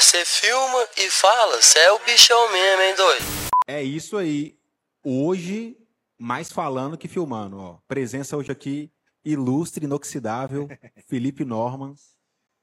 [0.00, 3.24] Você filma e fala, você é o bichão mesmo, hein, doido?
[3.66, 4.56] É isso aí.
[5.04, 5.76] Hoje,
[6.18, 7.78] mais falando que filmando, ó.
[7.86, 8.90] Presença hoje aqui,
[9.22, 10.66] ilustre, inoxidável,
[11.06, 11.94] Felipe Norman.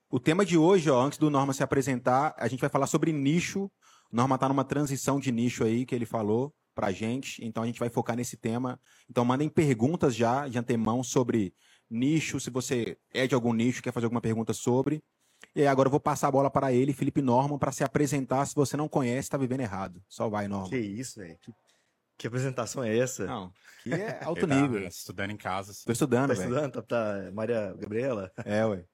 [0.09, 3.13] O tema de hoje, ó, antes do Norman se apresentar, a gente vai falar sobre
[3.13, 3.65] nicho.
[4.11, 7.67] O Norman tá numa transição de nicho aí que ele falou pra gente, então a
[7.67, 8.79] gente vai focar nesse tema.
[9.07, 11.53] Então mandem perguntas já de antemão sobre
[11.87, 15.03] nicho, se você é de algum nicho, quer fazer alguma pergunta sobre.
[15.57, 18.45] E aí agora eu vou passar a bola para ele, Felipe Norman, para se apresentar.
[18.45, 19.99] Se você não conhece, tá vivendo errado.
[20.07, 20.69] Só vai, Norman.
[20.69, 21.35] Que isso, velho?
[21.41, 21.51] Que,
[22.15, 23.25] que apresentação é essa?
[23.25, 23.51] Não,
[23.81, 24.87] que é alto tá nível.
[24.87, 25.71] Estudando em casa.
[25.71, 25.85] assim.
[25.87, 26.47] Tô estudando, tá velho.
[26.47, 26.73] estudando?
[26.73, 28.31] Tá, tá- Maria Gabriela?
[28.45, 28.85] É, ué.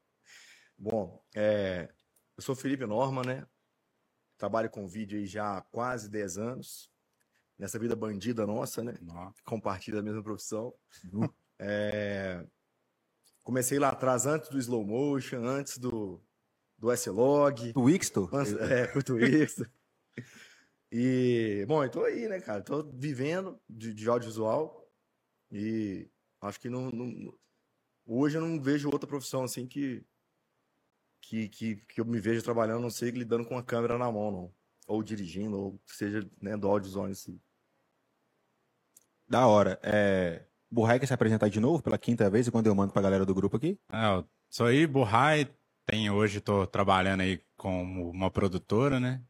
[0.77, 1.89] Bom, é,
[2.37, 3.45] eu sou Felipe Norman, né?
[4.37, 6.89] Trabalho com vídeo aí já há quase 10 anos.
[7.59, 8.93] Nessa vida bandida nossa, né?
[9.01, 9.33] Nó.
[9.43, 10.73] Compartilha a mesma profissão.
[11.59, 12.41] É,
[13.43, 16.23] comecei lá atrás, antes do slow motion, antes do,
[16.83, 17.71] do S-Log.
[17.71, 18.29] Do Wixto?
[18.69, 19.65] É, curto isso.
[20.91, 22.61] E, bom, eu tô aí, né, cara?
[22.61, 24.85] Tô vivendo de, de audiovisual
[25.49, 26.09] e
[26.41, 27.33] acho que não, não-
[28.05, 30.05] hoje eu não vejo outra profissão assim que,
[31.21, 34.29] que, que, que eu me vejo trabalhando, não sei lidando com a câmera na mão,
[34.29, 34.53] não.
[34.85, 37.41] Ou dirigindo, ou seja, né, do audiovisual em si.
[39.25, 39.79] Da hora.
[39.81, 40.45] É...
[40.69, 43.25] Burrai quer se apresentar de novo pela quinta vez e quando eu mando pra galera
[43.25, 43.79] do grupo aqui?
[43.89, 45.47] É, sou aí, Burrai.
[45.85, 49.21] Tem, hoje tô trabalhando aí como uma produtora, né?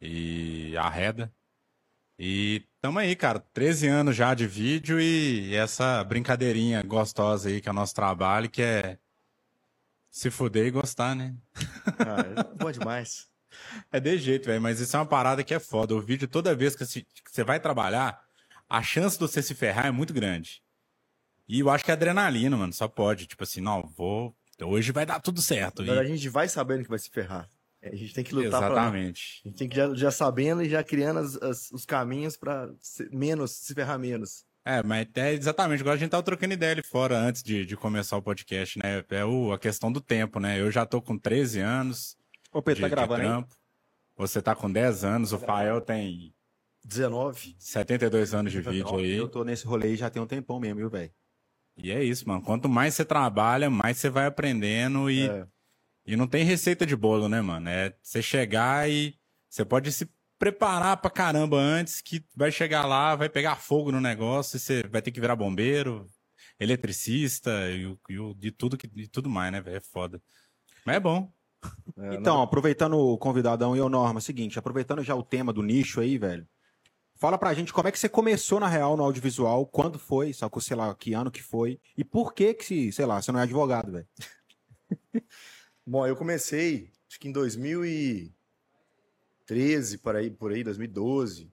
[0.00, 1.34] E a Reda.
[2.18, 3.40] E tamo aí, cara.
[3.40, 8.48] 13 anos já de vídeo e essa brincadeirinha gostosa aí que é o nosso trabalho,
[8.48, 8.98] que é
[10.10, 11.34] se fuder e gostar, né?
[11.98, 13.28] Ah, é bom demais.
[13.90, 15.94] É de jeito, velho, mas isso é uma parada que é foda.
[15.94, 18.24] O vídeo, toda vez que você vai trabalhar,
[18.68, 20.62] a chance de você se ferrar é muito grande.
[21.48, 23.26] E eu acho que é adrenalina, mano, só pode.
[23.26, 24.36] Tipo assim, não, vou.
[24.62, 25.82] Hoje vai dar tudo certo.
[25.82, 27.48] Na E- a gente vai sabendo que vai se ferrar.
[27.82, 28.70] É, A gente tem que lutar pra.
[28.70, 29.42] Exatamente.
[29.44, 32.70] A gente tem que já, já sabendo e já criando as- as- os caminhos pra
[32.80, 34.44] se- menos, se ferrar menos.
[34.64, 37.76] É, mas é exatamente, igual a gente tava trocando ideia ali fora antes de, de
[37.76, 39.04] começar o podcast, né?
[39.10, 40.58] É o, a questão do tempo, né?
[40.58, 42.16] Eu já tô com 13 anos
[42.50, 43.46] Ô, de, Pedro, tá gravando.
[44.16, 46.32] Você tá com 10 anos, o Fael tem
[46.82, 47.56] 19.
[47.58, 49.16] 72 anos de vídeo aí.
[49.16, 51.10] Eu tô nesse rolê já tem um tempão mesmo, viu, velho?
[51.76, 52.42] E é isso, mano.
[52.42, 55.46] Quanto mais você trabalha, mais você vai aprendendo e, É.
[56.06, 57.68] e não tem receita de bolo, né, mano?
[57.68, 59.14] É você chegar e
[59.48, 60.08] você pode se
[60.38, 64.82] preparar pra caramba antes, que vai chegar lá, vai pegar fogo no negócio, e você
[64.88, 66.06] vai ter que virar bombeiro,
[66.58, 69.76] eletricista e, o- e, o- e tudo, que, e tudo mais, né, velho?
[69.76, 70.20] É foda.
[70.84, 71.32] Mas é bom.
[71.96, 76.00] É, Então, aproveitando o convidadão e o Norma, seguinte, aproveitando já o tema do nicho
[76.00, 76.46] aí, velho.
[77.16, 80.60] Fala pra gente como é que você começou na real no audiovisual, quando foi, que
[80.60, 83.44] sei lá, que ano que foi, e por que que, sei lá, você não é
[83.44, 84.08] advogado, velho?
[85.86, 91.52] Bom, eu comecei, acho que em 2013, por aí, por aí, 2012.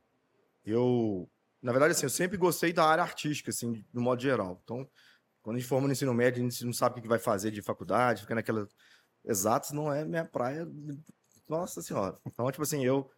[0.66, 1.30] Eu,
[1.62, 4.60] na verdade, assim, eu sempre gostei da área artística, assim, no modo geral.
[4.64, 4.90] Então,
[5.42, 7.52] quando a gente forma no ensino médio, a gente não sabe o que vai fazer
[7.52, 8.68] de faculdade, fica naquela.
[9.24, 10.68] Exatos não é minha praia.
[11.48, 12.18] Nossa senhora.
[12.26, 13.10] Então, tipo assim, eu.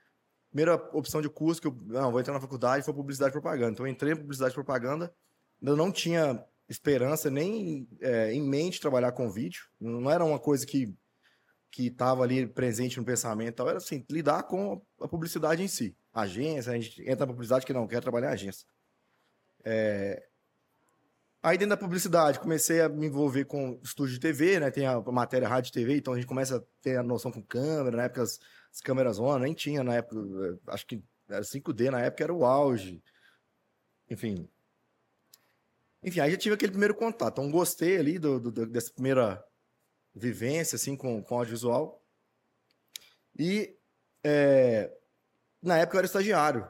[0.53, 1.75] Primeira opção de curso que eu.
[1.87, 3.71] Não, vou entrar na faculdade foi publicidade e propaganda.
[3.71, 5.11] Então, eu entrei em publicidade e propaganda.
[5.59, 9.63] Eu não tinha esperança nem é, em mente trabalhar com vídeo.
[9.81, 10.95] Não era uma coisa que
[11.71, 15.97] que estava ali presente no pensamento, era assim, lidar com a publicidade em si.
[16.13, 18.67] Agência, a gente entra na publicidade que não quer trabalhar em agência.
[19.65, 20.23] É,
[21.43, 24.71] Aí dentro da publicidade, comecei a me envolver com estúdio de TV, né?
[24.71, 27.43] Tem a matéria rádio e TV, então a gente começa a ter a noção com
[27.43, 28.39] câmera, na época as,
[28.73, 32.33] as câmeras ONU, nem tinha na época, eh, acho que era 5D, na época era
[32.33, 33.03] o auge.
[34.09, 34.49] Enfim.
[36.03, 37.33] Enfim, aí já tive aquele primeiro contato.
[37.39, 39.43] Então gostei ali do- do- dessa primeira
[40.13, 42.03] vivência, assim, com, com audiovisual.
[43.37, 43.75] E
[44.23, 44.91] é,
[45.61, 46.67] na época eu era estagiário.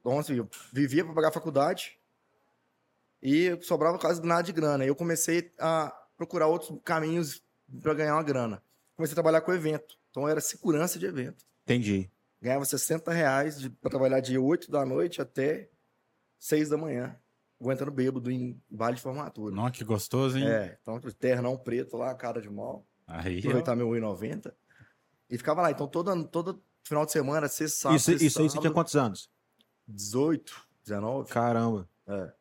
[0.00, 1.98] Então, assim, eu vivia para pagar a faculdade
[3.22, 4.84] e sobrava quase nada de grana.
[4.84, 7.42] E eu comecei a procurar outros caminhos
[7.82, 8.62] para ganhar uma grana.
[8.94, 9.98] Comecei a trabalhar com evento.
[10.16, 11.44] Então, era segurança de evento.
[11.64, 12.10] Entendi.
[12.40, 15.68] Ganhava 60 reais para trabalhar de 8 da noite até
[16.38, 17.14] 6 da manhã,
[17.60, 19.54] aguentando bêbado em baile de formatura.
[19.54, 20.48] Nossa, que gostoso, hein?
[20.48, 24.54] É, então, ternão preto lá, cara de mal Aí, aproveitar meu 1,90.
[25.28, 25.70] E ficava lá.
[25.70, 29.28] Então, todo, todo final de semana, sexta, sábado, Isso, isso aí você tinha quantos anos?
[29.86, 31.28] 18, 19.
[31.28, 31.86] Caramba.
[32.06, 32.32] É.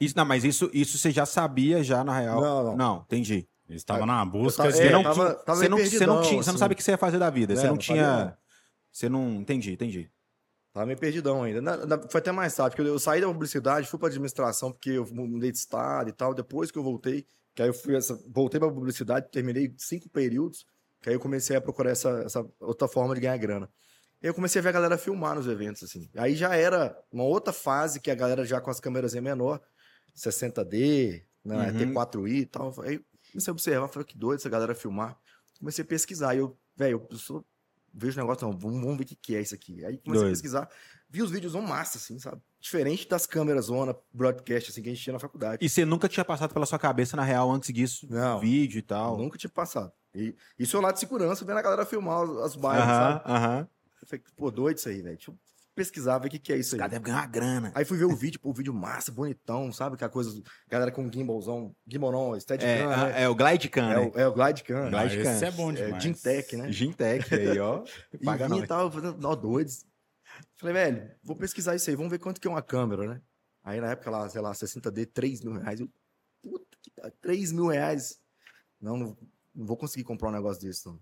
[0.00, 2.40] Isso, não, mas isso, isso você já sabia já, na real?
[2.40, 3.02] Não, não.
[3.02, 3.46] entendi.
[3.68, 4.64] Eles estavam na busca.
[4.70, 7.52] Você É, não, você, não, sabe o que você ia fazer da vida.
[7.54, 8.38] É, você não não tinha.
[8.92, 9.34] Você não.
[9.40, 10.10] Entendi, entendi.
[10.72, 11.62] Tava meio perdidão ainda.
[11.62, 14.90] Na- na- foi até mais tarde, porque eu saí da publicidade, fui pra administração, porque
[14.90, 16.34] eu mudei de estado e tal.
[16.34, 17.24] Depois que eu voltei,
[17.54, 20.66] que aí eu fui essa, voltei pra publicidade, terminei cinco períodos,
[21.00, 23.68] Que aí eu comecei a procurar essa, essa outra forma de ganhar grana.
[24.22, 26.08] E aí eu comecei a ver a galera filmar nos eventos, assim.
[26.16, 29.60] Aí já era uma outra fase que a galera já com as câmeras em menor,
[30.16, 31.78] 60D, né, Uhum.
[31.92, 32.74] T4i e tal.
[32.82, 33.00] Aí
[33.34, 35.18] comecei a observar, falei, que doido essa galera filmar.
[35.58, 36.34] Comecei a pesquisar.
[36.34, 37.44] E eu, velho, eu sou,
[37.92, 39.84] vejo o negócio, não, vamos, vamos ver o que, que é isso aqui.
[39.84, 40.26] Aí comecei Doido.
[40.26, 40.70] a pesquisar,
[41.10, 42.40] vi os vídeos uma massa, assim, sabe?
[42.60, 45.64] Diferente das câmeras zona, broadcast, assim, que a gente tinha na faculdade.
[45.64, 48.38] E você nunca tinha passado pela sua cabeça, na real, antes disso, Não.
[48.40, 49.18] vídeo e tal.
[49.18, 49.92] Nunca tinha passado.
[50.14, 53.22] E isso é o lado de segurança, vendo a galera filmar as, as bikes, sabe?
[53.24, 53.68] Aham, aham.
[54.00, 55.16] Eu falei, pô, doido isso aí, velho.
[55.16, 55.38] Deixa eu
[55.74, 56.78] pesquisar, ver o que, que é isso Esse aí.
[56.78, 57.72] cara deve ganhar uma grana.
[57.74, 59.94] Aí fui ver o vídeo, pô, o vídeo massa, bonitão, sabe?
[59.96, 63.22] Aquela coisa, galera com gimbalzão, gimbal não, Steadicam, É, né?
[63.22, 63.98] é o Glidecam, É, né?
[64.14, 65.32] o, é o Glidecam, Glide- Ah, Glidecam.
[65.32, 66.02] esse é bom é, demais.
[66.02, 66.72] Gintec, né?
[66.72, 67.84] Gintec aí, ó.
[68.14, 69.84] E Paga e tava fazendo, nó, doidos.
[70.56, 73.20] Falei, velho, vou pesquisar isso aí, vamos ver quanto que é uma câmera, né?
[73.62, 75.80] Aí na época lá, sei lá, 60D, 3 mil reais.
[75.80, 75.88] Eu,
[76.42, 78.18] puta que pariu, 3 mil reais.
[78.80, 79.16] Não, não,
[79.54, 80.98] não vou conseguir comprar um negócio desse, não.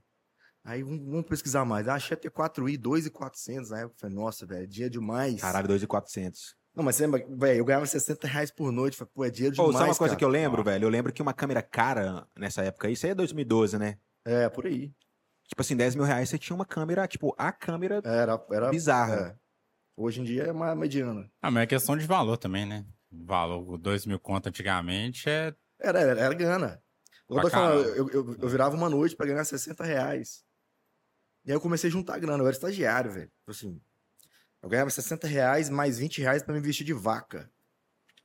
[0.64, 1.88] Aí vamos, vamos pesquisar mais.
[1.88, 3.96] Ah, achei até 4i, 2,400 na época.
[3.98, 5.40] Falei, nossa, velho, é dia demais.
[5.40, 6.56] Caralho, 2,400.
[6.74, 8.96] Não, mas você lembra, velho, eu ganhava 60 reais por noite.
[8.96, 10.18] Falei, pô, é dinheiro Pô, demais, sabe uma coisa cara.
[10.18, 10.84] que eu lembro, velho?
[10.84, 13.98] Eu lembro que uma câmera cara nessa época aí, isso aí é 2012, né?
[14.24, 14.92] É, por aí.
[15.48, 19.36] Tipo assim, 10 mil reais você tinha uma câmera, tipo, a câmera Era, era bizarra.
[19.36, 19.42] é.
[19.94, 21.30] Hoje em dia é mais mediana.
[21.42, 22.86] Ah, mas é questão de valor também, né?
[23.10, 25.54] Valor, 2 mil conto antigamente é.
[25.78, 26.82] Era, era, era grana.
[27.28, 27.38] Eu,
[27.96, 30.42] eu, eu, eu virava uma noite pra ganhar 60 reais.
[31.44, 32.42] E aí eu comecei a juntar grana.
[32.42, 33.26] Eu era estagiário, velho.
[33.40, 33.80] Tipo Assim,
[34.62, 37.50] eu ganhava 60 reais mais 20 reais pra me vestir de vaca.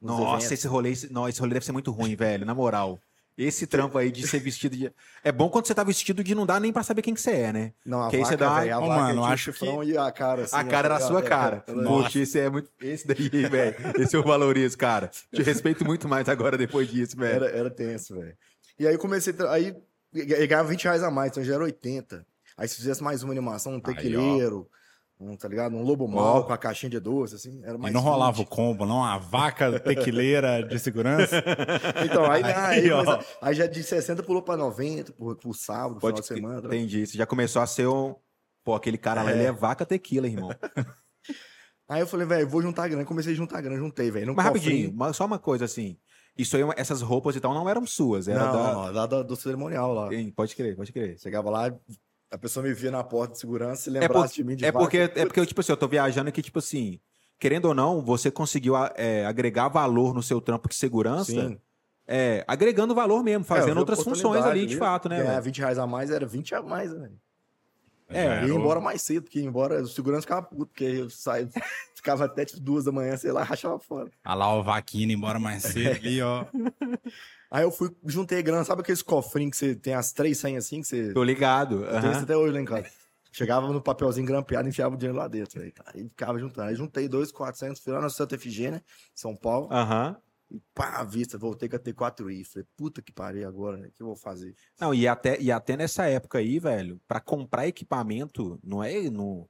[0.01, 0.51] nos Nossa, eventos.
[0.51, 2.99] esse rolê, esse, não, esse rolê deve ser muito ruim, velho, na moral.
[3.35, 4.91] Esse trampo aí de ser vestido de.
[5.23, 7.29] É bom quando você tá vestido de não dá nem pra saber quem que você
[7.31, 7.73] é, né?
[7.85, 9.95] Não, a que aí vaca, você dá uma- velho, a vaca mano, acho chifrão e
[9.95, 10.55] a cara assim.
[10.55, 11.63] a cara ó, na sua é, cara.
[11.67, 12.67] é, é, Poxa, esse é muito.
[12.81, 13.75] Esse daí, velho.
[14.01, 15.11] Esse eu valorizo, cara.
[15.31, 17.35] Te respeito muito mais agora depois disso, velho.
[17.45, 18.35] Era, era tenso, velho.
[18.79, 19.35] E aí comecei.
[19.51, 19.75] Aí
[20.15, 22.25] eu ganhava 20 reais a mais, então já era 80.
[22.57, 24.67] Aí se fizesse mais uma animação, um tequileiro,
[25.19, 25.75] um, tá ligado?
[25.75, 27.61] Um lobo mal com a caixinha de doce, assim.
[27.63, 28.47] Era E mais não rolava o 20.
[28.49, 29.03] combo, não?
[29.03, 31.43] A vaca tequileira de segurança.
[32.03, 33.03] Então, aí, aí, Aí, ó.
[33.05, 36.61] começa- aí já de 60 pulou pra 90, por, por sábado, Pode final de semana.
[36.61, 36.67] tá?
[36.67, 37.05] Entendi.
[37.05, 38.15] Você já começou a ser um.
[38.63, 39.33] Pô, aquele cara lá, É.
[39.35, 40.49] ele é vaca tequila, irmão.
[41.89, 43.05] Aí eu falei, velho, vou juntar grana.
[43.05, 44.35] Comecei a juntar grana, juntei, velho.
[44.35, 44.93] Mas rapidinho, cofrinho.
[44.95, 45.97] uma- só uma coisa assim.
[46.37, 48.73] Isso aí, essas roupas e tal não eram suas, era Não, da.
[48.73, 50.09] não, lá do, do cerimonial lá.
[50.09, 51.17] Sim, Pode crer, pode crer.
[51.17, 51.73] Chegava lá,
[52.31, 54.65] a pessoa me via na porta de segurança e É, lembrasse por- de mim de
[54.65, 56.99] é porque, é porque, tipo assim, eu tô viajando aqui, tipo assim,
[57.39, 61.57] querendo ou não, você conseguiu é, agregar valor no seu trampo de segurança, Sim.
[62.07, 65.17] é, agregando valor mesmo, É, fazendo outras funções ali, de fato, né?
[65.17, 65.43] Ganhar velho?
[65.43, 67.09] 20 reais a mais era 20 a mais, né?
[68.09, 70.85] É, Já Eu ia embora mais cedo, porque ia embora, o segurança ficava puto, porque
[70.85, 71.49] eu saio,
[71.93, 74.09] ficava até tipo duas da manhã, sei lá, rachava fora.
[74.23, 76.45] Ah lá o vaquinho embora mais cedo ali, ó.
[77.49, 80.81] Aí eu fui, juntei grana, sabe aqueles cofrinhos que você tem as três senhas assim,
[80.81, 81.85] que você Tô ligado.
[81.85, 82.89] Eu tenho isso até hoje lá em casa.
[83.31, 85.61] Chegava no papelzinho grampeado enfiava o dinheiro lá dentro.
[85.61, 86.69] Aí, aí ficava juntando.
[86.69, 88.83] Aí juntei dois, 400, fui lá na Santa Efigênia,
[89.13, 89.71] São Paulo.
[89.71, 90.17] Aham.
[90.49, 92.45] E pá, à vista, voltei com a T4i.
[92.45, 93.89] Falei, puta que parei agora, né?
[93.89, 94.55] O que eu vou fazer?
[94.79, 99.47] Não, e até, e até nessa época aí, velho, pra comprar equipamento, não é no.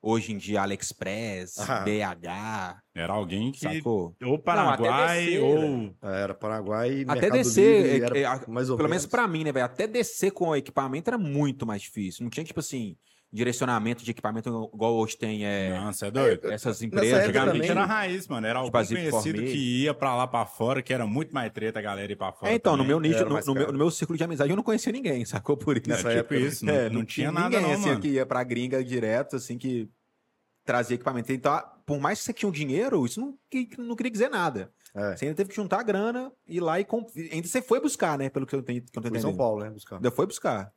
[0.00, 1.80] Hoje em dia, AliExpress, Ah.
[1.80, 3.58] BH, Era alguém que.
[3.58, 4.14] sacou?
[4.22, 5.94] Ou Paraguai, descer, ou.
[6.02, 9.06] Era Paraguai, Até Mercado descer, Livre, é- é- mais ou Pelo menos menos.
[9.06, 9.66] pra mim, né, velho?
[9.66, 12.22] Até descer com o equipamento era muito mais difícil.
[12.22, 12.96] Não tinha, tipo assim,
[13.30, 16.50] direcionamento de equipamento igual hoje tem é, Não, é doido.
[16.50, 17.08] essas Nessa empresas.
[17.12, 18.46] época Antigamente também- era raiz, mano.
[18.46, 21.78] Era algum Tipo conhecido que ia pra lá pra fora, que era muito mais treta
[21.78, 22.50] a galera ir pra fora.
[22.52, 22.88] É, então, no também.
[22.88, 25.56] meu nicho, no, no meu, no meu círculo de amizade, eu não conhecia ninguém, sacou?
[25.56, 25.88] Por isso.
[25.88, 28.00] Nessa É, época, tipo isso, não, É, não tinha nada ninguém não, assim mano.
[28.00, 29.88] que ia pra gringa direto, assim, que
[30.64, 31.30] trazia equipamento.
[31.32, 34.70] Então, por mais que você tinha um dinheiro, isso não, que- não queria dizer nada.
[34.94, 35.14] É.
[35.16, 37.08] Você ainda teve que juntar a grana, ir lá e comp...
[37.30, 38.30] ainda você foi buscar, né?
[38.30, 39.20] Pelo que eu, tenho, que eu entendendo.
[39.22, 39.70] São Paulo, né?
[39.70, 39.96] Buscar.
[39.96, 40.72] Ainda foi buscar.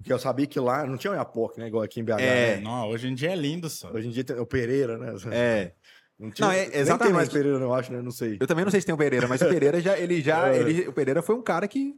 [0.00, 1.66] Porque eu sabia que lá não tinha o Iapoc, né?
[1.68, 2.20] Igual aqui em BH.
[2.20, 2.56] É.
[2.56, 2.62] né?
[2.62, 3.90] Não, hoje em dia é lindo só.
[3.92, 5.14] Hoje em dia tem o Pereira, né?
[5.30, 5.72] É.
[6.18, 7.14] Não, tinha, Não, é- nem tem exatamente.
[7.14, 8.00] mais Pereira, eu acho, né?
[8.00, 8.38] Não sei.
[8.40, 10.58] Eu também não sei se tem o Pereira, mas o Pereira já, ele já, É.
[10.58, 11.94] ele, o Pereira foi um cara que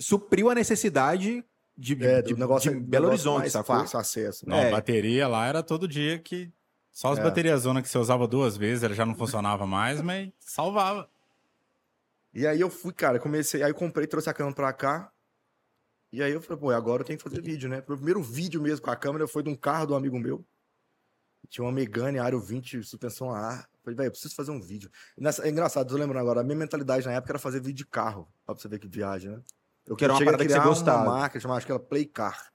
[0.00, 1.44] supriu a necessidade
[1.78, 4.48] de, É, de, negócio, de do Belo Horizonte, fácil acesso.
[4.48, 4.56] né?
[4.56, 4.70] Não, É.
[4.70, 6.50] bateria lá era todo dia que.
[6.90, 7.22] Só as É.
[7.22, 11.08] baterias zona que você usava duas vezes, ela já não funcionava mais, mas salvava.
[12.34, 15.11] E aí eu fui, cara, comecei, aí eu comprei, trouxe a câmera pra cá.
[16.12, 17.78] E aí eu falei, pô, agora eu tenho que fazer vídeo, né?
[17.78, 20.44] O primeiro vídeo mesmo com a câmera foi de um carro de um amigo meu.
[21.48, 23.68] Tinha uma Megane Aro 20, suspensão a ar.
[23.82, 24.90] Falei, velho, eu preciso fazer um vídeo.
[25.18, 27.86] Nessa- é engraçado, tô lembrando agora, a minha mentalidade na época era fazer vídeo de
[27.86, 28.28] carro.
[28.46, 29.42] Ó, pra você ver que viagem, né?
[29.86, 31.02] Eu Que era uma parada que você gostava.
[31.02, 32.52] uma marca, chamava, acho que era Play Car.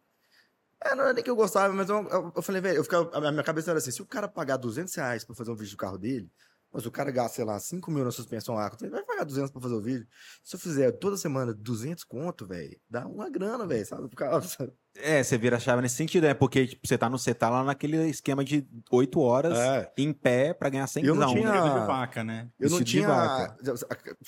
[0.84, 3.10] É, não era nem que eu gostava, mas eu, eu- eu falei, velho, eu ficava,
[3.18, 5.72] a minha cabeça era assim, se o cara pagar 200 reais pra fazer um vídeo
[5.72, 6.32] do carro dele,
[6.72, 9.26] mas o cara gasta, sei lá, 5 mil na suspensão a ar, vai, vai pagar
[9.26, 10.08] 200 pra fazer o vídeo.
[10.44, 14.08] Se eu fizer toda semana 200 conto, velho, dá uma grana, velho, sabe?
[14.08, 14.48] Por causa...
[15.00, 16.34] É, você vira a chave nesse sentido, né?
[16.34, 19.94] Porque tipo, você, tá no, você tá lá naquele esquema de 8 horas É.
[19.96, 22.50] em pé pra ganhar 100 Eu não um, tinha- de vaca, né?
[22.60, 23.08] Eu não Vestido tinha.
[23.08, 23.56] vaca.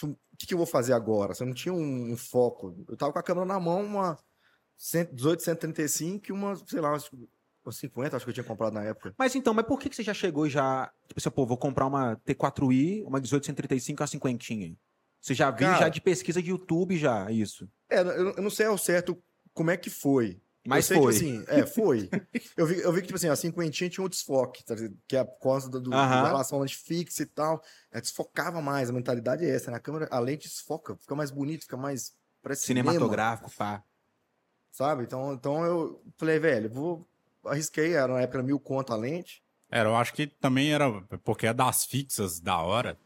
[0.04, 1.34] O que, que eu vou fazer agora?
[1.34, 2.86] Você não tinha um, um foco.
[2.88, 4.16] Eu tava com a câmera na mão, uma
[4.78, 6.96] 118, 135 e uma, sei lá,
[7.70, 9.14] umas 50, acho que eu tinha comprado na época.
[9.18, 10.92] Mas então, mas por que, que você já chegou e já.
[11.08, 14.76] Tipo assim, pô, vou comprar uma T4i, uma 1835 e uma cinquentinha?
[15.22, 17.70] Você já viu Cara- já de pesquisa de YouTube já, isso.
[17.90, 19.22] É, eu, eu não sei ao certo
[19.54, 20.42] como é que foi.
[20.68, 21.12] Mas sei foi.
[21.14, 22.10] Que, assim, é, foi.
[22.56, 24.76] eu, vi, eu vi que, tipo assim, a cinquentinha tinha um desfoque, tá
[25.08, 26.22] que é por causa do, do, Aham.
[26.22, 27.62] da relação lente fixa e tal.
[27.92, 29.78] Ela desfocava mais, a mentalidade é essa, né?
[29.78, 32.14] A câmera, a lente desfoca, fica mais bonito, fica mais.
[32.42, 33.84] Parece cinema, Cinematográfico, pá.
[34.72, 35.04] sabe?
[35.04, 37.08] Então, então eu falei, velho, vou.
[37.50, 39.42] Arrisquei, era na época mil conto a lente.
[39.72, 40.90] Era, eu acho que também era
[41.24, 42.98] porque é das fixas da hora.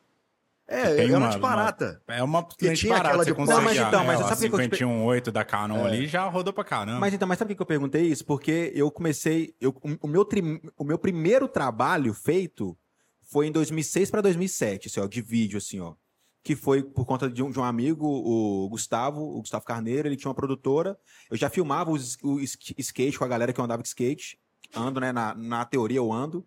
[0.65, 2.01] É, Tem era uma- lente barata.
[2.07, 4.49] É uma lente tinha barata, aquela você de- consegue Não, mas então, mas a, sabe
[4.49, 5.87] por que eu te 51.8 da Canon É.
[5.87, 6.99] ali já rodou pra caramba.
[7.01, 8.23] Mas então, mas sabe por que eu perguntei isso?
[8.25, 9.53] Porque eu comecei.
[9.59, 12.77] Eu, o, meu tri- o meu primeiro trabalho feito
[13.23, 15.95] foi em 2006 para 2007, assim, ó, de vídeo, assim, ó.
[16.43, 20.17] Que foi por conta de um, de um amigo, o Gustavo, o Gustavo Carneiro, ele
[20.17, 20.99] tinha uma produtora.
[21.31, 24.37] Eu já filmava os- o sk- skate com a galera que eu andava de skate.
[24.75, 25.11] Ando, né?
[25.13, 26.45] Na, na teoria eu ando.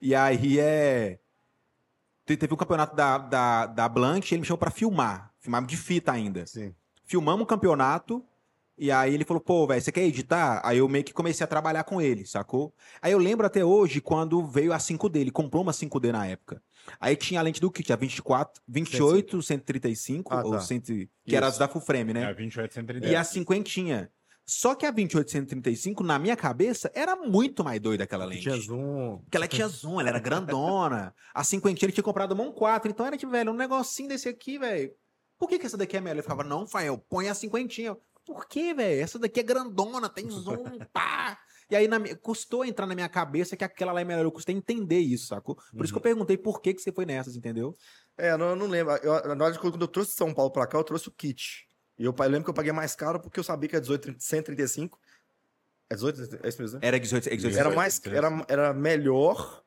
[0.00, 1.18] E aí é.
[2.26, 5.32] te- Teve um campeonato da, da, da Blank, ele me chamou pra filmar.
[5.40, 6.74] Filmar de fita ainda Sim.
[7.06, 8.22] filmamos um campeonato.
[8.82, 10.62] E aí ele falou, pô, velho, você quer editar?
[10.64, 12.72] Aí eu meio que comecei a trabalhar com ele, sacou?
[13.02, 16.62] Aí eu lembro até hoje quando veio a 5D, ele comprou uma 5D na época.
[16.98, 20.60] Aí tinha a lente do kit, a 24, 28, 135, Ah, ou tá.
[20.60, 20.80] 100,
[21.26, 22.24] que era as da full frame, É né?
[22.24, 24.10] a 28 E a 50.
[24.46, 28.44] Só que a 28, 135, na minha cabeça, era muito mais doida aquela lente.
[28.44, 29.18] Tinha zoom.
[29.18, 31.14] Porque ela tinha zoom, ela era grandona.
[31.34, 34.58] A 50 ele tinha comprado uma 4, então era tipo, velho, um negocinho desse aqui,
[34.58, 34.90] velho.
[35.38, 36.16] Por que, que essa daqui é melhor?
[36.16, 37.96] Ele ficava, não, Fael, põe a 50.
[38.30, 39.02] Por que, velho?
[39.02, 41.36] Essa daqui é grandona, tem zoom, pá.
[41.68, 44.24] E aí na custou entrar na minha cabeça que aquela lá é melhor.
[44.24, 45.56] Eu custei entender isso, sacou?
[45.56, 47.76] Por isso que eu perguntei por que, que você foi nessas, entendeu?
[48.16, 48.94] É, eu não, eu não lembro.
[49.02, 51.66] Eu, na verdade, quando eu trouxe São Paulo pra cá, eu trouxe o kit.
[51.98, 54.14] E eu, eu lembro que eu paguei mais caro porque eu sabia que a 18,
[54.16, 54.96] 135.
[55.90, 56.38] É 18?
[56.40, 56.86] É isso mesmo, né?
[56.86, 57.98] Era 18, é 18 Era 18, mais.
[57.98, 58.16] 18.
[58.16, 59.64] Era, era melhor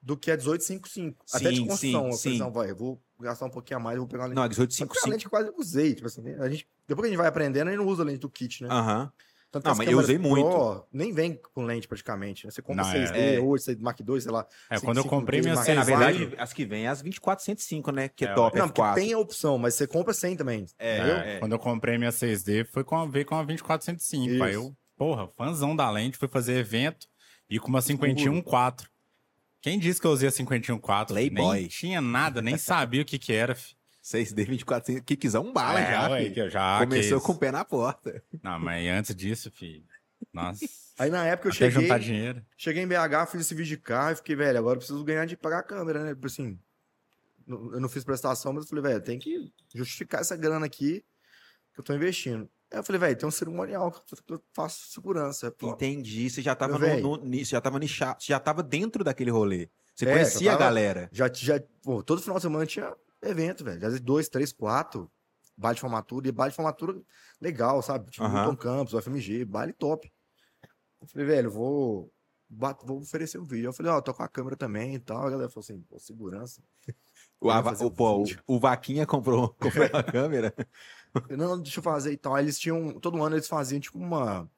[0.00, 1.26] do que a 1855.
[1.34, 1.76] Até de construção.
[1.76, 2.38] sim, eu falei, sim.
[2.38, 4.36] não, vai, eu vou gastar um pouquinho a mais, eu vou pegar uma lente.
[4.36, 5.10] Não, é uma 1855.
[5.10, 5.94] lente que quase usei.
[5.94, 8.06] Tipo assim, a gente, depois que a gente vai aprendendo, a gente não usa a
[8.06, 8.68] lente do kit, né?
[8.70, 9.12] Aham.
[9.50, 10.48] Tanto Não, as mas eu usei muito.
[10.48, 12.44] Pro Nem vem com lente praticamente.
[12.46, 12.52] Né?
[12.52, 13.40] Você compra Não, 6D, é.
[13.40, 14.46] 8, 6, Mark 2, sei lá.
[14.68, 16.88] É, cinco, quando eu comprei minha Mark É, na 6D, verdade, as que vêm é
[16.88, 18.08] as 2405, né?
[18.08, 18.94] Que é É, top Não, porque F4.
[18.94, 20.66] tem a opção, mas você compra sem também.
[20.78, 21.16] É, entendeu?
[21.16, 21.38] é.
[21.40, 24.34] Quando eu comprei minha 6D, foi com a, veio com a 2405.
[24.34, 24.42] Isso.
[24.44, 27.08] Aí eu, porra, fãzão da lente, fui fazer evento
[27.48, 28.86] e com uma 51.4.
[29.60, 31.08] Quem disse que eu usei a 51.4?
[31.08, 31.58] Playboy.
[31.58, 33.56] Nem tinha nada, nem sabia o que que era.
[33.56, 33.74] fi.
[34.10, 36.08] 6D 24, que quiser um bala É, já.
[36.10, 38.22] ué, eu já Começou que com o pé na porta.
[38.42, 39.84] Não, mas antes disso, filho.
[40.32, 40.64] Nossa.
[40.98, 42.44] Aí na época eu até cheguei, juntar dinheiro.
[42.56, 45.24] cheguei em BH, fiz esse vídeo de carro e fiquei, velho, agora eu preciso ganhar
[45.26, 46.14] de pagar a câmera, né?
[46.14, 46.58] Tipo assim,
[47.46, 51.04] não- eu não fiz prestação, mas eu falei, velho, tem que justificar essa grana aqui
[51.72, 52.48] que eu tô investindo.
[52.72, 55.50] Aí eu falei, velho, tem um cerimonial que eu- eu faço segurança.
[55.50, 56.28] Pô, Entendi.
[56.28, 59.68] Você já tava, Meu no, no, já tava nichado, você já tava dentro daquele rolê.
[59.94, 61.08] Você É, conhecia já a tava- galera.
[61.12, 63.76] Já, já, pô, todo final de semana tinha evento, velho.
[63.78, 65.10] Às vezes dois, três, quatro.
[65.56, 66.28] Baile de formatura.
[66.28, 67.00] E baile de formatura
[67.40, 68.10] legal, sabe?
[68.10, 68.46] Tipo, Aham.
[68.46, 70.10] Milton Campos, UFMG, baile top.
[71.00, 72.12] Eu falei, velho, vou,
[72.48, 73.68] vou oferecer um vídeo.
[73.68, 75.26] Eu falei, ó, tô com a câmera também e tal.
[75.26, 76.62] A galera falou assim, pô, segurança.
[77.40, 80.54] O, fazer o, pô, o, o Vaquinha comprou, comprou a câmera.
[81.30, 82.34] Não, deixa eu fazer e tal.
[82.34, 84.48] Aí eles tinham, todo ano eles faziam tipo uma.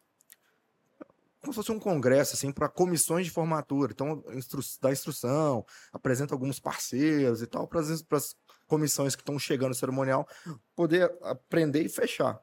[1.40, 3.92] Como se fosse um congresso, assim, para comissões de formatura.
[3.92, 8.36] Então, instru dá instrução, apresenta alguns parceiros e tal, para as
[8.72, 10.26] comissões que estão chegando no cerimonial
[10.74, 12.40] poder aprender e fechar.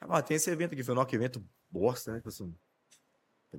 [0.00, 0.82] Ah, tem esse evento aqui.
[1.06, 2.16] Que evento bosta, né?
[2.18, 2.54] Tipo Assim,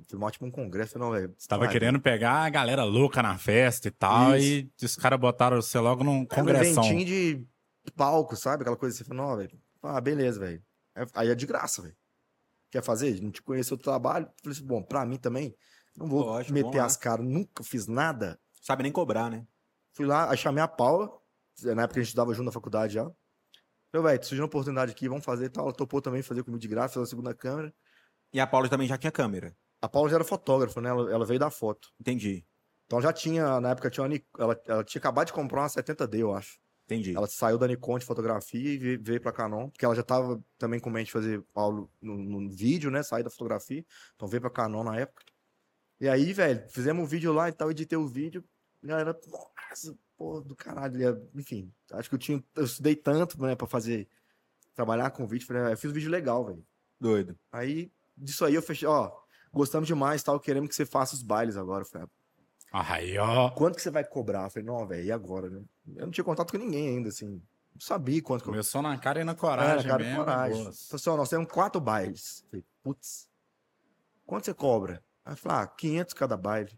[0.08, 0.98] filmar tipo um congresso.
[0.98, 1.32] Não, velho.
[1.38, 4.68] Você tava vai, querendo pegar a galera louca na festa e tal, Isso.
[4.82, 6.84] e os caras botaram você logo num É um congressão.
[6.84, 7.46] eventinho de
[7.92, 8.62] palco, sabe?
[8.62, 9.14] Aquela coisa assim.
[9.14, 9.56] Não, velho.
[9.82, 10.62] Ah, beleza, velho.
[10.96, 11.96] É- Aí é de graça, velho.
[12.70, 13.20] Quer fazer?
[13.22, 14.28] Não te conheceu o trabalho.
[14.42, 15.54] Falei assim, bom, pra mim também,
[15.96, 16.84] não vou Lógico, meter lá.
[16.86, 18.38] as caras, nunca fiz nada.
[18.60, 19.46] Sabe nem cobrar, né?
[19.92, 21.08] Fui lá, aí chamei a Paula,
[21.62, 23.10] na época a gente estudava junto na faculdade já.
[23.92, 25.66] Falei, velho, surgiu uma oportunidade aqui, vamos fazer e tal.
[25.66, 27.72] Ela topou também fazer comigo de graça, fez a segunda câmera.
[28.32, 29.56] E a Paula também já tinha câmera.
[29.80, 30.88] A Paula já era fotógrafa, né?
[30.88, 31.92] Ela, ela veio da foto.
[32.00, 32.44] Entendi.
[32.86, 36.18] Então já tinha, na época tinha uma ela, ela tinha acabado de comprar uma 70D,
[36.18, 36.58] eu acho.
[36.84, 37.16] Entendi.
[37.16, 40.78] Ela saiu da Nikon de fotografia e veio, pra Canon, porque ela já tava também
[40.78, 43.02] com mente de fazer aula no, no vídeo, né?
[43.02, 43.84] Sair da fotografia.
[44.14, 45.24] Então veio pra Canon na época.
[46.00, 48.44] E aí, velho, fizemos um vídeo lá e tal, editei o vídeo.
[48.82, 51.00] E a galera, nossa, pô, do caralho.
[51.34, 52.42] e, Enfim, acho que eu tinha.
[52.54, 54.08] Eu estudei tanto, né, pra fazer.
[54.74, 55.46] Trabalhar com vídeo.
[55.46, 56.64] Falei, ah, eu fiz um vídeo legal, velho.
[56.98, 57.38] Doido.
[57.52, 59.12] Aí, disso aí eu fechei, ó.
[59.52, 61.82] Gostamos demais, tal, queremos que você faça os bailes agora.
[61.84, 62.08] Eu falei,
[62.72, 63.50] ah, Aí, ó.
[63.50, 64.44] quanto que você vai cobrar?
[64.44, 65.62] Eu falei, não, velho, e agora, né?
[65.94, 67.40] Eu não tinha contato com ninguém ainda, assim.
[67.72, 70.18] Não sabia quanto que eu Começou na cara e na É, coragem cara, mesmo.
[70.18, 70.62] coragem.
[70.62, 70.72] boa.
[70.72, 72.40] Falei assim, ó, nós temos quatro bailes.
[72.42, 73.28] Eu Falei, putz,
[74.26, 75.04] quanto você cobra?
[75.24, 76.72] Aí eu falei, ah, 500 cada baile.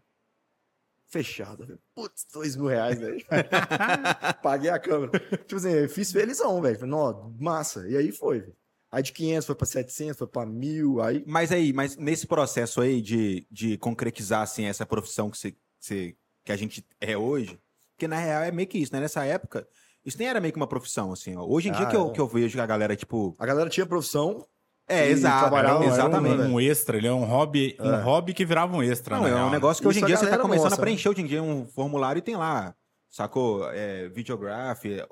[1.07, 1.79] Fechado.
[1.95, 3.23] Putz, dois mil reais, velho.
[4.43, 5.17] Paguei a câmera.
[5.19, 6.75] Tipo assim, eu fiz felizão, velho.
[6.75, 7.87] Falei, não, massa.
[7.87, 8.55] E aí foi, velho.
[8.91, 11.21] Aí de 500 foi pra 700, foi pra mil, aí...
[11.27, 15.37] Mas aí, mas nesse processo aí de, de concretizar assim, essa profissão que,
[15.77, 17.59] você, que a gente é hoje,
[17.97, 19.01] que na real é meio que isso, né?
[19.01, 19.67] Nessa época,
[20.05, 21.35] isso nem era meio que uma profissão, assim.
[21.35, 21.45] Ó.
[21.45, 22.13] Hoje em dia Ah, que eu, é.
[22.13, 23.35] que eu vejo a galera, tipo.
[23.37, 24.47] A galera tinha profissão.
[24.87, 25.53] É, exato.
[25.53, 26.37] um- exatamente.
[26.37, 26.45] né?
[26.47, 28.01] Um extra, ele é um hobby, um É.
[28.01, 29.51] hobby que virava um extra, Não, na é um né?
[29.51, 31.65] negócio que hoje em dia você tá galera começando a preencher hoje em dia um
[31.65, 32.73] formulário e tem lá,
[33.09, 33.69] sacou?
[33.71, 34.09] É,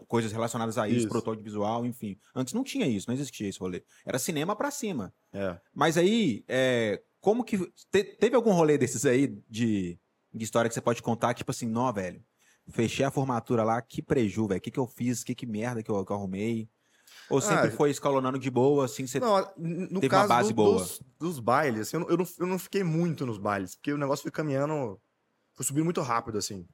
[0.07, 1.07] coisas relacionadas a isso, Isso.
[1.09, 2.17] produtor audiovisual, enfim.
[2.33, 3.83] Antes não tinha isso, não existia esse rolê.
[4.05, 5.13] Era cinema pra cima.
[5.33, 5.57] É.
[5.73, 7.57] Mas aí, é, como que.
[7.91, 9.99] te- teve algum rolê desses aí de,
[10.33, 12.21] de história que você pode contar, tipo assim, nó, velho.
[12.69, 14.57] Fechei a formatura lá, que preju, velho.
[14.57, 15.23] O que, que eu fiz?
[15.23, 16.67] Que, que merda que eu, que eu arrumei?
[17.29, 19.19] Ou sempre Ah, foi escalonando de boa, assim, você.
[19.19, 20.79] Não, no teve uma caso base do- boa.
[20.81, 23.91] Dos, dos bailes, assim, eu, não, eu, não, eu não fiquei muito nos bailes, porque
[23.93, 24.99] o negócio foi caminhando,
[25.53, 26.67] foi subindo muito rápido, assim.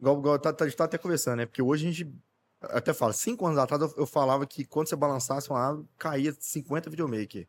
[0.00, 1.46] Igual, igual tá, tá- a gente tá até conversando, né?
[1.46, 2.14] Porque hoje a gente
[2.62, 6.34] até fala, cinco anos atrás eu, eu falava que quando você balançasse uma árvore, caía
[6.38, 7.46] 50 videomaker.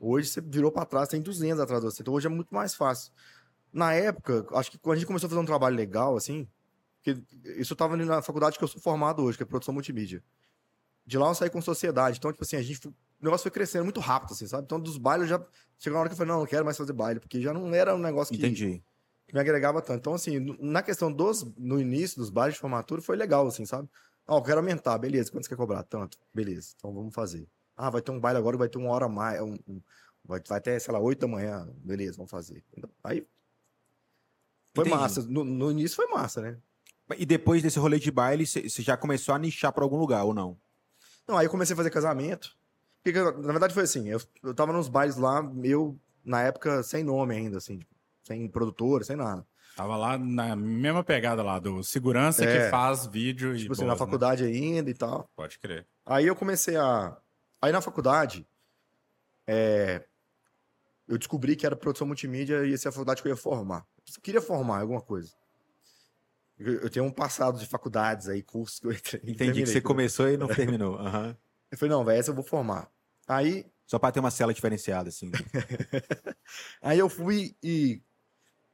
[0.00, 2.02] Hoje você virou pra trás, tem 200 atrás de você.
[2.02, 3.12] Então hoje é muito mais fácil.
[3.72, 6.48] Na época, acho que quando a gente começou a fazer um trabalho legal, assim,
[6.96, 7.20] porque
[7.58, 10.22] isso eu tava ali na faculdade que eu sou formado hoje, que é produção multimídia.
[11.08, 12.18] De lá eu saí com sociedade.
[12.18, 12.86] Então, tipo assim, a gente.
[12.86, 14.64] O negócio foi crescendo muito rápido, assim, sabe?
[14.64, 15.42] Então, dos bailes já.
[15.78, 17.72] Chegou uma hora que eu falei, não, não quero mais fazer baile, porque já não
[17.74, 18.82] era um negócio que, Entendi.
[19.26, 20.00] que me agregava tanto.
[20.00, 21.44] Então, assim, na questão dos.
[21.56, 23.88] No início dos bailes de formatura, foi legal, assim, sabe?
[24.26, 25.30] Ó, eu quero aumentar, beleza.
[25.32, 25.82] Quanto você quer cobrar?
[25.84, 26.18] Tanto.
[26.34, 26.74] Beleza.
[26.76, 27.48] Então vamos fazer.
[27.74, 29.40] Ah, vai ter um baile agora que vai ter uma hora a mais.
[29.40, 29.80] um- um-
[30.24, 31.66] vai, vai até, sei lá, 8 da manhã.
[31.82, 32.62] Beleza, vamos fazer.
[32.76, 33.26] Então, Aí.
[34.74, 35.00] Foi Entendi.
[35.02, 35.22] massa.
[35.22, 36.58] No, no início foi massa, né?
[37.16, 40.24] E depois desse rolê de baile, você você já começou a nichar pra algum lugar,
[40.24, 40.58] ou não?
[41.28, 42.56] Não, aí eu comecei a fazer casamento.
[43.04, 47.04] Porque, na verdade, foi assim: eu, eu tava nos bailes lá, eu, na época, sem
[47.04, 49.46] nome ainda, assim, tipo, sem produtor, sem nada.
[49.76, 52.64] Tava lá na mesma pegada lá, do segurança É.
[52.64, 53.98] que faz vídeo e Tipo assim, boas, na né?
[53.98, 55.30] faculdade ainda e tal.
[55.36, 55.86] Pode crer.
[56.04, 57.16] Aí eu comecei a.
[57.62, 58.46] Aí na faculdade,
[59.46, 60.04] é,
[61.06, 63.86] eu descobri que era produção multimídia e ia ser a faculdade que eu ia formar.
[64.16, 65.32] Eu queria formar alguma coisa.
[66.58, 69.20] Eu, tenho um passado de faculdades aí, cursos que eu entrei.
[69.20, 69.88] Entendi terminei, que você entendeu?
[69.88, 70.96] começou e não terminou.
[70.98, 71.36] Aham.
[71.70, 72.90] Eu falei, não, velho, essa eu vou formar.
[73.26, 75.30] Aí Só pra ter uma cela diferenciada, assim.
[76.80, 78.02] Aí eu fui e,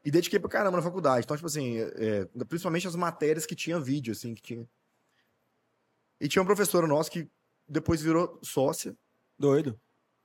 [0.04, 1.24] e dediquei pra caramba na faculdade.
[1.24, 4.68] Então, tipo assim, é, principalmente as matérias que tinha vídeo, assim, que tinha.
[6.20, 7.28] E tinha uma professora nossa que
[7.68, 8.96] depois virou sócia,
[9.38, 9.78] Doido.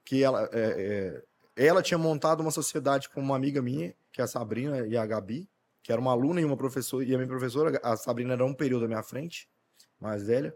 [0.06, 1.24] que ela, é,
[1.56, 4.96] é, ela tinha montado uma sociedade com uma amiga minha, que é a Sabrina e
[4.96, 5.50] a Gabi,
[5.90, 8.54] que era uma aluna e uma professora, e a minha professora, a Sabrina era um
[8.54, 9.50] período à minha frente,
[10.00, 10.56] mais velha.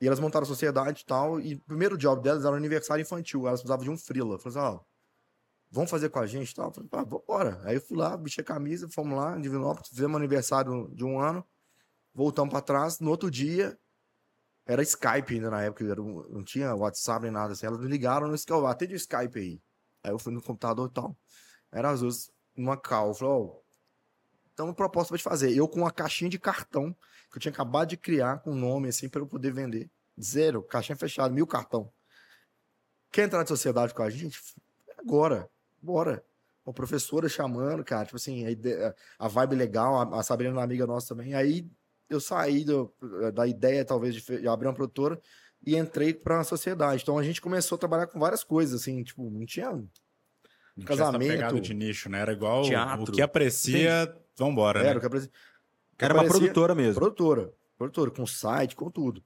[0.00, 3.02] E elas montaram a sociedade e tal, e o primeiro job delas era o aniversário
[3.02, 4.38] infantil, elas precisavam de um freela.
[4.38, 4.84] Falaram assim, ó,
[5.70, 6.68] vamos fazer com a gente e tal?
[6.68, 7.60] Eu falei, ah, bora.
[7.64, 11.04] Aí eu fui lá, bichei a camisa, fomos lá, em Divinópolis, fizemos um aniversário de
[11.04, 11.44] um ano,
[12.14, 13.78] voltamos pra trás, no outro dia,
[14.64, 18.26] era Skype ainda na época, um- não tinha WhatsApp nem nada assim, elas me ligaram
[18.26, 19.62] no Skype, atende o Skype aí.
[20.02, 21.14] Aí eu fui no computador e tal,
[21.70, 23.65] era as duas, numa call, falou, ó,
[24.56, 25.54] então, proposta pra te fazer.
[25.54, 26.96] Eu com uma caixinha de cartão,
[27.30, 29.90] que eu tinha acabado de criar, com nome assim, para eu poder vender.
[30.18, 31.92] Zero, caixinha fechada, mil cartão.
[33.12, 34.40] Quer entrar de sociedade com a gente?
[34.98, 35.46] Agora,
[35.80, 36.24] bora.
[36.64, 40.56] Uma professora chamando, cara, tipo assim, a, ide- a vibe legal, a, a Sabrina é
[40.56, 41.34] uma amiga nossa também.
[41.34, 41.68] Aí
[42.08, 42.90] eu saí do-
[43.34, 45.20] da ideia, talvez, de, abrir uma produtora
[45.64, 47.02] e entrei pra sociedade.
[47.02, 49.70] Então a gente começou a trabalhar com várias coisas, assim, tipo, não tinha.
[49.70, 49.86] Não
[50.76, 51.22] tinha Casamento.
[51.30, 52.20] essa pegada de nicho, né?
[52.20, 53.12] Era igual Teatro.
[53.12, 54.96] o que aprecia, vambora, Era, né?
[54.96, 55.30] o que apare-
[55.98, 56.94] Era uma produtora mesmo.
[57.00, 57.52] Produtora.
[57.78, 59.22] Produtora, com site, com tudo.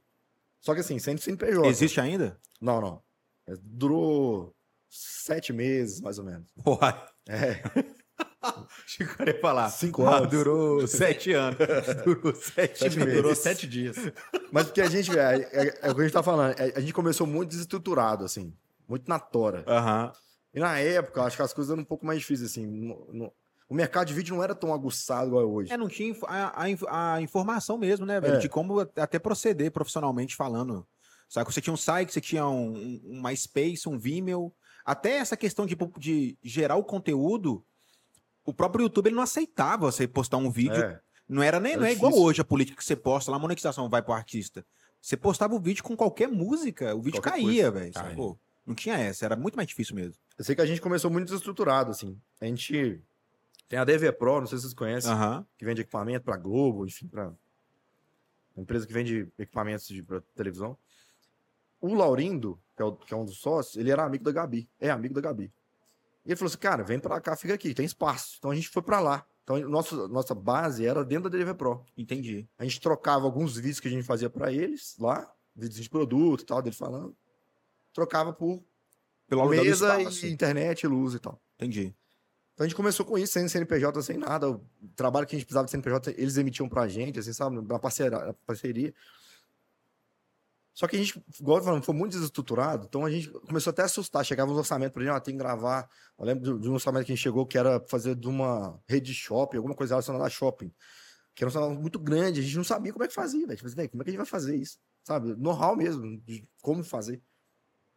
[0.61, 1.67] Só que assim, sem CNPJ.
[1.69, 2.39] Existe ainda?
[2.61, 3.03] Não, não.
[3.47, 4.55] É, Durou
[4.89, 6.51] sete meses, mais ou menos.
[6.63, 7.07] Porra.
[7.29, 7.63] É.
[8.87, 9.69] Chico ia falar.
[9.71, 10.31] Cinco Ah, anos.
[10.31, 11.59] durou sete anos.
[12.05, 13.15] durou sete, Sete meses.
[13.15, 13.97] Durou sete dias.
[14.51, 16.81] Mas porque a gente, é, é, é o que a gente tá falando, é, a
[16.81, 18.53] gente começou muito desestruturado, assim.
[18.89, 19.65] Muito na tora.
[19.67, 20.13] Aham.
[20.53, 22.67] E na época, acho que as coisas eram um pouco mais difíceis, assim.
[22.67, 23.33] No- no-
[23.71, 25.73] o mercado de vídeo não era tão aguçado igual é hoje.
[25.73, 28.35] É, não tinha a, a a informação mesmo, né, velho?
[28.35, 28.39] É.
[28.39, 30.85] De como até proceder profissionalmente falando.
[31.29, 31.51] Sabe?
[31.53, 34.53] Você tinha um site, você tinha um, um, um MySpace, um Vimeo.
[34.85, 37.65] Até essa questão de, de gerar o conteúdo,
[38.45, 41.01] o próprio YouTube ele não aceitava você postar um vídeo É.
[41.29, 43.41] Não era nem Era não é igual hoje a política que você posta lá, a
[43.41, 44.67] monetização vai pro artista.
[45.01, 47.93] Você postava o vídeo com qualquer música, o vídeo Qualquer caía, velho.
[48.67, 50.15] Não tinha essa, era muito mais difícil mesmo.
[50.37, 52.21] Eu sei que a gente começou muito desestruturado, assim.
[52.41, 53.01] A gente
[53.71, 55.11] tem a DV Pro, não sei se vocês conhecem,
[55.57, 57.29] que vende equipamento pra Globo, enfim, pra
[58.55, 60.77] uma empresa que vende equipamentos de pra televisão.
[61.81, 64.69] O Laurindo, que é, o- que é um dos sócios, ele era amigo da Gabi.
[64.79, 65.51] É amigo da Gabi.
[66.27, 68.37] E ele falou assim, cara, vem pra cá, fica aqui, tem espaço.
[68.39, 69.25] Então a gente foi pra lá.
[69.45, 71.83] Então nosso, nossa base era dentro da DV Pro.
[71.97, 72.47] Entendi.
[72.59, 76.43] A gente trocava alguns vídeos que a gente fazia pra eles lá, vídeos de produto
[76.43, 77.17] e tal, dele falando.
[77.95, 78.63] Trocava por
[79.29, 79.95] Pelo mesa
[80.27, 81.41] e internet, luz e tal.
[81.57, 81.95] Entendi.
[82.61, 84.51] Então a gente começou com isso, sem CNPJ, sem nada.
[84.51, 84.61] O
[84.95, 87.59] trabalho que a gente precisava de CNPJ, eles emitiam pra gente, assim, sabe?
[87.67, 88.93] Na parceira, na parceria.
[90.75, 93.87] Só que a gente, igual falando, foi muito desestruturado, então a gente começou até a
[93.87, 94.23] assustar.
[94.27, 95.89] Chegava uns orçamentos pra gente, ó, tem que gravar.
[96.19, 99.07] Eu lembro de, um orçamento que a gente chegou que era fazer de uma rede
[99.07, 100.71] de shopping, alguma coisa relacionada a shopping.
[101.35, 103.57] Que era um orçamento muito grande, a gente não sabia como é que fazia, velho.
[103.57, 104.79] Tipo assim, como é que a gente vai fazer isso?
[105.03, 105.35] Sabe?
[105.35, 107.23] Know-how mesmo, de como fazer.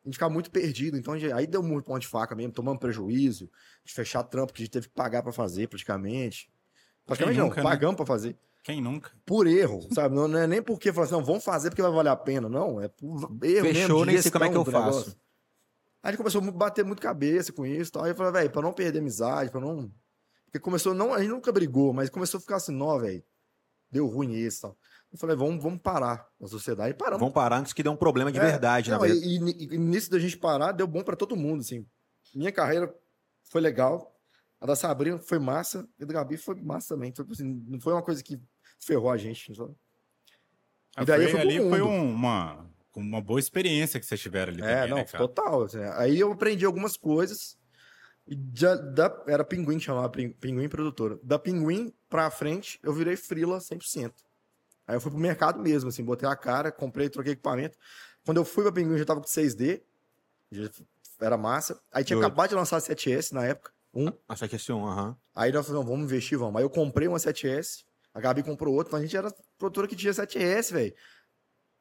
[0.03, 2.79] A gente ficava muito perdido, então gente- aí deu muito ponto de faca mesmo, tomamos
[2.79, 3.49] prejuízo,
[3.85, 6.51] de fechar trampo que a gente teve que pagar pra fazer praticamente.
[7.05, 7.69] Praticamente não, nunca, né?
[7.69, 8.37] pagamos pra fazer.
[8.63, 9.11] Quem nunca?
[9.25, 10.15] Por erro, sabe?
[10.15, 12.47] Não, não é nem porque falar assim, não, vamos fazer porque vai valer a pena.
[12.47, 13.67] Não, é por erro mesmo.
[13.73, 14.77] Fechou, de nem sei como é que eu faço.
[14.87, 15.11] negócio.
[16.01, 18.03] Aí a gente começou a bater muito cabeça com isso tal.
[18.03, 19.91] Aí eu falei, velho, pra não perder amizade, pra não.
[20.45, 23.23] Porque começou, não, a gente nunca brigou, mas começou a ficar assim, não, velho,
[23.91, 24.77] deu ruim isso e tal.
[25.13, 26.89] Eu falei, vamos, vamos parar na sociedade.
[26.89, 27.19] E paramos.
[27.19, 29.23] Vamos parar antes que dê um problema de É, verdade, na Não, verdade.
[29.23, 31.85] e, e, e nisso da gente parar, deu bom pra todo mundo, assim.
[32.33, 32.91] Minha carreira
[33.43, 34.19] foi legal,
[34.59, 37.11] a da Sabrina foi massa, e a da Gabi foi massa também.
[37.11, 38.41] Tipo assim, não foi uma coisa que
[38.79, 39.53] ferrou a gente.
[39.55, 39.75] Sabe?
[40.99, 41.85] E daí eu foi, ali foi mundo.
[41.91, 45.27] um- uma, uma boa experiência que vocês tiveram ali É, também, não, né, cara?
[45.27, 45.63] total.
[45.63, 47.55] assim, aí eu aprendi algumas coisas.
[48.27, 51.19] E já, da, era Pinguim chamava, Pin- Pinguim Produtora.
[51.21, 54.11] Da Pinguim pra frente, eu virei frila 100%.
[54.87, 57.77] Aí eu fui pro mercado mesmo, assim, botei a cara, comprei, troquei equipamento.
[58.25, 59.81] Quando eu fui pra Pinguim, já tava com 6D,
[60.51, 60.69] já
[61.21, 61.79] era massa.
[61.91, 62.25] Aí tinha Doido.
[62.27, 64.07] acabado de lançar a 7S na época, um.
[64.27, 65.17] A 7S1, aham.
[65.35, 66.55] Aí nós falamos, vamos investir, vamos.
[66.57, 69.95] Aí eu comprei uma 7S, a Gabi comprou outra, então a gente era produtora que
[69.95, 70.93] tinha 7S, velho.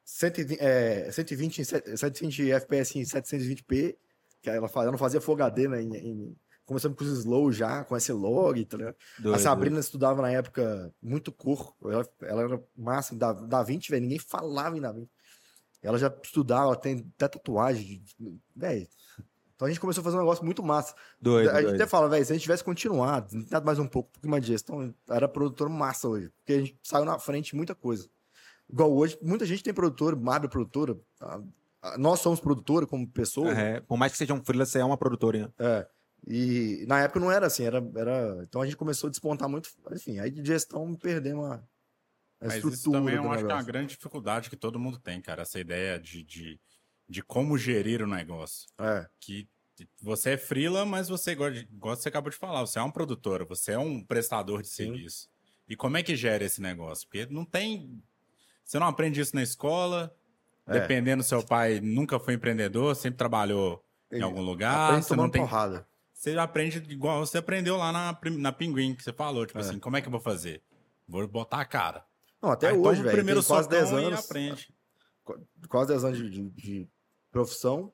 [0.05, 3.97] 120, é, 120, em set- 720 FPS em 720p,
[4.41, 5.81] que ela, fa- ela não fazia Full HD, né?
[5.81, 8.77] em- em- começamos com os slow já, com esse log, tá?
[8.77, 12.63] Doido, A Sabrina estudava na época muito cor, ela, ela era
[13.11, 15.09] em da, da 20, velho, ninguém falava em da 20.
[15.81, 18.03] Ela já estudava, ela tem até tatuagem,
[18.55, 18.87] velho.
[19.55, 20.95] Então a gente começou a fazer um negócio muito massa.
[21.21, 21.75] Doido, A gente doido.
[21.75, 24.51] até fala, velho, se a gente tivesse continuado, tentado mais um pouco, um mais de
[24.51, 26.31] gestão, era produtor massa hoje.
[26.39, 28.09] Porque a gente saiu na frente muita coisa.
[28.69, 30.97] Igual hoje, muita gente tem produtora, abre produtora.
[31.97, 33.51] Nós somos produtora como pessoa.
[33.51, 35.37] É, por mais que seja um freelancer, você é uma produtora.
[35.37, 35.53] hein?
[35.59, 35.87] É.
[36.25, 38.39] E na época não era assim, era, era.
[38.43, 39.69] Então a gente começou a despontar muito.
[39.91, 41.61] Enfim, aí de gestão perdemos a, a
[42.41, 42.75] Mas estrutura.
[42.75, 45.41] isso também eu acho que é uma grande dificuldade que todo mundo tem, cara.
[45.41, 46.59] Essa ideia de, de,
[47.09, 48.69] de como gerir o negócio.
[48.79, 49.47] É, Que
[50.01, 53.73] você é freela, mas você, igual você acabou de falar, você é um produtor, você
[53.73, 54.85] é um prestador de Sim.
[54.85, 55.29] serviço.
[55.67, 57.07] E como é que gera esse negócio?
[57.07, 58.01] Porque não tem.
[58.63, 60.15] Você não aprende isso na escola.
[60.65, 60.79] É.
[60.79, 65.01] Dependendo, seu pai nunca foi empreendedor, sempre trabalhou em Ele algum lugar.
[65.01, 65.85] Você não tem porrada.
[66.23, 69.61] Você aprende igual você aprendeu lá na, na Pinguim, que você falou, tipo É.
[69.61, 70.61] assim, como é que eu vou fazer?
[71.07, 72.05] Vou botar a cara.
[72.41, 73.15] Não, até Aí hoje, velho.
[73.15, 74.19] primeiro quase 10 socão e anos.
[74.19, 74.73] aprende.
[75.69, 76.89] Quase 10 anos de, de- de
[77.31, 77.91] profissão.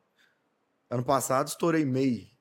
[0.89, 2.31] Ano passado, estourei MEI.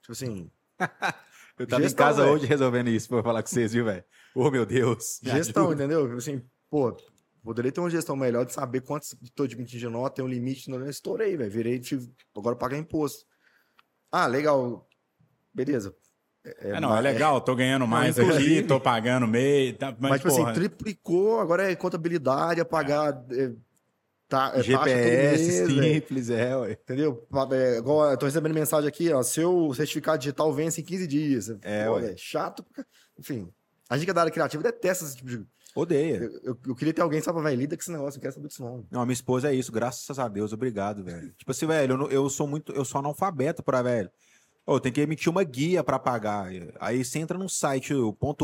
[0.00, 0.50] Tipo assim,
[1.58, 2.34] Eu tava Gestão, em casa velho.
[2.34, 4.04] hoje resolvendo isso pra falar com vocês, viu, velho?
[4.34, 5.20] Ô, meu Deus.
[5.22, 5.84] me Gestão, ajuda.
[5.84, 6.04] entendeu?
[6.06, 6.96] Tipo Assim, pô,
[7.44, 10.70] poderia ter uma gestão melhor de saber quantos estou admitindo de nota, tem um limite,
[10.70, 11.50] não estourei, velho.
[11.50, 13.24] Virei, tive, agora pagar imposto.
[14.10, 14.88] Ah, legal.
[15.54, 15.94] Beleza.
[16.44, 19.74] É, não, é legal, tô ganhando mais inclusive- aqui, tô pagando meio.
[19.76, 23.24] Tá, mas, Mas, tipo porra, assim, triplicou, agora é contabilidade, é pagar.
[23.30, 23.52] É,
[24.28, 25.94] tá, é GPS, mês, velho.
[25.94, 26.72] simples, é, ué.
[26.72, 27.28] Entendeu?
[27.52, 29.22] É, igual, tô recebendo mensagem aqui, ó.
[29.22, 31.48] Seu certificado digital vence em 15 dias.
[31.62, 32.00] É, Pô, ué.
[32.02, 32.64] velho, chato.
[33.18, 33.48] Enfim.
[33.88, 35.44] A gente que é da área criativa detesta esse tipo de.
[35.76, 36.16] Odeia.
[36.16, 38.34] Eu, eu- eu queria ter alguém só pra, velho, lida com esse negócio, não quero
[38.34, 38.84] saber disso, não.
[38.90, 41.32] Não, minha esposa é isso, graças a Deus, obrigado, velho.
[41.38, 44.10] Tipo assim, velho, eu, eu sou muito, eu sou analfabeto pra, velho.
[44.64, 46.48] Ô, tem que emitir uma guia pra pagar.
[46.80, 47.92] Aí você entra num site,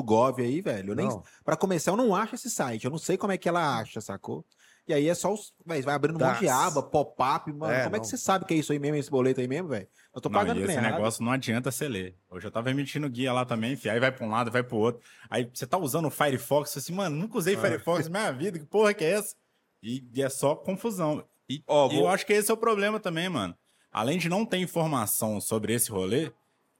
[0.05, 0.95] .gov aí, velho.
[0.95, 1.09] Nem,
[1.45, 2.85] pra começar, eu não acho esse site.
[2.85, 4.45] Eu não sei como é que ela acha, sacou?
[4.87, 5.53] E aí é só os.
[5.67, 6.57] Véio, vai abrindo um monte de Das.
[6.67, 7.73] aba, pop-up, mano.
[7.73, 8.01] É, como é não.
[8.01, 9.87] que você sabe que é isso aí mesmo, esse boleto aí mesmo, velho?
[10.15, 10.93] Eu tô Não, pagando esse errado.
[10.95, 12.17] negócio não adianta você ler.
[12.31, 15.03] Hoje eu tava emitindo guia lá também, aí vai pra um lado, vai pro outro.
[15.29, 18.65] Aí você tá usando o Firefox, assim, mano, nunca usei Firefox na minha vida, que
[18.65, 19.37] porra que é essa?
[19.83, 21.23] E, e é só confusão.
[21.51, 23.55] E, Ó, e vou- eu acho que esse é o problema também, mano.
[23.99, 26.31] Além de não ter informação sobre esse rolê,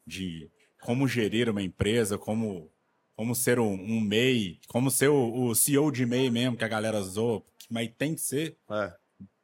[0.07, 0.49] de
[0.81, 2.71] como gerir uma empresa, como,
[3.17, 6.69] como ser um, um MEI, como ser o, o CEO de MEI mesmo, que a
[6.69, 8.57] galera zoa, mas tem que ser.
[8.71, 8.95] É.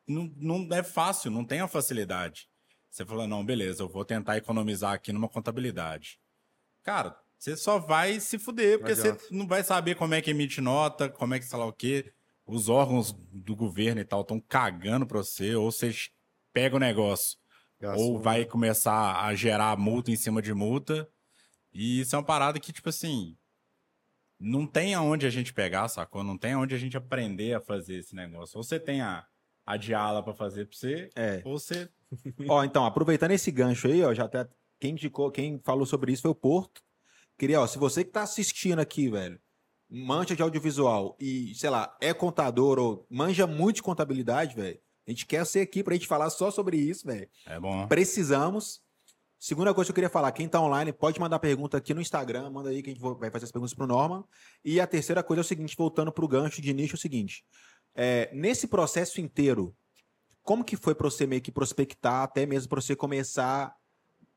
[0.06, 2.48] Não, não é fácil, não tem a facilidade.
[2.88, 6.20] Você fala, não, beleza, eu vou tentar economizar aqui numa contabilidade.
[6.84, 10.60] Cara, você só vai se fuder, porque você não vai saber como é que emite
[10.60, 12.12] nota, como é que sei lá o quê.
[12.46, 15.92] Os órgãos do governo e tal estão cagando pra você, ou você
[16.52, 17.36] pega o negócio,
[17.84, 18.44] Gastou, ou vai né?
[18.46, 21.08] começar a gerar multa em cima de multa.
[21.72, 23.36] E isso é uma parada que, tipo assim,
[24.38, 26.22] não tem aonde a gente pegar, sacou?
[26.22, 28.56] Não tem aonde a gente aprender a fazer esse negócio.
[28.56, 29.26] Ou você tem a,
[29.66, 31.42] a diala pra fazer pra você, É.
[31.44, 31.88] ou você.
[32.48, 34.46] Ó, então, aproveitando esse gancho aí, ó, já até
[34.80, 36.82] quem indicou, quem falou sobre isso foi o Porto.
[37.38, 39.40] Queria, ó, se você que tá assistindo aqui, velho,
[39.90, 45.10] manja de audiovisual e, sei lá, é contador ou manja muito de contabilidade, velho, a
[45.10, 47.28] gente quer você aqui pra gente falar só sobre isso, velho.
[47.46, 47.86] É bom.
[47.86, 48.82] Precisamos.
[49.38, 52.48] Segunda coisa que eu queria falar, quem tá online pode mandar pergunta aqui no Instagram,
[52.48, 54.24] manda aí que a gente vai fazer as perguntas pro Norman.
[54.64, 57.44] E a terceira coisa é o seguinte, voltando pro gancho de nicho, é o seguinte,
[57.94, 59.76] é, nesse processo inteiro,
[60.42, 63.74] como que foi pra você meio que prospectar, até mesmo pra você começar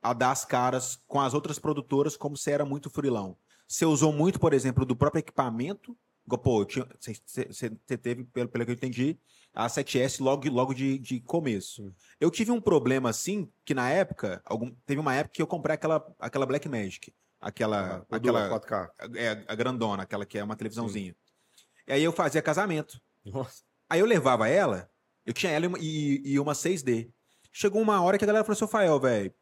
[0.02, 3.38] a dar as caras com as outras produtoras, como você era muito frilão?
[3.68, 5.98] Você usou muito, por exemplo, do próprio equipamento,
[6.36, 7.70] pô, você
[8.02, 9.18] teve, pelo, pelo que eu entendi,
[9.54, 11.94] a 7S logo, logo de, de começo.
[12.20, 15.76] Eu tive um problema assim, que na época, algum, teve uma época que eu comprei
[15.76, 18.90] aquela, aquela Black Magic, aquela, Ah, aquela 4K.
[19.16, 21.16] é, a grandona, aquela que é uma televisãozinha.
[21.88, 23.00] E aí eu fazia casamento.
[23.24, 23.64] Nossa.
[23.90, 24.90] Aí eu levava ela,
[25.26, 27.10] eu tinha ela e uma, e- e uma 6D.
[27.52, 29.34] Chegou uma hora que a galera falou assim, Fael, velho,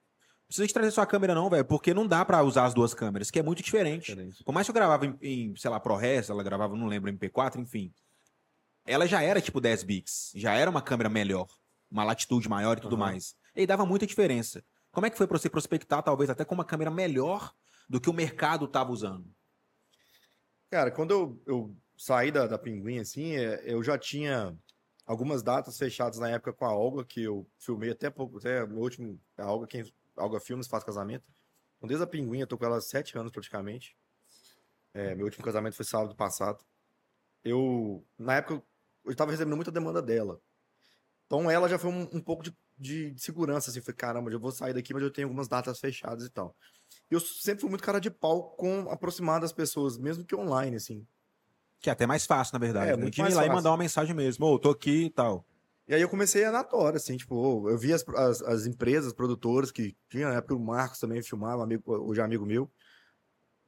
[0.48, 3.32] precisa de trazer sua câmera não, velho, porque não dá pra usar as duas câmeras,
[3.32, 4.08] que é muito diferente.
[4.08, 4.44] Diferente.
[4.44, 7.60] Por mais que eu gravava em, em, sei lá, ProRes, ela gravava, não lembro, MP4,
[7.60, 7.94] enfim.
[8.86, 11.48] Ela já era tipo 10 bits, já era uma câmera melhor,
[11.90, 13.06] uma latitude maior e tudo Aham.
[13.06, 13.36] mais.
[13.56, 14.64] E dava muita diferença.
[14.92, 17.54] Como é que foi pra você prospectar, talvez até com uma câmera melhor
[17.90, 19.26] do que o mercado tava usando?
[20.70, 24.56] Cara, quando eu, eu saí da, da Pinguim, assim, é, eu já tinha
[25.06, 28.80] algumas datas fechadas na época com a Olga, que eu filmei até pouco, até meu
[28.80, 29.84] último, a Olga, quem,
[30.18, 31.26] a Olga Filmes faz casamento.
[31.78, 33.96] Então, desde a Pinguim, eu tô com ela há sete anos praticamente.
[34.94, 36.64] É, meu último casamento foi sábado passado.
[37.44, 38.64] Eu, na época,
[39.04, 40.42] eu estava recebendo muita demanda dela.
[41.26, 44.40] Então, ela já foi um, um pouco de, de, de segurança, assim, foi caramba, eu
[44.40, 46.56] vou sair daqui, mas eu tenho algumas datas fechadas e tal.
[47.10, 51.06] Eu sempre fui muito cara de pau com aproximar das pessoas, mesmo que online, assim.
[51.80, 52.92] Que é até mais fácil, na verdade.
[52.92, 53.02] É, né?
[53.02, 53.56] muito De ir mais lá e fácil.
[53.58, 54.46] mandar uma mensagem mesmo.
[54.46, 55.46] Ô, tô aqui e tal.
[55.88, 59.14] E aí eu comecei a na tora, assim, tipo, eu vi as, as, as empresas,
[59.14, 62.72] produtoras que tinha, na época o Marcos também filmava, amigo, hoje é amigo meu,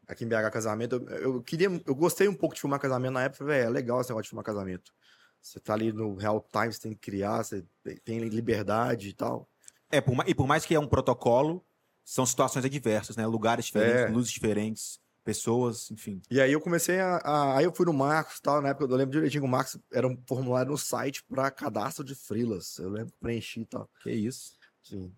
[0.07, 0.95] aqui em BH Casamento.
[0.95, 4.01] Eu, eu queria, eu gostei um pouco de filmar casamento na época, velho, é legal
[4.01, 4.91] esse negócio de filmar casamento.
[5.39, 7.63] Você tá ali no real time, você tem que criar, você
[8.03, 9.47] tem- liberdade e tal.
[9.91, 11.63] É, por e por mais que é um protocolo,
[12.03, 13.27] são situações adversas, né?
[13.27, 14.09] Lugares diferentes, É.
[14.09, 16.21] luzes diferentes, pessoas, enfim.
[16.31, 18.85] E aí eu comecei a, a- Aí eu fui no Marcos e tal, na época
[18.85, 22.77] eu lembro direitinho que o Marcos era um formulário no site para cadastro de freelas.
[22.79, 23.89] Eu lembro que preenchi e tal.
[24.01, 24.57] Que isso.
[24.81, 25.13] Sim.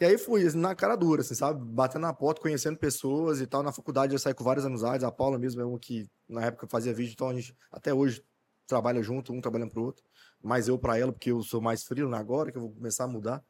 [0.00, 1.62] E aí fui, assim, na cara dura, assim, sabe?
[1.62, 3.62] Batendo na porta, conhecendo pessoas e tal.
[3.62, 5.04] Na faculdade eu saí com várias amizades.
[5.04, 8.24] A Paula mesmo é uma que, na época, fazia vídeo, então a gente até hoje
[8.66, 10.04] trabalha junto, um trabalhando pro outro.
[10.42, 13.08] Mais eu para ela, porque eu sou mais frio agora, que eu vou começar a
[13.08, 13.44] mudar.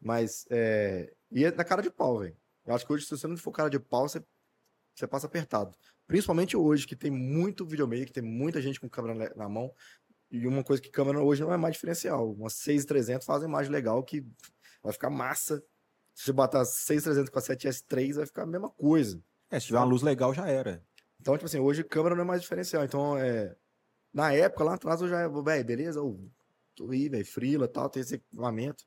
[0.00, 1.12] Mas, é...
[1.30, 2.36] E é na cara de pau, velho.
[2.66, 4.22] Eu acho que hoje, se você não for cara de pau, você,
[4.94, 5.76] você passa apertado.
[6.06, 9.72] Principalmente hoje, que tem muito videomaker, tem muita gente com câmera na- mão.
[10.30, 12.32] E uma coisa que câmera hoje não é mais diferencial.
[12.32, 14.26] Umas 6300 faz uma imagem legal que
[14.82, 15.62] vai ficar massa.
[16.14, 19.22] Se você botar 6300 com a 7S3, vai ficar a mesma coisa.
[19.50, 20.82] É, se tiver uma luz legal, já era.
[21.20, 22.84] Então, tipo assim, hoje câmera não é mais diferencial.
[22.84, 23.54] Então, é...
[24.12, 26.18] na época, lá atrás, eu já, velho, beleza, ô,
[26.74, 28.84] tô aí, velho, frila tal, tem esse equipamento.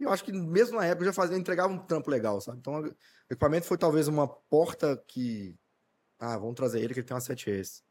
[0.00, 2.58] E eu acho que mesmo na época eu já fazia, entregava um trampo legal, sabe?
[2.58, 2.94] Então, o
[3.30, 5.54] equipamento foi talvez uma porta que.
[6.18, 7.82] Ah, vamos trazer ele que ele tem uma 7S.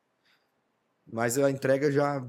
[1.12, 2.24] Mas a entrega já.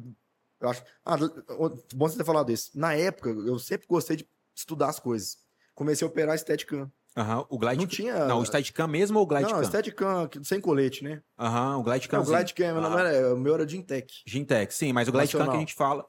[0.60, 0.82] Eu acho.
[1.04, 1.16] Ah,
[1.58, 2.70] o- bom você ter falado isso.
[2.74, 5.38] Na época, eu sempre gostei de estudar as coisas.
[5.74, 6.90] Comecei a operar Steadicam.
[7.16, 7.78] Aham, o Glide...
[7.78, 8.26] Não tinha.
[8.26, 9.56] Não, o Steadicam mesmo ou o Glidecam?
[9.58, 11.22] Não, Steadicam sem colete, né?
[11.38, 12.20] Aham, o Glidecam.
[12.22, 12.88] Não, o Glidecam, meu Ah.
[12.88, 14.22] nome era, o meu era Gintec.
[14.26, 16.06] Gintec, sim, mas o Glidecam que a gente fala,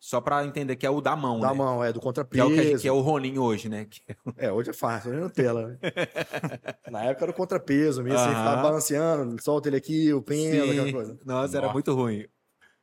[0.00, 1.54] só pra entender que é o da mão, Da né?
[1.54, 2.48] mão, é, do Que é, o contrapeso.
[2.50, 3.84] que, que é o Ronin hoje, né?
[3.84, 4.00] Que-
[4.38, 5.78] É, hoje é fácil, hoje é Nutella, né?
[6.90, 8.34] Na época era o contrapeso mesmo, você Aham.
[8.38, 11.18] ficava balanceando, solta ele aqui, o pena, aquela coisa.
[11.24, 11.74] Nossa, era Nossa.
[11.74, 12.26] muito ruim.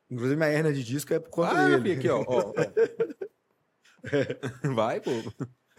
[0.08, 1.92] Inclusive, minha hernia de disco é por conta Ah, dele.
[1.94, 2.22] aqui, ó.
[2.26, 2.54] ó, ó.
[4.74, 5.10] Vai, pô.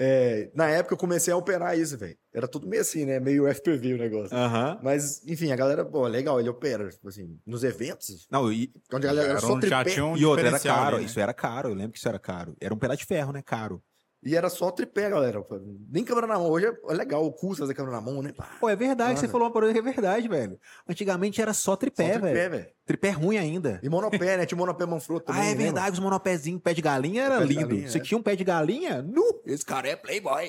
[0.02, 2.18] É, na época eu comecei a operar isso, velho.
[2.34, 3.20] Era tudo meio assim, né?
[3.20, 4.36] Meio FPV o negócio.
[4.36, 4.80] Aham.
[4.82, 9.06] Mas, enfim, a galera, pô, legal, ele opera, tipo assim, nos eventos, Não, e, onde
[9.08, 10.02] a galera era só um- tripé.
[10.02, 10.98] um e outra, era caro.
[10.98, 11.04] né?
[11.04, 12.56] Isso era caro, eu lembro que isso era caro.
[12.62, 13.42] Era um pedaço de ferro, né?
[13.42, 13.84] Caro.
[14.22, 15.42] E era só tripé, galera.
[15.90, 16.50] Nem câmera na mão.
[16.50, 18.34] Hoje é legal, o curso fazer câmera na mão, né?
[18.34, 19.32] Pá, Pô, é verdade, você Mano.
[19.32, 20.60] falou uma parada que é verdade, velho.
[20.88, 22.22] Antigamente era só só tripé, velho.
[22.22, 22.68] tripé, velho.
[22.86, 23.80] Tripé ruim ainda.
[23.82, 24.46] E monopé, né?
[24.46, 25.42] Tinha monopé Manfrotto também.
[25.42, 25.64] ah, é lembra?
[25.66, 27.68] verdade, os monopézinhos, pé de galinha era Pé de lindo.
[27.70, 28.02] galinha, Você é.
[28.02, 29.02] tinha um pé de galinha?
[29.02, 29.42] Nu!
[29.46, 30.48] Esse cara é playboy.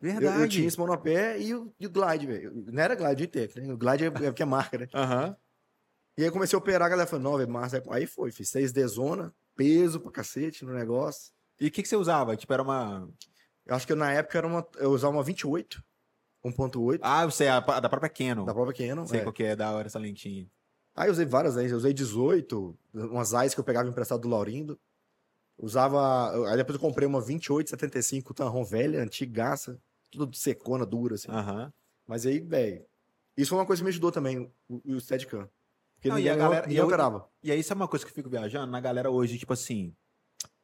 [0.00, 0.40] Eu, Verdade.
[0.42, 2.52] eu tinha esse monopé e o, e o Glide, velho.
[2.72, 3.70] Não era Glide Intec, né?
[3.72, 4.88] O Glide é, é porque é marca, né?
[4.94, 5.36] Aham.
[6.16, 7.82] E aí eu comecei a operar, a galera falou, não, velho, massa.
[7.90, 11.32] Aí foi, fiz 6D zona, peso pra cacete no negócio.
[11.60, 12.36] E o que, que você usava?
[12.36, 13.08] Tipo, era uma.
[13.66, 15.82] Eu acho que na época era uma, eu usava uma 28,
[16.44, 18.44] 1.8, Ah, você é a, da própria Canon.
[18.44, 19.06] da própria Canon.
[19.06, 19.22] Sei é.
[19.22, 20.46] qual que é da hora essa lentinha.
[20.94, 24.28] Aí eu usei várias lentes, eu usei 18, umas AIS que eu pegava emprestado do
[24.28, 24.78] Laurindo.
[25.58, 26.30] Usava.
[26.50, 31.30] Aí depois eu comprei uma 2875 Tanron velha, antigaça, tudo secona, dura, assim.
[31.30, 31.72] Aham.
[32.06, 32.84] Mas aí, velho.
[33.36, 35.48] Isso foi uma coisa que me ajudou também, o, o Steadicam.
[35.96, 37.28] Porque Não, e a galera- ninguém e eu- operava.
[37.42, 38.70] E aí, sabe uma coisa que eu fico viajando?
[38.70, 39.94] Na galera hoje, tipo assim.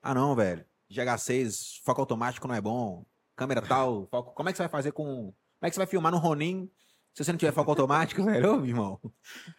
[0.02, 0.64] Ah, não, velho.
[0.94, 3.04] GH6, foco automático não é bom.
[3.36, 4.06] Câmera tal.
[4.10, 4.32] Foco...
[4.32, 5.04] Como é que você vai fazer com.
[5.04, 6.70] Como é que você vai filmar no Ronin
[7.12, 8.54] se você não tiver foco automático, velho?
[8.54, 9.00] Ô, meu irmão.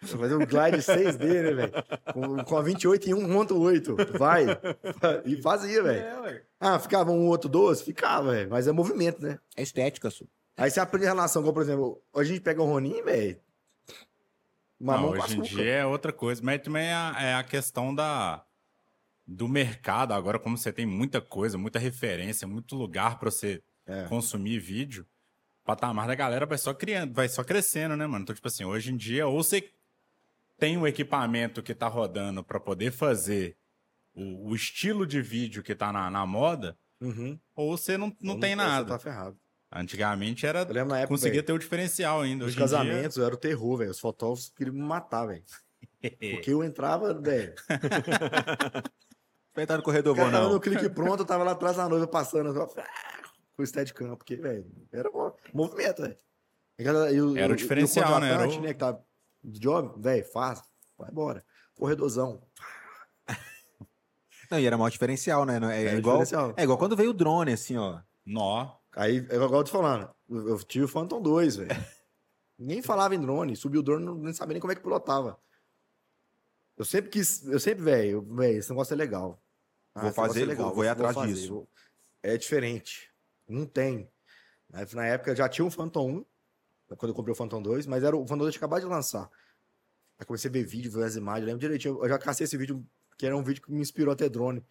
[0.02, 1.72] Vou fazer um glide 6D, né, velho?
[2.14, 4.18] Com, com a 28 e 1.8.
[4.18, 4.46] Vai.
[5.26, 6.22] E fazia, velho.
[6.24, 6.44] ué.
[6.60, 7.84] Ah, ficava um outro 12?
[7.84, 8.50] Ficava, velho.
[8.50, 9.40] Mas é movimento, né?
[9.56, 10.28] É estética, su.
[10.58, 13.40] Aí você aprende a relação, como por exemplo, hoje a gente pega o Ronin, velho.
[14.80, 17.44] Não, Mamão com hoje em dia é outra coisa, mas também é a, é a
[17.44, 18.46] questão da,
[19.28, 20.14] do mercado.
[20.14, 24.04] Agora, como você tem muita coisa, muita referência, muito lugar para você É.
[24.06, 25.06] consumir vídeo,
[25.64, 28.24] o patamar da galera vai só criando, vai só crescendo, né, mano?
[28.24, 29.70] Então, tipo assim, hoje em dia, ou você
[30.58, 33.56] tem um equipamento que tá rodando para poder fazer
[34.14, 37.38] o, o estilo de vídeo que tá na, na moda, Uhum.
[37.56, 38.88] ou você não, não Ou tem Você nada.
[38.88, 39.38] tá ferrado.
[39.72, 40.64] Antigamente era
[41.00, 42.46] época, conseguia velho, ter o diferencial ainda.
[42.54, 43.92] dia- casamentos, eu era o terror, velho.
[43.92, 45.44] Os fotógrafos queriam me matar, velho.
[46.40, 47.54] Porque eu entrava, velho.
[49.64, 50.54] Estar no corredor bom, cara não.
[50.54, 52.68] no clique pronto, eu tava lá atrás da noiva passando, eu "Ah",
[53.56, 56.18] com o Steadicam, porque, velho, era um movimento, velho.
[56.78, 58.32] O- Era o e diferencial, né?
[58.32, 59.00] Era o- né, que tá
[59.44, 60.62] de job, velho, faz,
[60.98, 61.44] vai embora.
[61.76, 62.42] Corredorzão.
[64.52, 65.60] Não, e era maior diferencial, né?
[65.60, 66.54] Não- É, Era igual, diferencial.
[66.56, 68.00] é igual quando veio o drone, assim, ó.
[68.26, 68.76] Nó.
[68.96, 71.70] Aí, é igual eu tô falando, eu eu tive o Phantom 2, velho.
[72.58, 75.38] Nem falava em drone, subi o drone, não- nem sabia nem como é que pilotava.
[76.78, 79.42] Eu sempre quis, eu sempre, velho, velho, esse negócio é legal.
[79.96, 81.54] Vou esse negócio fazer, vou- vou ir atrás disso.
[81.54, 81.70] vou-
[82.22, 83.12] É diferente.
[83.48, 84.10] Não tem.
[84.74, 86.26] Aí, Na época já tinha um Phantom 1,
[86.98, 89.30] quando eu comprei o Phantom 2, mas era o Phantom 2 tinha acabado de lançar.
[90.18, 92.58] Aí comecei a ver vídeo, ver as imagens, eu lembro direitinho, eu já cacei esse
[92.58, 92.86] vídeo,
[93.18, 94.66] que era um vídeo que me inspirou a ter drone.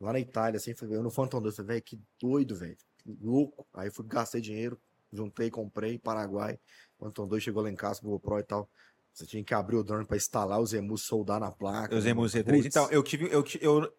[0.00, 2.76] Lá na Itália, assim, falei, eu no Phantom 2, falei, velho, que doido, velho,
[3.20, 3.66] louco.
[3.72, 4.78] Aí fui, gastei dinheiro,
[5.12, 6.58] juntei, comprei, Paraguai.
[6.98, 8.68] Phantom 2 chegou lá em casa com o GoPro e tal.
[9.12, 11.96] Você tinha que abrir o drone pra instalar os emus, soldar na placa.
[11.96, 12.20] Usei né?
[12.20, 12.44] C3.
[12.44, 12.66] Putz.
[12.66, 13.26] Então, eu tive.
[13.32, 13.92] Eu, eu,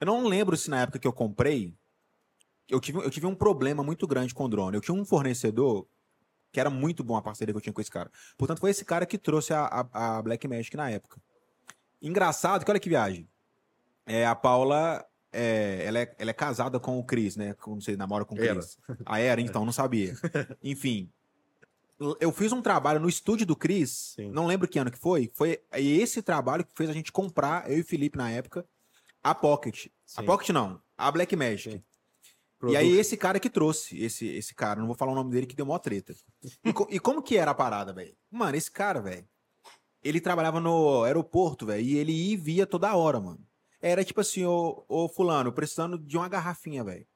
[0.00, 1.74] eu não lembro se na época que eu comprei.
[2.68, 4.76] Eu tive, eu tive um problema muito grande com o drone.
[4.76, 5.86] Eu tinha um fornecedor
[6.50, 8.10] que era muito bom a parceria que eu tinha com esse cara.
[8.38, 11.20] Portanto, foi esse cara que trouxe a, a, a Black Magic na época.
[12.00, 13.28] Engraçado que olha que viagem.
[14.06, 15.04] É, a Paula.
[15.32, 17.54] é, ela, é, ela é casada com o Cris, né?
[17.54, 18.54] Como você namora com o Era.
[18.54, 18.78] Cris.
[19.04, 19.40] Ah, era?
[19.40, 20.14] Então, não sabia.
[20.62, 21.10] Enfim.
[22.20, 24.30] Eu fiz um trabalho no estúdio do Cris, Sim.
[24.30, 25.30] não lembro que ano que foi.
[25.32, 28.66] Foi esse trabalho que fez a gente comprar, eu e o Felipe na época,
[29.24, 29.86] a Pocket.
[30.16, 30.26] A Sim.
[30.26, 31.76] Pocket não, a Black Magic.
[31.76, 31.82] E
[32.58, 32.78] Produto.
[32.78, 35.56] aí esse cara que trouxe, esse, esse cara, não vou falar o nome dele que
[35.56, 36.14] deu mó treta.
[36.64, 38.16] E, co- e como que era a parada, velho?
[38.30, 39.26] Mano, esse cara, velho,
[40.02, 43.44] ele trabalhava no aeroporto, velho, e ele ia e via toda hora, mano.
[43.82, 47.06] Era tipo assim, ô, ô fulano, precisando de uma garrafinha, velho.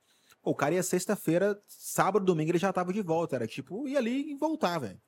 [0.42, 3.36] O cara ia sexta-feira, sábado, domingo, ele já tava de volta.
[3.36, 5.00] Era tipo, ia ali e voltar, velho.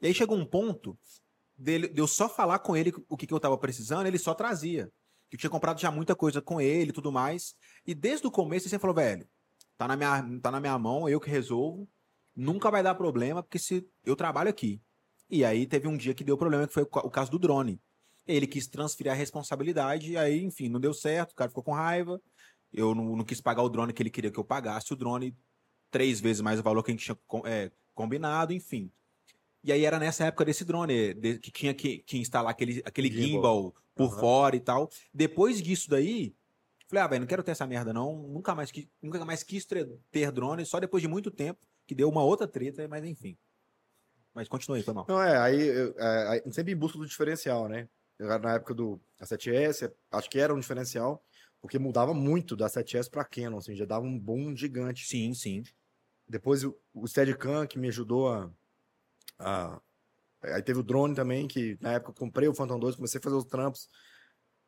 [0.00, 0.96] E aí chegou um ponto
[1.56, 4.34] dele, de eu só falar com ele o que, que eu tava precisando, ele só
[4.34, 4.90] trazia.
[5.32, 7.54] Eu tinha comprado já muita coisa com ele e tudo mais.
[7.86, 9.28] E desde o começo ele sempre falou, velho,
[9.78, 11.88] tá na minha, tá na minha mão, eu que resolvo.
[12.34, 14.80] Nunca vai dar problema, porque se eu trabalho aqui.
[15.28, 17.38] E aí teve um dia que deu problema, que foi o ca- o caso do
[17.38, 17.80] drone.
[18.26, 21.72] Ele quis transferir a responsabilidade, e aí, enfim, não deu certo, o cara ficou com
[21.72, 22.20] raiva.
[22.72, 25.36] Eu não, não quis pagar o drone que ele queria que eu pagasse, o drone
[25.90, 28.90] três vezes mais o valor que a gente tinha é, combinado, enfim.
[29.62, 33.08] E aí era nessa época desse drone, de- que tinha que, que instalar aquele, aquele
[33.10, 33.26] Gimbal.
[33.28, 34.20] gimbal, por Aham.
[34.20, 34.88] fora e tal.
[35.12, 36.34] Depois disso daí,
[36.88, 39.66] falei, ah, velho, não quero ter essa merda não, nunca mais, qui- nunca mais quis
[39.66, 43.36] ter drone, só depois de muito tempo, que deu uma outra treta, mas enfim.
[44.34, 45.04] Mas continue, foi mal.
[45.08, 47.88] Não, é, aí, eu- é, aí sempre em busca do diferencial, né?
[48.18, 51.22] Eu, na época do A7S, acho que era um diferencial,
[51.60, 55.06] porque mudava muito da 7S pra Canon, assim, já dava um boom gigante.
[55.06, 55.62] Sim, sim.
[56.28, 58.50] Depois o, o Steadicam, que me ajudou a,
[59.38, 59.80] a-
[60.42, 63.22] Aí teve o drone também, que na época eu comprei o Phantom 2, comecei a
[63.22, 63.88] fazer os trampos.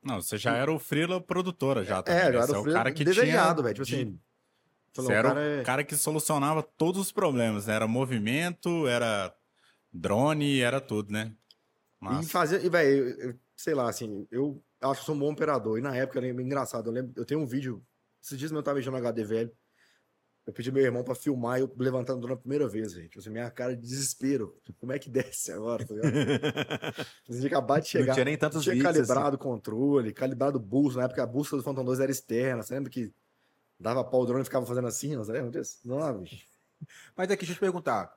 [0.02, 2.20] Não, você já era o Freela produtora já também.
[2.20, 2.36] É, né?
[2.36, 3.74] eu Você era é o o cara que desejado, velho.
[3.74, 4.20] Tipo de- assim,
[4.94, 7.66] Falou, Você o era cara o é- cara que solucionava todos os problemas.
[7.66, 7.74] né?
[7.74, 9.34] Era movimento, era
[9.90, 11.34] drone, era tudo, né?
[12.20, 15.78] E fazer, e velho, sei lá, assim, eu acho que sou um bom operador.
[15.78, 16.88] E na época era engraçado.
[16.88, 17.82] Eu lembro, eu tenho um vídeo,
[18.22, 19.52] esses dias eu tava mexendo no HD velho.
[20.44, 23.08] Eu pedi meu irmão pra filmar eu levantando o drone a primeira vez, gente.
[23.10, 24.58] Tipo assim, minha cara de desespero.
[24.64, 25.86] Tipo, Como é que desce agora?
[25.86, 26.12] Tá ligado?
[27.46, 28.06] Acabado de chegar.
[28.06, 28.90] Não tinha nem tantos tinha vídeos.
[28.96, 29.06] assim.
[29.06, 30.98] calibrado o controle, calibrado o busto.
[30.98, 32.62] Na época a bússola do Phantom 2 era externa.
[32.62, 33.12] Você lembra que
[33.78, 35.16] dava pau o drone e ficava fazendo assim?
[35.16, 35.78] Você lembra disso?
[35.84, 36.44] Não, bicho.
[37.16, 38.12] Mas aqui, deixa eu te perguntar.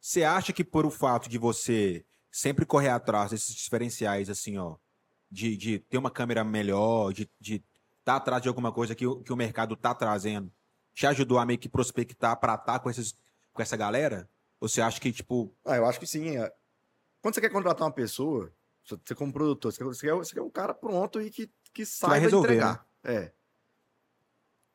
[0.00, 4.76] Você acha que por o fato de você sempre correr atrás desses diferenciais, assim, ó,
[5.30, 7.62] de, de ter uma câmera melhor, de estar
[8.04, 10.52] tá atrás de alguma coisa que, o- que o mercado tá trazendo,
[10.98, 13.16] te ajudou a meio que prospectar para estar com, esses,
[13.52, 14.28] com essa galera?
[14.60, 16.36] Ou você acha que, tipo, Ah, eu acho que sim.
[16.36, 16.52] é.
[17.22, 20.74] Quando você quer contratar uma pessoa, você como produtor, você quer, você quer, um cara
[20.74, 22.84] pronto e que, que saiba resolver, entregar.
[23.04, 23.30] É.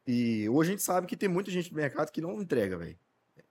[0.07, 2.97] E hoje a gente sabe que tem muita gente no mercado que não entrega, velho.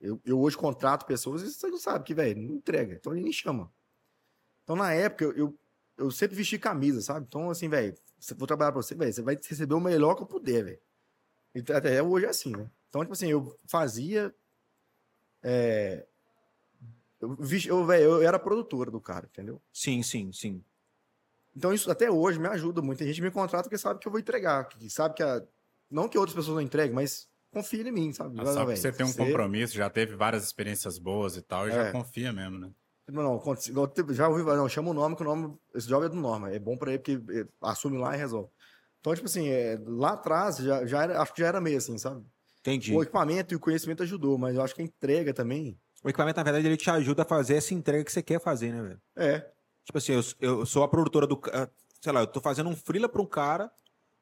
[0.01, 2.95] Eu, eu hoje contrato pessoas e você não sabe que, velho, não entrega.
[2.95, 3.71] Então ele nem chama.
[4.65, 5.59] Então na época eu, eu,
[5.99, 7.27] eu sempre vesti camisa, sabe?
[7.29, 7.95] Então assim, velho,
[8.35, 10.81] vou trabalhar pra você, velho, você vai receber o melhor que eu puder, velho.
[11.55, 12.71] E Até hoje é assim, né?
[12.89, 14.35] Então, tipo assim, eu fazia.
[15.43, 16.07] é,
[17.21, 19.61] eu, vesti- eu, era produtora do cara, entendeu?
[19.73, 20.63] sim, sim, sim.
[21.55, 22.99] Então isso até hoje me ajuda muito.
[22.99, 25.43] Tem gente que me contrata porque sabe que eu vou entregar, que sabe que a...
[25.91, 28.41] não que outras pessoas não entreguem, mas confia em mim, sabe?
[28.41, 31.73] Ah, Só que você tem um compromisso, já teve várias experiências boas e tal, e
[31.73, 31.93] já É.
[31.93, 32.71] confia mesmo, né?
[33.09, 36.17] Não, não, já ouvi, não, chama o nome, que o nome, esse job é do
[36.17, 38.49] Norma, é bom pra ele porque é, assume lá e resolve.
[39.03, 41.99] Então, tipo assim, é, lá atrás, já, já era, acho que já era meio assim,
[41.99, 42.25] sabe?
[42.61, 42.95] Entendi.
[42.95, 46.37] O equipamento e o conhecimento ajudou, mas eu acho que a entrega também, O equipamento,
[46.37, 49.01] na verdade, ele te ajuda a fazer essa entrega que você quer fazer, né, velho?
[49.17, 49.51] é,
[49.85, 51.41] Tipo assim, eu, eu sou a produtora do.
[52.01, 53.69] Sei lá, eu tô fazendo um freela pra um cara,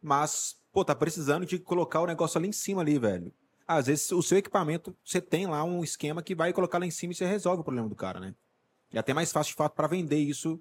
[0.00, 3.30] mas, pô, tá precisando de colocar o negócio ali em cima ali, velho.
[3.68, 6.90] Às vezes o seu equipamento, você tem lá um esquema que vai colocar lá em
[6.90, 8.34] cima e você resolve o problema do cara, né?
[8.90, 10.58] E até mais fácil de fato pra vender isso.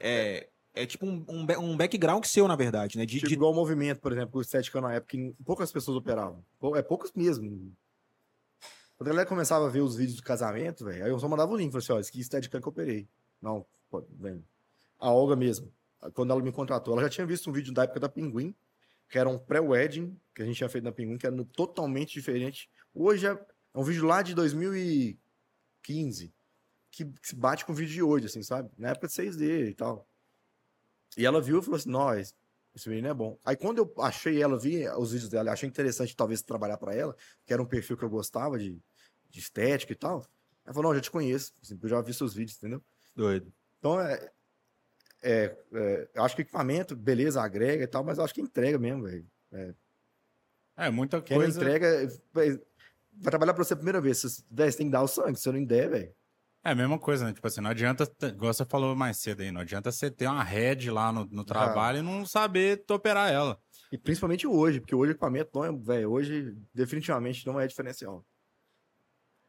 [0.00, 3.06] É, é tipo um, um, um background seu, na verdade, né?
[3.06, 6.44] De, tipo de- igual movimento, por exemplo, o Steadicam na época, que poucas pessoas operavam.
[6.76, 7.72] É poucas mesmo.
[8.96, 11.52] Quando a galera começava a ver os vídeos do casamento, velho, aí eu só mandava
[11.52, 13.08] o link, falei assim, ó, esse aqui é Steadicam que eu operei.
[13.40, 13.64] Não,
[14.18, 14.44] vem.
[14.98, 15.72] A Olga mesmo,
[16.12, 18.54] quando ela me contratou, ela já tinha visto um vídeo da época da Pinguim,
[19.08, 22.68] que era um pré-wedding, que a gente tinha feito na Pinguim, que era totalmente diferente.
[22.94, 26.32] Hoje é, é um vídeo lá de 2015,
[26.90, 28.70] que, que se bate com o vídeo de hoje, assim, sabe?
[28.78, 30.06] Na época de 6D e tal.
[31.16, 32.34] E ela viu e falou assim, nós,
[32.74, 33.38] esse menino é bom.
[33.44, 37.16] Aí quando eu achei ela, vi os vídeos dela, achei interessante talvez trabalhar para ela,
[37.44, 38.80] que era um perfil que eu gostava de,
[39.30, 40.26] de estética e tal.
[40.64, 42.82] Ela falou, não, eu já te conheço, assim, eu já vi seus vídeos, entendeu?
[43.14, 43.52] Doido.
[43.78, 44.30] Então, é,
[45.22, 48.78] é, é, eu acho que equipamento, beleza, agrega e tal, mas eu acho que entrega
[48.78, 49.26] mesmo, velho.
[50.76, 51.58] É, muita Quem não coisa.
[51.58, 52.60] entrega, vai,
[53.22, 54.18] trabalhar pra você a primeira vez.
[54.18, 56.14] Você, véi, você tem que dar o sangue, se você não der, velho.
[56.64, 57.34] É a mesma coisa, né?
[57.34, 60.42] Tipo assim, não adianta, igual você falou mais cedo aí, não adianta você ter uma
[60.42, 63.60] head lá no, no trabalho e não saber operar ela.
[63.92, 68.24] E principalmente hoje, porque hoje o equipamento não é, velho, hoje definitivamente não é diferencial.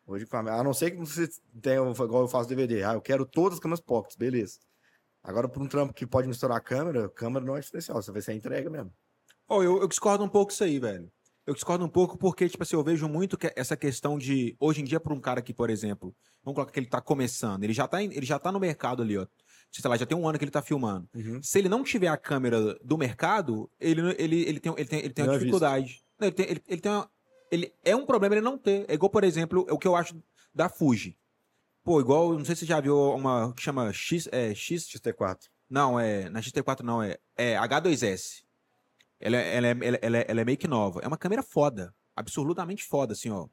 [0.05, 1.27] Hoje, a não ser que você
[1.61, 4.59] tenha, igual eu faço DVD, ah, eu quero todas as câmeras pockets, beleza.
[5.23, 8.21] Agora, por um trampo que pode misturar a câmera, câmera não é diferencial, você vai
[8.21, 8.93] ser entrega mesmo.
[9.47, 11.11] Ó, eu, eu discordo um pouco disso aí, velho.
[11.47, 14.55] Eu discordo um pouco porque, tipo assim, eu vejo muito que essa questão de.
[14.59, 17.63] Hoje em dia, para um cara que, por exemplo, vamos colocar que ele tá começando,
[17.63, 19.27] ele já tá, em- ele já tá no mercado ali, ó.
[19.71, 21.07] Sei lá, já tem um ano que ele tá filmando.
[21.43, 25.13] Se ele não tiver a câmera do mercado, ele, ele, ele tem, ele tem, ele
[25.13, 26.03] tem uma é dificuldade.
[26.19, 27.09] Não, ele, tem, ele, ele tem uma-
[27.51, 28.85] ele é um problema ele não ter.
[28.87, 30.15] É igual, por exemplo, o que eu acho
[30.53, 31.15] da Fuji.
[31.83, 35.37] Pô, igual, não sei se você já viu uma que chama X, é, X, XT4.
[35.69, 36.27] não, é.
[36.29, 38.43] Na XT4 não, é, é H2S.
[39.19, 40.99] Ela, é- ela, é, ela, ela ela é meio que nova.
[41.01, 41.93] É uma câmera foda.
[42.15, 43.47] Absolutamente foda, assim, ó.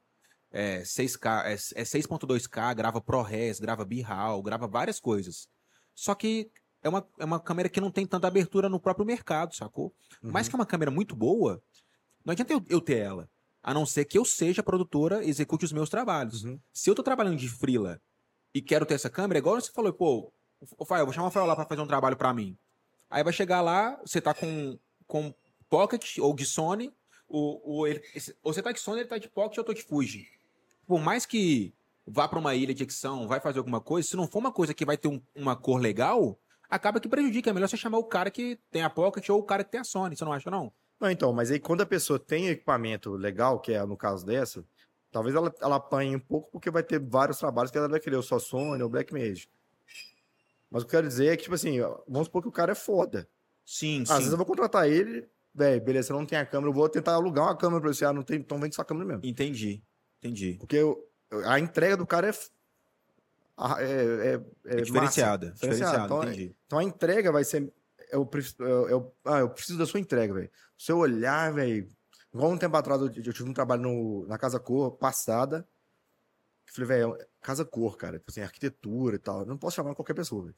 [0.50, 5.48] É 6K, é, é 6.2K, grava ProRes, grava B-RAW, grava várias coisas.
[5.94, 6.50] Só que
[6.82, 9.94] é uma, é uma câmera que não tem tanta abertura no próprio mercado, sacou?
[10.20, 11.62] Mas que é uma câmera muito boa,
[12.24, 13.28] não adianta eu, eu ter ela.
[13.62, 16.44] A não ser que eu seja produtora, execute os meus trabalhos.
[16.44, 16.58] Uhum.
[16.72, 18.00] Se eu tô trabalhando de freela
[18.52, 20.32] e quero ter essa câmera, igual você falou, pô,
[20.76, 22.58] ô Fael, vou chamar o Fael lá pra fazer um trabalho pra mim.
[23.08, 25.32] Aí vai chegar lá, você tá com, com
[25.72, 26.92] Pocket ou de Sony,
[27.26, 28.02] o, o, ele,
[28.44, 30.28] você tá de Sony, ele tá de Pocket, eu tô de Fuji.
[30.86, 31.72] Por mais que
[32.06, 34.74] vá pra uma ilha de edição, vai fazer alguma coisa, se não for uma coisa
[34.74, 37.48] que vai ter um- uma cor legal, acaba que prejudica.
[37.48, 39.80] É melhor você chamar o cara que tem a Pocket ou o cara que tem
[39.80, 40.70] a Sony, você não acha, não?
[41.00, 44.62] Não, então, mas aí quando a pessoa tem equipamento legal, que é no caso dessa,
[45.10, 48.16] talvez ela, ela apanhe um pouco porque vai ter vários trabalhos que ela vai querer,
[48.16, 49.48] ou só Sony ou Blackmagic.
[50.70, 52.72] Mas o que eu quero dizer é que, tipo assim, vamos supor que o cara
[52.72, 53.26] é foda.
[53.64, 56.88] Sim, Às vezes eu vou contratar ele velho, beleza, não tem a câmera, eu vou
[56.88, 58.04] tentar alugar uma câmera pra você.
[58.04, 59.22] Ah, não tem, então vende sua câmera mesmo.
[59.24, 59.82] Entendi.
[60.18, 60.56] Entendi.
[60.58, 61.08] Porque eu-
[61.46, 62.32] a entrega do cara é.
[63.78, 64.34] É, é,
[64.74, 65.46] é É diferenciada.
[65.48, 65.54] massa.
[65.60, 66.56] Diferenciada, Então, entendi.
[66.66, 67.72] Então a entrega vai ser.
[68.10, 70.50] Eu, preciso- eu, eu- ah, eu preciso da sua entrega, velho.
[70.76, 71.88] Se eu olhar, velho.
[72.34, 75.66] Igual um tempo atrás, eu, eu tive um trabalho no- na Casa Cor passada.
[76.66, 78.18] Eu falei, velho, Casa Cor, cara.
[78.18, 79.40] Tipo assim, arquitetura e tal.
[79.40, 80.56] Eu não posso chamar qualquer pessoa, velho.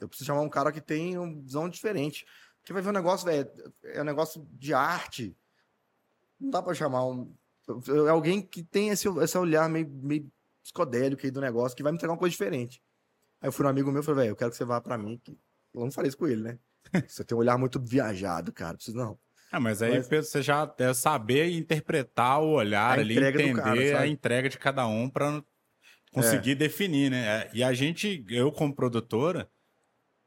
[0.00, 2.26] Eu preciso chamar um cara que tem uma visão diferente.
[2.62, 3.50] Porque vai ver um negócio, velho.
[3.84, 5.36] É um negócio de arte.
[6.40, 7.34] Não dá pra chamar um.
[8.06, 10.30] É alguém que tem esse, esse olhar meio, meio
[10.62, 12.80] psicodélico aí do negócio, que vai me entregar uma coisa diferente.
[13.40, 14.96] Aí eu fui no amigo meu e falei, velho, eu quero que você vá pra
[14.96, 15.20] mim.
[15.22, 15.36] Que...
[15.74, 16.58] Eu não falei isso com ele, né?
[17.08, 18.74] Você tem um olhar muito viajado, cara.
[18.74, 19.18] Preciso não.
[19.50, 24.06] Ah, mas aí Mas- você já deve saber interpretar o olhar ali, entender cara, a
[24.06, 25.42] entrega de cada um para
[26.10, 27.26] conseguir definir, né?
[27.26, 29.48] É, E a gente, eu como produtora,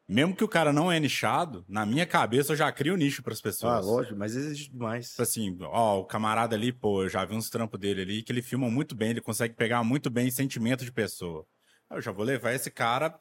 [0.08, 3.34] mesmo que o cara não é nichado, na minha cabeça eu já crio nicho para
[3.34, 3.86] as Ah, pessoas.
[3.86, 5.10] lógico, mas existe demais.
[5.10, 8.32] Tipo assim, ó, o camarada ali, pô, eu já vi uns trampos dele ali que
[8.32, 11.46] ele filma muito bem, ele consegue pegar muito bem sentimento de pessoa.
[11.90, 13.20] Eu já vou levar esse cara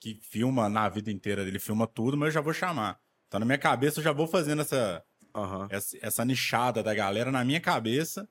[0.00, 2.98] que filma na vida inteira, ele filma tudo, mas eu já vou chamar.
[3.28, 5.02] Então na minha cabeça eu já vou fazendo essa,
[5.34, 5.68] Aham.
[5.70, 8.28] essa, essa nichada da galera na minha cabeça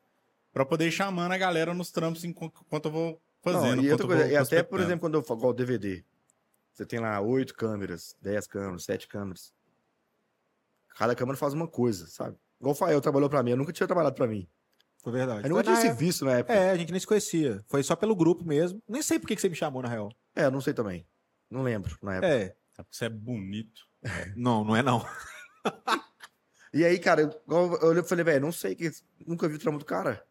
[0.54, 3.78] pra poder ir chamando a galera nos trampos enquanto eu vou fazendo.
[3.78, 6.04] Não, e, outra coisa, e até, por exemplo, quando eu falo igual o DVD,
[6.76, 9.54] você tem lá oito câmeras, dez câmeras, sete câmeras.
[10.98, 12.38] Cada câmera faz uma coisa, sabe?
[12.60, 14.48] Igual o Fael trabalhou pra mim, eu nunca tinha trabalhado pra mim.
[15.02, 15.46] Foi verdade.
[15.46, 16.54] Eu nunca Foi tinha se visto na época.
[16.54, 17.64] É, a gente nem se conhecia.
[17.68, 18.82] Foi só pelo grupo mesmo.
[18.88, 20.12] Nem sei por que que você me chamou, na real.
[20.36, 21.08] É, eu não sei também.
[21.50, 22.28] Não lembro na época.
[22.28, 22.56] É.
[22.78, 23.88] É porque você é bonito.
[24.36, 25.04] Não, não é não.
[26.74, 28.92] E aí, cara, eu, eu olhei e falei, velho, não sei, que
[29.26, 30.24] nunca vi o trampo do cara.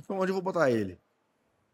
[0.00, 0.98] Então, onde eu vou botar ele?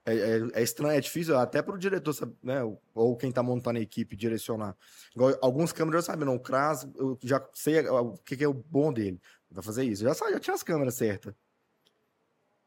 [0.06, 2.62] É, é- é estranho, é difícil, até pro diretor, sabe, né?
[2.94, 4.74] Ou, quem tá montando a equipe direcionar.
[5.14, 8.44] Igual, alguns câmeras eu sabia, não, o Kras, eu já sei a- o que, que
[8.44, 9.20] é o bom dele.
[9.50, 10.06] Vai fazer isso.
[10.06, 11.34] Eu já, já tinha as câmeras certas.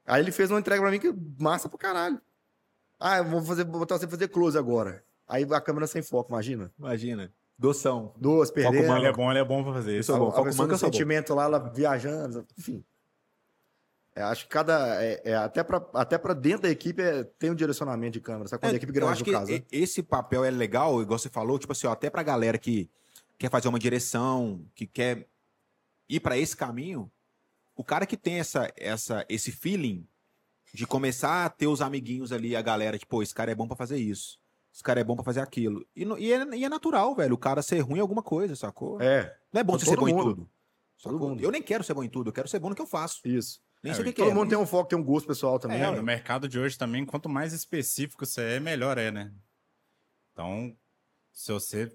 [0.05, 2.21] Aí ele fez uma entrega pra mim que massa pra caralho.
[2.99, 5.03] Ah, eu vou fazer, vou botar você fazer close agora.
[5.27, 6.71] Aí a câmera sem foco, imagina.
[6.77, 7.31] Imagina.
[7.57, 8.13] Doção.
[8.17, 8.87] Duas, perdendo.
[8.87, 10.11] mano, Ele é bom, ele é bom pra fazer isso.
[10.11, 10.93] sou bom, foco a pessoa manca, no eu sou bom.
[10.93, 12.83] sentimento lá, ela viajando, enfim.
[14.15, 15.01] É, acho que cada.
[15.03, 18.47] É, é, até para até pra dentro da equipe é, tem um direcionamento de câmera,
[18.49, 18.61] sabe?
[18.61, 19.51] Quando É, a equipe eu grande acho no que caso.
[19.51, 19.63] né?
[19.71, 22.89] esse papel é legal, igual você falou, tipo assim, ó, até pra galera que
[23.37, 25.27] quer fazer uma direção, que quer
[26.09, 27.09] ir pra esse caminho,
[27.75, 30.05] o cara que tem essa, essa, esse feeling
[30.73, 33.65] de começar a ter os amiguinhos ali, a galera, tipo, pô, esse cara é bom
[33.67, 34.39] pra fazer isso,
[34.73, 35.85] esse cara é bom pra fazer aquilo.
[35.95, 39.01] E, e é, e é natural, velho, o cara ser ruim em alguma coisa, sacou?
[39.01, 40.35] É, Não é bom você ser bom em mundo.
[40.35, 40.49] tudo.
[41.01, 41.41] Todo mundo.
[41.41, 43.21] Eu nem quero ser bom em tudo, eu quero ser bom no que eu faço.
[43.25, 43.61] isso.
[43.83, 44.33] Nem sei o que, que Todo é.
[44.33, 45.77] mundo mas- tem um foco, tem um gosto pessoal também.
[45.77, 45.97] É, né?
[45.97, 49.33] no mercado de hoje também, quanto mais específico você é, melhor é, né?
[50.33, 50.75] Então,
[51.31, 51.91] se você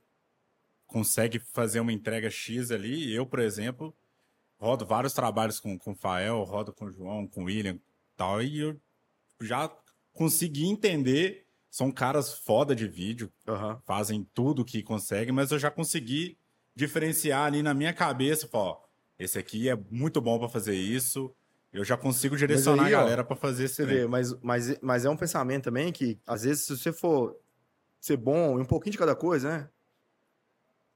[0.87, 3.95] consegue fazer uma entrega X ali, eu, por exemplo,
[4.59, 7.81] rodo vários trabalhos com, com o Fael, rodo com o João, com o William e
[8.17, 8.81] tal, e eu
[9.41, 9.71] já
[10.13, 11.45] consegui entender.
[11.71, 13.83] São caras foda de vídeo, Aham.
[13.85, 16.39] fazem tudo que conseguem, mas eu já consegui
[16.75, 18.81] diferenciar ali na minha cabeça, ó,
[19.19, 21.35] esse aqui é muito bom pra fazer isso.
[21.77, 25.05] Eu já consigo direcionar aí, a galera pra fazer esse Você vê, mas, mas, mas
[25.05, 27.39] é um pensamento também que, às vezes, se você for
[28.01, 29.69] ser bom em um pouquinho de cada coisa, né?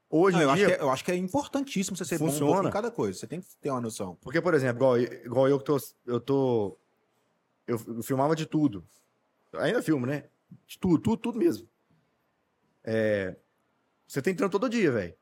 [0.09, 2.25] Hoje Não, eu, acho dia, que é, eu acho que é importantíssimo você ser bom
[2.25, 2.53] um Funciona.
[2.53, 3.17] pouco em cada coisa.
[3.17, 4.17] Você tem que ter uma noção.
[4.21, 5.77] Porque, por exemplo, igual, igual eu que tô.
[6.05, 6.77] Eu tô.
[7.65, 8.85] Eu, filmava de tudo.
[9.53, 10.25] Ainda filmo, né?
[10.67, 11.65] De tudo, tudo, tudo mesmo.
[12.83, 13.37] É,
[14.05, 15.15] você tem trampo todo dia, velho.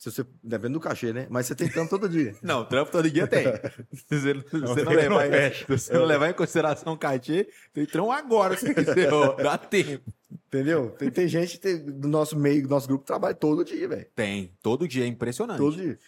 [0.00, 0.24] Se você.
[0.42, 1.26] Depende do cachê, né?
[1.28, 2.34] Mas você tem trampo todo dia.
[2.42, 3.44] Não, trampo todo dia tem.
[3.92, 6.98] Se você, não- você não, levar, não em, se você não levar em consideração o
[6.98, 9.12] cachê, tem trampo agora, se quiser.
[9.12, 10.10] ó, Dá tempo.
[10.46, 10.90] Entendeu?
[10.92, 14.06] Tem, tem gente tem- do nosso meio, do nosso grupo, que trabalha todo dia, velho.
[14.14, 14.56] Tem.
[14.62, 15.58] Todo dia, é impressionante.
[15.58, 15.98] Todo dia.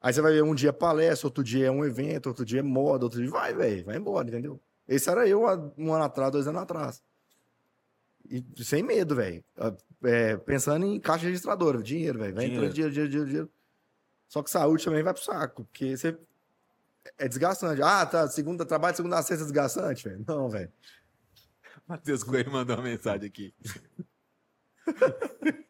[0.00, 2.60] Aí você vai ver um dia é palestra, outro dia é um evento, outro dia
[2.60, 4.58] é moda, outro dia vai, velho, vai embora, entendeu?
[4.88, 5.42] Esse era eu
[5.76, 7.02] um ano atrás, dois anos atrás.
[8.30, 9.44] E sem medo, velho.
[10.04, 12.34] É, pensando em caixa registradora, dinheiro, velho.
[12.34, 13.50] Vai entrando dinheiro, dinheiro, dinheiro, dinheiro.
[14.28, 16.16] Só que saúde também vai pro saco, porque você.
[17.18, 17.80] É desgastante.
[17.82, 18.26] Ah, tá.
[18.28, 20.24] Segunda, trabalho segunda a sexta é desgastante, velho.
[20.26, 20.72] Não, velho.
[21.86, 23.54] Matheus Coelho mandou uma mensagem aqui.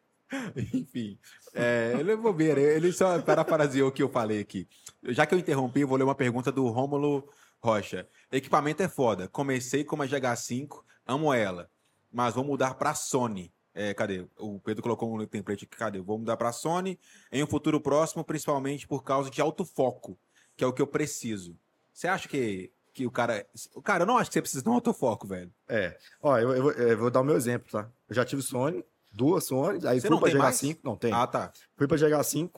[0.72, 1.18] Enfim,
[1.54, 4.66] é, ele, vou ver, ele só parafraseou o que eu falei aqui.
[5.04, 7.28] Já que eu interrompi, eu vou ler uma pergunta do Rômulo
[7.60, 8.08] Rocha.
[8.30, 9.28] Equipamento é foda.
[9.28, 11.70] Comecei com uma GH5, amo ela,
[12.16, 13.52] mas vou mudar para Sony.
[13.74, 14.26] É, cadê?
[14.38, 15.76] O Pedro colocou um template aqui.
[15.76, 16.00] Cadê?
[16.00, 16.98] Vou mudar para Sony
[17.30, 20.18] em um futuro próximo, principalmente por causa de autofoco,
[20.56, 21.54] que é o que eu preciso.
[21.92, 23.46] Você acha que, que o cara.
[23.74, 25.52] O cara, eu não acho que você precisa de um autofoco, velho.
[25.68, 25.94] É.
[26.22, 27.90] Ó, eu, eu vou- eu vou dar o meu exemplo, tá?
[28.08, 30.56] Eu já tive Sony, duas Sony, aí Você fui pra tem mais?
[30.58, 30.78] GH5.
[30.82, 31.12] Não, tem.
[31.12, 31.52] Ah, tá.
[31.76, 32.50] Fui pra GH5.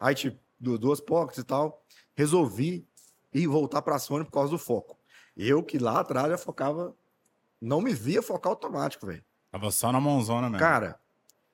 [0.00, 1.84] Aí, tipo, du- duas pockets e tal.
[2.16, 2.84] Resolvi
[3.32, 4.98] ir voltar pra Sony por causa do foco.
[5.36, 6.94] Eu que lá atrás já focava,
[7.62, 9.24] não me via focar automático, velho.
[9.50, 10.58] Tava só na mãozona mesmo.
[10.58, 10.98] Cara,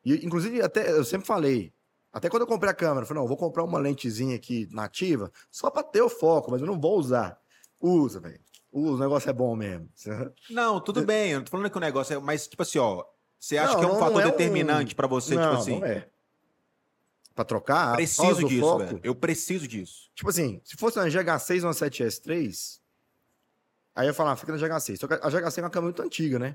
[0.04, 1.72] e, inclusive até eu sempre falei,
[2.12, 4.66] até quando eu comprei a câmera, eu falei, não, eu vou comprar uma lentezinha aqui
[4.72, 7.38] nativa só pra ter o foco, mas eu não vou usar.
[7.80, 8.40] Usa, velho.
[8.72, 9.88] Usa, o negócio é bom mesmo.
[10.50, 12.18] Não, tudo bem, eu não tô falando que o negócio é.
[12.20, 13.02] Mas, tipo assim, ó.
[13.40, 15.54] Você acha Não, que é um não fator é um- determinante pra você, não, tipo
[15.62, 15.78] assim?
[15.80, 16.09] não é.
[17.34, 19.00] Pra trocar, a Preciso disso, foco, velho.
[19.02, 20.11] Eu preciso disso.
[20.14, 22.78] Tipo assim, se fosse uma GH6 ou uma 7S3,
[24.01, 24.96] aí eu falar, ah, fica na GH6.
[24.99, 26.55] Só que a GH6 é uma câmera muito antiga, né?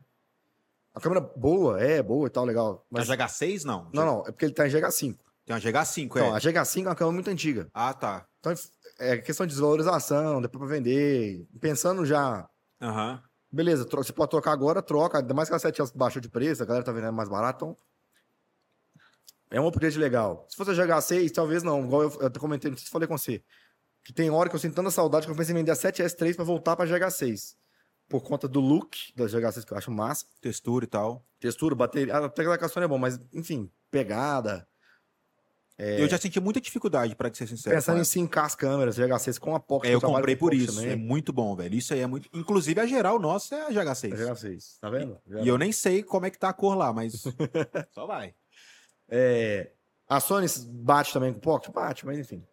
[0.94, 2.86] A câmera boa, é boa e tal, legal.
[2.90, 3.10] Mas...
[3.10, 3.90] A GH6, não.
[3.94, 5.18] Não, não, é porque ele tá em GH5.
[5.46, 6.38] Tem uma GH5, Então, é.
[6.38, 7.68] a GH5 é uma câmera muito antiga.
[7.74, 8.26] Ah, tá.
[8.40, 8.54] Então,
[9.00, 11.46] é questão de desvalorização, depois pra vender.
[11.60, 12.48] Pensando já,
[12.82, 13.22] Aham.
[13.52, 15.18] beleza, tro- você pode trocar agora, troca.
[15.18, 17.78] Ainda mais que a 7S baixou de preço, a galera tá vendendo mais barato, então.
[19.52, 20.46] É um upgrade legal.
[20.50, 21.84] Se fosse a GH6, talvez não.
[21.86, 23.44] Igual eu, eu até comentei, não sei se falei com você.
[24.04, 26.36] Que tem hora que eu sinto tanta saudade que eu pensei em vender a 7S3
[26.36, 27.56] pra voltar pra GH6.
[28.10, 30.26] Por conta do look da GH6, que eu acho massa.
[30.42, 31.26] Textura e tal.
[31.40, 32.18] Textura, bateria.
[32.18, 34.68] Até que a Sony é bom, mas, enfim, pegada.
[35.78, 37.76] Eu já senti muita dificuldade, pra ser sincero.
[37.76, 37.80] É.
[37.80, 39.90] Pensando em sincar as câmeras, GH6 com a Pocket.
[39.90, 40.76] É, eu trabalho comprei com por isso.
[40.76, 40.92] também.
[40.92, 41.74] É muito bom, velho.
[41.76, 42.30] Isso aí é muito.
[42.32, 44.14] Inclusive, a geral nossa é a GH6.
[44.14, 45.20] É GH6, tá vendo?
[45.42, 47.24] E eu nem sei como é que tá a cor lá, mas.
[47.92, 48.36] Só vai.
[49.10, 49.72] É,
[50.08, 51.74] a Sony bate também com o Pocket?
[51.74, 52.44] Bate, mas enfim.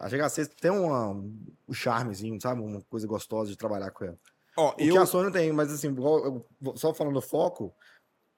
[0.00, 2.62] A GH6 tem uma, um charmezinho, sabe?
[2.62, 4.18] Uma coisa gostosa de trabalhar com ela.
[4.56, 4.92] Ó, O eu.
[4.94, 5.94] que a Sony tem, mas assim,
[6.74, 7.72] só falando do foco,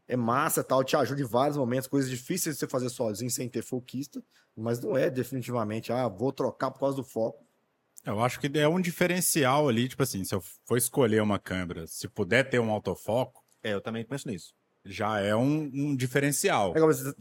[0.09, 3.31] é massa e tal, te ajuda em vários momentos, coisas difíceis de você fazer sozinho
[3.31, 4.21] sem ter foquista,
[4.57, 7.47] mas não é definitivamente, ah, vou trocar por causa do foco.
[8.05, 11.87] Eu acho que é um diferencial ali, tipo assim, se eu for escolher uma câmera,
[11.87, 14.53] se puder ter um autofoco, É, eu também penso nisso.
[14.85, 16.75] Já é um, um diferencial.
[16.77, 16.81] É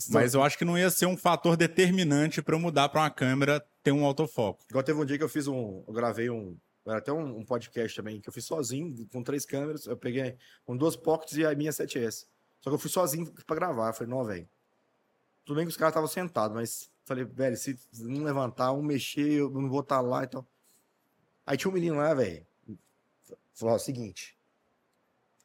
[0.09, 3.09] Mas eu acho que não ia ser um fator determinante para eu mudar para uma
[3.09, 4.63] câmera ter um autofoco.
[4.69, 7.45] igual teve um dia que eu fiz um, eu gravei um, era até um, um
[7.45, 10.35] podcast também, que eu fiz sozinho, com três câmeras, eu peguei
[10.65, 12.25] com duas pockets e a minha 7S.
[12.59, 14.49] Só que eu fui sozinho pra gravar, eu falei, não, velho,
[15.45, 19.33] tudo bem que os caras estavam sentados, mas falei, velho, se não levantar, um mexer,
[19.33, 20.45] eu não vou estar lá e tal.
[21.45, 22.45] Aí tinha um menino lá, velho,
[23.53, 24.37] falou, ó, seguinte,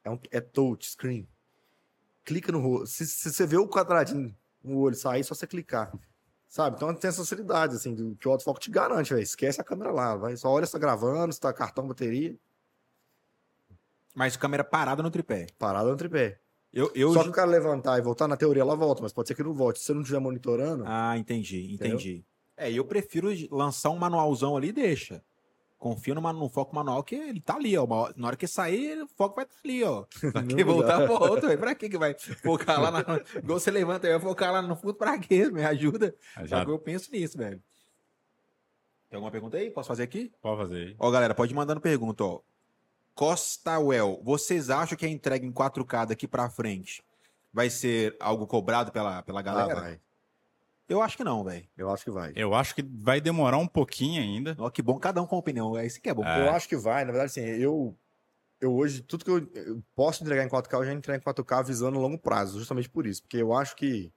[0.04, 1.28] é, um, é touch screen,
[2.26, 5.46] clica no rosto, se, se você vê o quadradinho no olho sair, é só você
[5.46, 5.90] clicar.
[6.48, 6.76] Sabe?
[6.76, 9.22] Então tem essa facilidade, assim, do, que o autofoco te garante, velho.
[9.22, 10.36] Esquece a câmera lá, vai.
[10.36, 12.36] Só olha se tá gravando, se tá cartão, bateria,
[14.14, 15.46] Mas câmera parada no tripé.
[15.58, 16.40] parada no tripé.
[16.72, 17.12] Eu, eu...
[17.12, 19.42] Só que o cara levantar e voltar, na teoria ela volta, mas pode ser que
[19.42, 19.78] não volte.
[19.78, 21.94] Se você não estiver monitorando, Ah, entendi, Entendeu?
[21.94, 22.24] entendi.
[22.56, 25.22] É, eu prefiro lançar um manualzão ali e deixa.
[25.78, 27.84] Confio no, foco manual que ele tá ali, ó.
[27.84, 30.04] Uma- Na hora que sair, o foco vai estar ali, ó.
[30.32, 31.60] Pra que voltar pro outro, velho?
[31.60, 33.00] Pra que que vai focar lá na...
[33.36, 35.50] Igual você levanta, vai focar lá no fundo pra quê?
[35.50, 36.14] Me ajuda.
[36.44, 37.62] Já Só que eu penso nisso, velho.
[39.08, 39.70] Tem alguma pergunta aí?
[39.70, 40.32] Posso fazer aqui?
[40.40, 40.96] pode fazer aí.
[40.98, 42.40] Ó, galera, pode ir mandando pergunta, ó.
[43.14, 47.02] Costawell, vocês acham que a entrega em 4K daqui pra frente
[47.52, 49.80] vai ser algo cobrado pela, pela ah, galera?
[49.80, 50.00] vai.
[50.88, 51.66] Eu acho que não, velho.
[51.76, 52.32] Eu acho que vai.
[52.36, 54.54] Eu acho que vai demorar um pouquinho ainda.
[54.58, 55.76] Ó, que bom, cada um com opinião.
[55.76, 56.24] É isso que é bom.
[56.24, 56.46] É.
[56.46, 57.04] Eu acho que vai.
[57.04, 57.96] Na verdade, assim, eu,
[58.60, 61.64] eu hoje, tudo que eu, eu posso entregar em 4K, eu já entrego em 4K
[61.64, 63.22] visando longo prazo, justamente por isso.
[63.22, 64.12] Porque eu acho que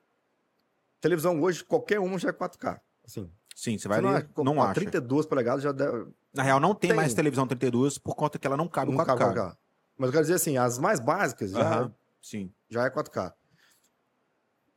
[1.01, 2.79] televisão hoje, qualquer uma já é 4K.
[3.05, 4.73] Assim, Sim, você vai você não, ali, acha- não acha.
[4.75, 6.95] 32 polegadas já deve, Na real, não tem, Tem.
[6.97, 9.17] mais televisão 32 por conta que ela não cabe não no 4K.
[9.17, 9.57] cabe 4K.
[9.97, 11.91] Mas eu quero dizer assim, as mais básicas já,
[12.21, 12.53] Sim.
[12.69, 13.33] já é 4K.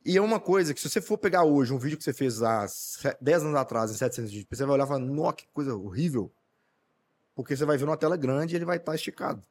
[0.05, 2.41] E é uma coisa que se você for pegar hoje um vídeo que você fez
[2.41, 5.75] há se- 10 anos atrás em 720p, você vai olhar e falar, nossa, que coisa
[5.75, 6.31] horrível.
[7.35, 9.41] Porque você vai ver numa tela grande e ele vai estar esticado.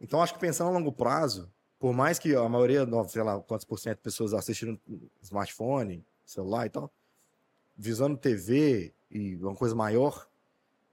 [0.00, 3.64] Então, acho que pensando a longo prazo, por mais que a maioria, sei lá, quantos
[3.64, 4.80] por cento de pessoas assistindo
[5.20, 6.90] smartphone, celular e tal,
[7.76, 10.26] visando TV e uma coisa maior,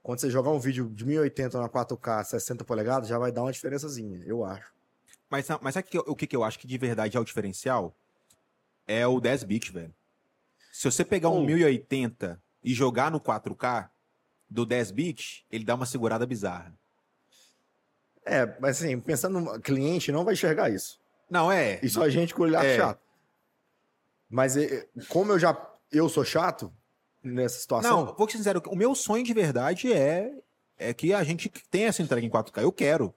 [0.02, 3.52] quando você jogar um vídeo de 1080 na 4K, 60 polegadas, já vai dar uma
[3.52, 4.72] diferençazinha, eu acho.
[5.28, 7.94] Mas, mas sabe o que eu acho que de verdade é o diferencial?
[8.92, 9.94] É o 10 bit, velho.
[10.72, 11.46] Se você pegar um Oh.
[11.46, 13.88] 1080 e jogar no 4K
[14.48, 16.74] do 10 bit, ele dá uma segurada bizarra.
[18.24, 21.00] É, mas assim, pensando no cliente, não vai enxergar isso.
[21.30, 21.78] Não, é.
[21.82, 22.76] Isso a gente com olhar É.
[22.76, 23.00] chato.
[24.28, 25.56] Mas é, como eu já
[25.92, 26.72] eu sou chato
[27.22, 30.32] nessa situação, Não, vou ser sincero, o meu sonho de verdade é,
[30.76, 32.62] é que a gente tenha essa entrega em 4K.
[32.62, 33.14] Eu quero.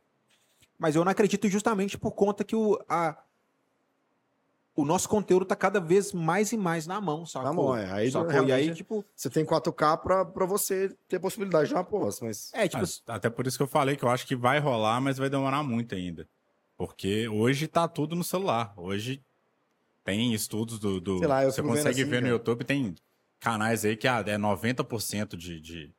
[0.78, 3.23] Mas eu não acredito justamente por conta que o, a,
[4.76, 7.48] o nosso conteúdo tá cada vez mais e mais na mão, sacou?
[7.48, 7.92] Na mão, é.
[7.92, 8.44] Aí, Sacou?
[8.46, 12.52] E aí, tipo, você tem 4K pra, pra você ter possibilidade de uma posse, mas
[12.54, 15.00] é, tipo, Ah, Até por isso que eu falei que eu acho que vai rolar,
[15.00, 16.28] mas vai demorar muito ainda.
[16.76, 18.74] Porque hoje tá tudo no celular.
[18.76, 19.24] Hoje
[20.04, 21.00] tem estudos do.
[21.00, 22.34] do- Sei lá, eu você consegue assim, ver no cara.
[22.34, 22.96] YouTube, tem
[23.40, 25.94] canais aí que ah, é 90% de, de,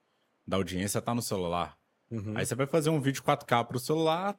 [0.47, 1.77] da audiência tá no celular.
[2.11, 2.37] Uhum.
[2.37, 4.37] Aí você vai fazer um vídeo 4K pro celular,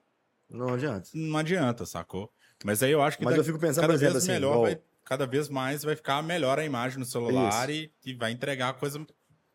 [0.50, 1.10] Não adianta.
[1.14, 2.32] não adianta, sacou?
[2.64, 4.80] Mas aí eu acho que Mas da- eu fico pensando, cada vez assim, melhor vai,
[5.04, 8.74] cada vez mais vai ficar melhor a imagem no celular e, e vai entregar a
[8.74, 9.06] coisa.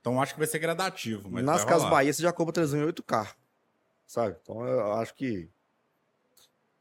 [0.00, 1.28] Então eu acho que vai ser gradativo.
[1.42, 1.88] Nas Casas.
[1.90, 3.34] Bahia você já compra televisão em 8K.
[4.06, 4.36] Sabe?
[4.42, 5.48] Então eu acho que.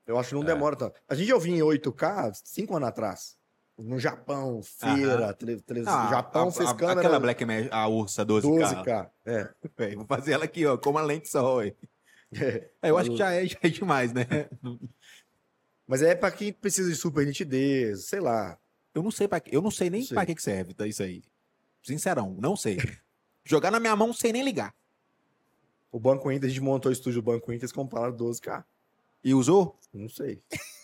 [0.05, 0.45] Eu acho que não É.
[0.45, 0.99] demora tanto.
[1.07, 3.37] A gente já ouviu em 8K cinco anos atrás.
[3.77, 5.33] No Japão, feira, Aham.
[5.33, 8.59] tele, tele- Ah, Japão a- fez a- câmera Aquela Black Magic, a Ursa 12K.
[8.83, 9.11] 12K.
[9.25, 9.49] É.
[9.77, 11.73] Véi, Vou fazer ela aqui, ó, com uma lente só, ué.
[12.81, 14.25] É, eu acho que já é, já é demais, né?
[15.89, 18.59] Mas é pra quem precisa de super nitidez, sei lá.
[18.93, 21.23] Eu não sei para eu não sei nem pra que que serve tá, isso aí.
[21.81, 22.77] Sincerão, não sei.
[23.43, 24.71] Jogar na minha mão sem nem ligar.
[25.91, 28.63] O Banco Inter, a gente montou o estúdio do Banco Inter, eles compraram 12K.
[29.23, 29.77] E usou?
[29.91, 30.41] Não sei.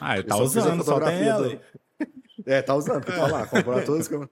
[0.00, 1.48] Ah, ele Eu tá usando, só tem fotografia ela.
[1.48, 1.60] do-
[2.44, 3.46] É, tá usando, porque tá lá.
[3.46, 4.30] Compraram todas as câmeras.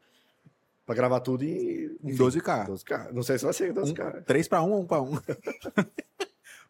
[0.84, 1.96] Pra gravar tudo em.
[2.02, 2.66] Em enfim, 12K.
[2.66, 3.12] 12K.
[3.12, 4.18] Não sei se vai ser 12K.
[4.18, 5.12] Um, 3 para 1 ou 1 para 1?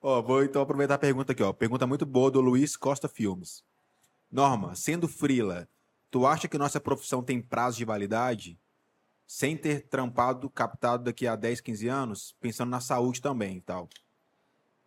[0.05, 1.51] Ó, vou então aproveitar a pergunta aqui, ó.
[1.53, 3.65] Pergunta muito boa do Luiz Costa Filmes.
[4.31, 5.67] Norma, sendo frila,
[6.11, 8.61] tu acha que nossa profissão tem prazo de validade?
[9.27, 12.37] Sem ter trampado, captado daqui a 10, 15 anos?
[12.39, 13.89] Pensando na saúde também e tal.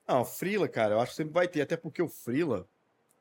[0.08, 2.70] Não, Frila, cara, eu acho que sempre vai ter, até porque o Frila,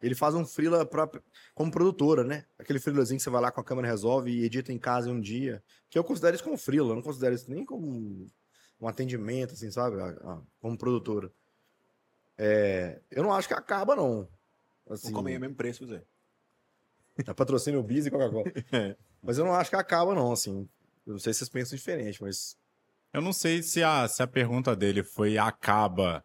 [0.00, 1.10] ele faz um Frila pra,
[1.54, 2.44] como produtora, né?
[2.58, 5.12] Aquele Frilazinho que você vai lá com a câmera, resolve e edita em casa em
[5.12, 5.64] um dia.
[5.88, 8.26] Que eu considero isso como Frila, eu não considero isso nem como um,
[8.82, 9.98] um atendimento, assim, sabe?
[9.98, 11.32] Ah, ah, Como produtora.
[12.38, 14.28] É, eu não acho que acaba, não.
[14.88, 16.02] Assim, Vamos comer o mesmo preço, Zé.
[17.26, 18.44] é patrocínio Bis e Coca-Cola.
[18.72, 18.96] É.
[19.22, 20.68] Mas eu não acho que acaba, não, assim.
[21.06, 22.56] Eu não sei se vocês pensam diferente, mas.
[23.12, 26.22] Eu não sei se a, se a pergunta dele foi acaba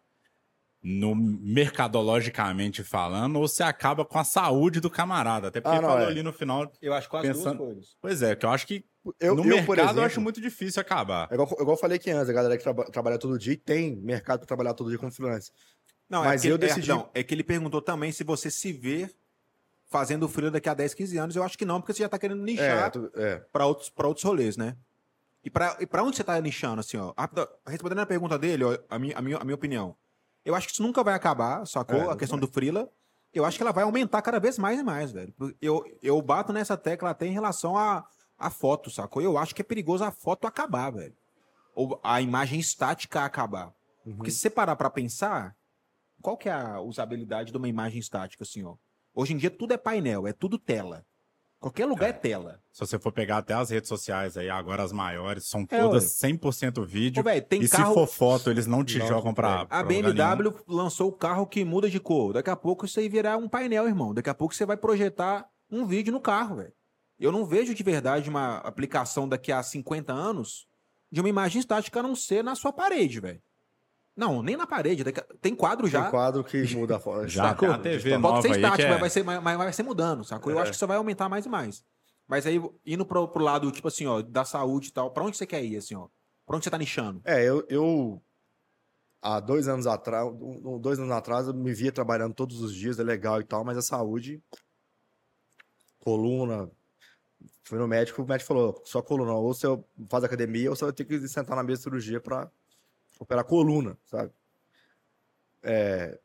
[0.82, 5.48] no mercadologicamente falando ou se acaba com a saúde do camarada.
[5.48, 6.10] Até porque Ah, ele não, falou é.
[6.10, 6.70] ali no final.
[6.80, 7.96] Eu acho quase Pensando- duas coisas.
[8.00, 8.84] Pois é, que eu acho que
[9.18, 11.28] Eu, no eu, mercado por eu exemplo, acho muito difícil acabar.
[11.30, 13.56] É igual, igual eu falei que antes, a galera que traba- trabalha todo dia e
[13.56, 15.50] tem mercado para trabalhar todo dia como freelance.
[16.12, 18.50] Não, Mas é que, eu decidi- É, não, é que ele perguntou também se você
[18.50, 19.08] se vê
[19.88, 21.34] fazendo frila daqui a 10, 15 anos.
[21.36, 23.36] Eu acho que não, porque você já tá querendo É, nichar tu- é.
[23.50, 24.76] para outros, pra outros rolês, né?
[25.42, 27.14] E pra, e pra onde você tá nichando, assim, ó?
[27.16, 29.96] Rápido, Respondendo a pergunta dele, ó, a, minha, a, minha, a minha opinião.
[30.44, 31.96] Eu acho que isso nunca vai acabar, sacou?
[31.96, 32.90] É, a questão do frila.
[33.32, 35.32] Eu acho que ela vai aumentar cada vez mais e mais, velho.
[35.62, 38.04] Eu, eu bato nessa tecla até em relação a,
[38.38, 39.22] a foto, sacou?
[39.22, 41.14] Eu acho que é perigoso a foto acabar, velho.
[41.74, 43.72] Ou a imagem estática acabar.
[44.04, 44.16] Uhum.
[44.16, 45.56] Porque se você parar pra pensar,
[46.22, 48.76] qual que é a usabilidade de uma imagem estática, assim, ó?
[49.14, 51.04] Hoje em dia tudo é painel, é tudo tela.
[51.60, 52.60] Qualquer lugar é, tela.
[52.72, 56.20] Se você for pegar até as redes sociais aí, agora as maiores, são É, todas
[56.20, 56.30] ué.
[56.32, 57.20] 100% vídeo.
[57.20, 57.88] Ô, velho, tem e carro...
[57.88, 59.60] se for foto, eles não te Não, jogam pra.
[59.60, 60.50] A pra lugar nenhum.
[60.50, 62.32] BMW lançou o carro que muda de cor.
[62.32, 64.12] Daqui a pouco isso aí virar um painel, irmão.
[64.12, 66.72] Daqui a pouco você vai projetar um vídeo no carro, velho.
[67.16, 70.66] Eu não vejo de verdade uma aplicação daqui a 50 anos
[71.12, 73.40] de uma imagem estática a não ser na sua parede, velho.
[74.16, 75.02] Não, nem na parede.
[75.40, 76.10] Tem quadro Tem já.
[76.10, 77.26] quadro que muda a foto.
[77.28, 77.68] Já Sacou?
[77.68, 79.72] tem a TV Pode nova ser estático, que é- mas vai ser, mas mas vai
[79.72, 80.52] ser mudando, sacou?
[80.52, 80.62] Eu É.
[80.62, 81.84] acho que isso vai aumentar mais e mais.
[82.28, 85.36] Mas aí, indo pro, pro lado, tipo assim, ó, da saúde e tal, pra onde
[85.36, 86.08] você quer ir, assim, ó?
[86.46, 87.20] Pra onde você tá nichando?
[87.24, 88.22] É, eu, eu
[89.22, 90.28] há dois anos atrás,
[90.80, 93.76] dois anos atrás, eu me via trabalhando todos os dias, é legal e tal, mas
[93.78, 94.42] a saúde,
[96.00, 96.70] coluna,
[97.64, 99.66] fui no médico, o médico falou, só coluna, ou você
[100.08, 102.50] faz academia, ou você vai ter que sentar na mesa de cirurgia para
[103.22, 104.32] operar coluna, sabe?
[105.62, 106.18] É,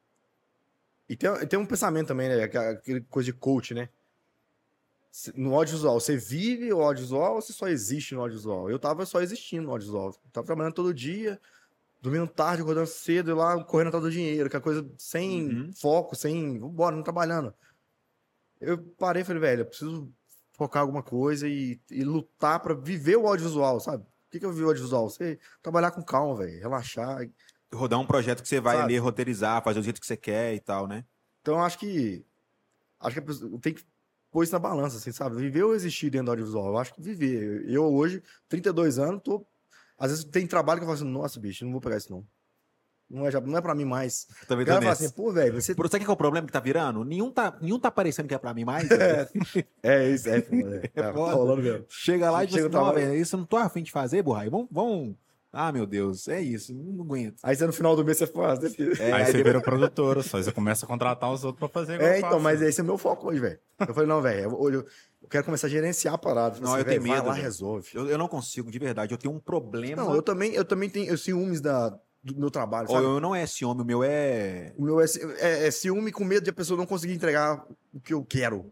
[1.10, 2.76] e tem, tem um pensamento também, né, aquela
[3.10, 3.90] coisa de coach, né?
[5.36, 8.70] No audiovisual, você vive o audiovisual ou você só existe no audiovisual?
[8.70, 10.10] Eu tava só existindo no audiovisual.
[10.10, 11.40] Eu tava trabalhando todo dia,
[12.00, 15.74] dormindo tarde, acordando cedo e lá correndo atrás do dinheiro, aquela coisa sem Uhum.
[15.74, 16.60] foco, sem.
[16.60, 17.54] Vambora, não trabalhando.
[18.62, 20.12] Eu parei e falei, velho, eu preciso
[20.54, 24.06] focar em alguma coisa e, e lutar pra viver o audiovisual, sabe?
[24.28, 25.10] O que, que eu o audiovisual?
[25.10, 27.28] Você trabalhar com calma, velho, relaxar.
[27.74, 28.94] Rodar um projeto que você vai Sabe?
[28.94, 31.06] ali roteirizar, fazer do jeito que você quer e tal, né?
[31.42, 32.26] Então eu acho que.
[33.00, 33.86] Acho que a pessoa tem que
[34.30, 35.38] pôr isso na balança, assim, sabe?
[35.38, 36.68] Viver ou existir dentro do audiovisual?
[36.68, 37.70] Eu acho que viver.
[37.70, 39.46] Eu hoje, 32 anos, tô.
[39.98, 42.26] Às vezes tem trabalho que eu falo assim, nossa, bicho, não vou pegar isso, não.
[43.10, 44.28] Não é, já- não é pra mim mais.
[44.42, 44.92] Eu também O tô nessa.
[45.06, 45.74] assim, pô, velho, você.
[45.74, 47.04] Por- Sabe qual é o problema que tá virando?
[47.06, 48.88] Nenhum tá, nenhum tá parecendo que é pra mim mais.
[48.90, 49.28] velho.
[49.82, 51.04] É isso, é, foda, é.
[51.14, 51.34] Foda.
[51.34, 51.86] rolando mesmo.
[51.90, 54.50] Chega lá e diz assim, não, velho, isso eu não tô afim de fazer, Burrai.
[54.50, 55.16] Vamos, vamos...
[55.60, 57.38] Ah, meu Deus, é isso, não aguento.
[57.42, 58.70] Aí você no final do mês você faz, né?
[59.00, 61.96] É, Aí você vira produtora, só aí você começa a contratar os outros pra fazer
[61.96, 62.44] igual É, eu então, faço.
[62.44, 63.58] mas esse é o meu foco hoje, velho.
[63.80, 64.86] Eu falei, não, velho, eu- hoje eu,
[65.24, 66.60] eu quero começar a gerenciar a parada.
[66.60, 67.90] Não, Assim, eu tenho velho, vai medo, lá, resolve.
[67.94, 69.14] Eu, eu não consigo, de verdade.
[69.14, 70.04] Eu tenho um problema.
[70.04, 73.04] Não, eu também, eu também tenho eu ciúmes da, do meu trabalho, sabe?
[73.06, 74.74] eu não é ciúme, o meu é.
[74.78, 75.06] O meu é,
[75.40, 78.72] é- é ciúme com medo de a pessoa não conseguir entregar o que eu quero.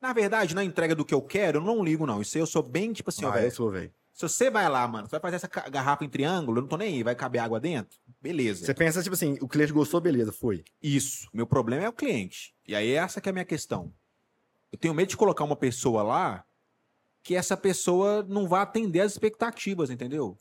[0.00, 2.22] Na verdade, na entrega do que eu quero, eu não ligo, não.
[2.22, 3.52] Isso aí eu sou bem, tipo assim, ó, Ah, eu velho.
[3.54, 3.92] sou, velho.
[4.12, 6.76] Se você vai lá, mano, você vai fazer essa garrafa em triângulo, eu não tô
[6.76, 7.98] nem aí, vai caber água dentro?
[8.20, 8.64] Beleza.
[8.66, 10.64] Você pensa, tipo assim, o cliente gostou, beleza, foi.
[10.82, 11.28] Isso.
[11.32, 12.54] Meu problema é o cliente.
[12.66, 13.92] E aí essa que é a minha questão.
[14.72, 16.44] Eu tenho medo de colocar uma pessoa lá
[17.22, 20.38] que essa pessoa não vai atender as expectativas, entendeu?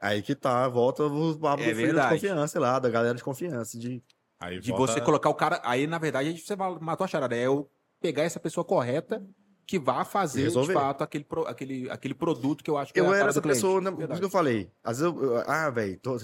[0.00, 3.22] Aí que tá, volta o papo É do filho de confiança lá, da galera de
[3.22, 3.78] confiança.
[3.78, 4.02] De...
[4.40, 5.60] Aí De volta- você colocar o cara.
[5.62, 7.36] Aí, na verdade, você vai- matou a charada.
[7.36, 7.70] É eu
[8.00, 9.22] pegar essa pessoa correta
[9.66, 10.72] que vá fazer, Resolver.
[10.72, 13.18] de fato, aquele, pro- aquele, aquele produto que eu acho que é Eu a era
[13.18, 14.70] cara essa pessoa, né, isso que eu falei.
[14.82, 16.18] Às vezes eu, eu- ah, velho, tô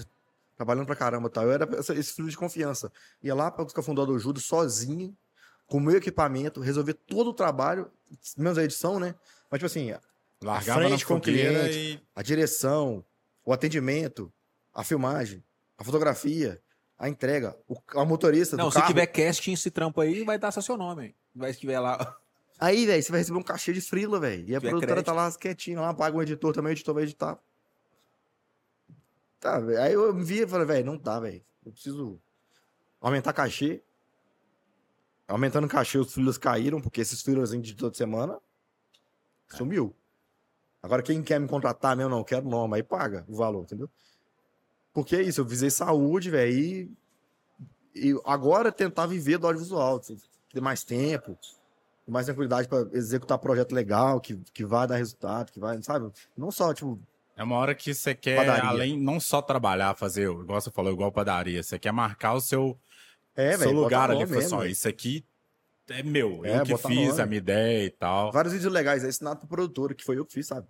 [0.55, 1.43] trabalhando pra caramba e tal.
[1.45, 2.91] Eu era essa- esse filho de confiança.
[3.21, 5.15] Ia lá pra buscar fundador do Judo sozinho,
[5.67, 7.91] com o meu equipamento, resolver todo o trabalho,
[8.35, 9.13] menos a edição, né?
[9.51, 9.93] Mas, tipo assim,
[10.43, 11.77] largava frente na com o cliente.
[11.77, 13.05] e a direção,
[13.47, 14.31] o atendimento,
[14.73, 15.41] a filmagem,
[15.77, 16.61] a fotografia,
[16.99, 18.87] a entrega, o, a motorista Não, se carro.
[18.87, 21.15] tiver casting esse trampo aí, vai dar só seu nome.
[21.33, 22.17] Vai estiver lá.
[22.59, 24.49] Aí, velho, você vai receber um cachê de frila, velho.
[24.49, 25.05] E a produtora crédito.
[25.05, 27.39] tá lá quietinha, lá, paga o editor também, o editor vai editar.
[29.39, 29.81] Tá, velho.
[29.81, 31.41] Aí eu vi e falei, velho, não dá, velho.
[31.65, 32.19] Eu preciso
[32.99, 33.81] aumentar cachê.
[35.25, 38.37] Aumentando o cachê, os frilas caíram, porque esses frilas de toda semana
[39.47, 39.95] sumiu.
[40.87, 43.89] Agora, quem quer me contratar mesmo, não, quero não, aí paga o valor, entendeu?
[44.93, 46.91] Porque é isso, eu visei saúde, velho, e,
[47.93, 51.37] e agora tentar viver do audiovisual, ter mais tempo,
[52.07, 56.09] mais tranquilidade para executar projeto legal, que, que vai dar resultado, que vai, sabe?
[56.37, 56.97] Não só, tipo,
[57.35, 58.63] é uma hora que você quer, Padaria.
[58.63, 62.79] além, não só trabalhar, fazer, igual você falou, igual padaria, você quer marcar o seu,
[63.35, 64.71] é, seu velho, lugar ali, nome falar assim, mesmo, ó, velho.
[64.71, 65.25] isso aqui
[65.89, 67.21] é meu, É, eu que fiz nome.
[67.21, 68.31] a minha ideia e tal.
[68.31, 70.67] Vários vídeos legais, é ensinado pro produtor, que foi eu que fiz, sabe?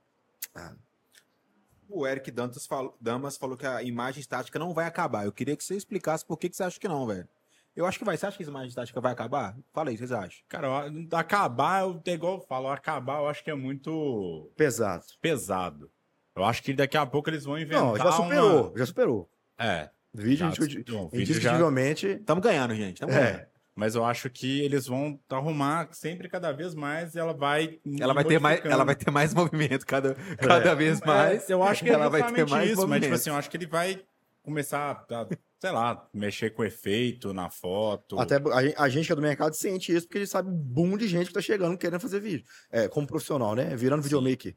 [1.89, 5.25] O Eric Dantas falou, Damas falou que a imagem estática não vai acabar.
[5.25, 7.27] Eu queria que você explicasse por que, que você acha que não, velho.
[7.75, 8.17] Eu acho que vai.
[8.17, 9.55] Você acha que a imagem estática vai acabar?
[9.71, 10.41] Fala aí, o que vocês acham?
[10.49, 15.05] Cara, eu- acabar, eu, é igual eu falo, acabar eu acho que é muito Pesado.
[15.21, 15.89] pesado.
[16.35, 19.29] Eu acho que daqui a pouco eles vão inventar Não, já superou, já superou.
[19.59, 19.67] Uma...
[19.71, 22.99] É, Vídeo, Já- indiscuti- não, vídeo já- indiscutivelmente, ganhando, gente.
[22.99, 23.45] Tamo ganhando.
[23.77, 23.79] É.
[23.79, 28.13] mas eu acho que eles vão arrumar sempre cada vez mais e ela vai Ela
[28.13, 31.49] vai, ter mais, ela vai ter mais movimento cada, cada vez mais.
[31.49, 33.13] É, eu acho que ela é vai ter mais isso, mas tipo movimento.
[33.13, 34.01] assim, eu acho que ele vai
[34.41, 35.27] começar a,
[35.59, 38.19] sei lá, mexer com efeito na foto.
[38.19, 40.55] Até a gente, a gente que é do mercado sente isso, porque ele sabe um
[40.55, 42.45] boom de gente que tá chegando querendo fazer vídeo.
[42.71, 43.75] É, como profissional, né?
[43.75, 44.55] Virando videomaker.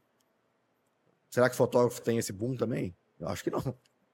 [1.29, 2.95] Será que fotógrafo tem esse boom também?
[3.19, 3.61] Eu acho que não.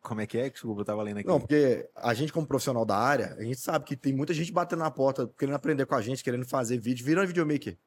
[0.07, 0.49] Como é que é?
[0.49, 1.27] Desculpa, eu tava lendo aqui.
[1.27, 4.53] Não, porque a gente, como profissional da área, a gente sabe que tem muita gente
[4.53, 7.77] batendo na porta, querendo aprender com a gente, querendo fazer vídeo, virando videomaker,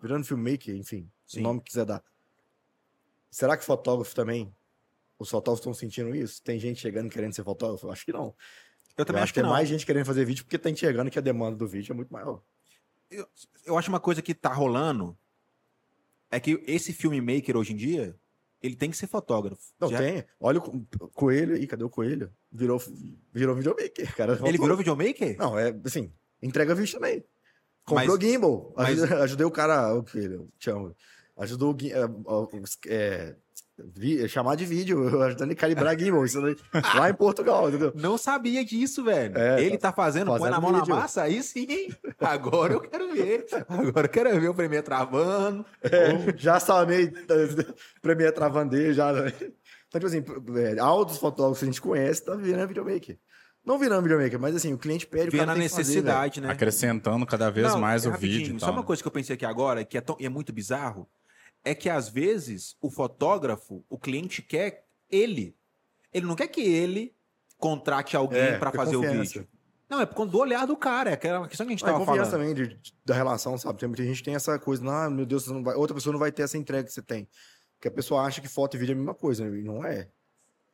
[0.00, 1.40] virando filmmaker, enfim, Sim.
[1.40, 2.02] o nome que quiser dar.
[3.30, 4.50] Será que fotógrafo também?
[5.18, 6.42] Os fotógrafos estão sentindo isso?
[6.42, 7.86] Tem gente chegando querendo ser fotógrafo?
[7.86, 8.34] Eu acho que não.
[8.96, 9.50] Eu também Eu acho que tem não.
[9.50, 12.10] mais gente querendo fazer vídeo porque tá enxergando que a demanda do vídeo é muito
[12.10, 12.40] maior.
[13.66, 15.14] Eu acho uma coisa que tá rolando
[16.30, 18.16] é que esse filmmaker hoje em dia,
[18.62, 19.62] ele tem que ser fotógrafo.
[19.80, 20.24] Não, Já- tem.
[20.40, 21.56] Olha o co- coelho.
[21.56, 22.30] Ih, cadê o coelho?
[22.50, 22.80] Virou,
[23.32, 24.38] virou videomaker, cara.
[24.44, 25.36] Ele virou videomaker?
[25.38, 27.24] Não, é assim, entrega vídeo também.
[27.84, 28.72] Comprou Mas- gimbal.
[28.76, 30.94] mas- Ajudei, o cara, o que ele chama.
[31.36, 32.00] Ajudou o é,
[32.88, 33.36] é,
[33.94, 36.24] vi- chamar de vídeo, ajudando ele a calibrar gimbal.
[36.94, 37.92] Lá em Portugal, entendeu?
[37.94, 39.36] Não sabia disso, velho.
[39.36, 40.94] É, ele tá fazendo, põe fazendo na mão na vídeo.
[40.94, 41.88] massa, aí sim.
[42.20, 43.46] Agora eu quero ver.
[43.68, 45.64] Agora eu quero ver o Premiere travando.
[45.82, 47.12] É, já salmei
[48.02, 49.12] Premiere travando dele, já.
[49.12, 49.32] né?
[49.88, 50.24] Então, tipo assim,
[50.60, 53.18] é, altos fotógrafos que a gente conhece tá virando videomaker.
[53.64, 56.40] Não virando videomaker, mas assim, o cliente pede o Vendo cara a que fazer, necessidade,
[56.40, 56.50] né?
[56.50, 58.76] Acrescentando cada vez Não, mais é o vídeo e Só tal.
[58.76, 61.08] uma coisa que eu pensei aqui agora, que é, tão- é muito bizarro,
[61.66, 65.56] é que às vezes o fotógrafo, o cliente quer ele.
[66.12, 67.14] Ele não quer que ele
[67.58, 69.40] contrate alguém É, pra por fazer o confiança.
[69.40, 69.48] vídeo.
[69.88, 71.10] Não, é por conta do olhar do cara.
[71.10, 72.54] É aquela questão que a gente Ah, e tava confiança falando.
[72.54, 73.78] também de- da relação, sabe?
[73.78, 76.42] Tem muita gente que tem essa coisa, ah, meu Deus, outra pessoa não vai ter
[76.42, 77.28] essa entrega que você tem.
[77.74, 80.08] Porque a pessoa acha que foto e vídeo é a mesma coisa, e não é.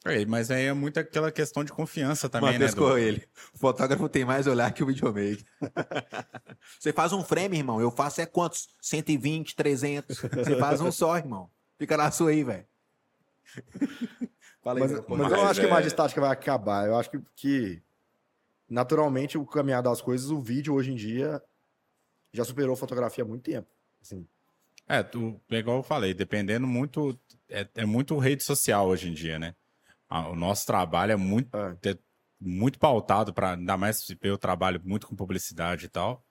[0.04, 2.80] É, mas aí é muito aquela questão de confiança também, Matheus né?
[2.80, 3.22] do- Coelho.
[3.54, 5.44] O fotógrafo tem mais olhar que o videomaker.
[6.80, 7.80] Você faz um frame, irmão.
[7.80, 8.68] Eu faço é quantos?
[8.80, 10.18] 120, 300.
[10.18, 11.48] Você faz um só, irmão.
[11.78, 12.66] Fica na sua aí, velho.
[14.62, 16.86] Fala aí, Mas, meu mas eu não acho que a é- imagem estática vai acabar.
[16.86, 17.82] Eu acho que, que,
[18.68, 21.42] naturalmente, o caminhar das coisas, o vídeo hoje em dia
[22.32, 23.68] já superou a fotografia há muito tempo.
[24.00, 24.26] Assim,
[24.88, 27.18] É, tu, igual eu falei, dependendo muito.
[27.48, 29.54] É, é muito rede social hoje em dia, né?
[30.30, 31.90] O nosso trabalho é muito, É.
[31.90, 31.98] é
[32.40, 36.24] muito pautado para, ainda mais se eu trabalho muito com publicidade e tal,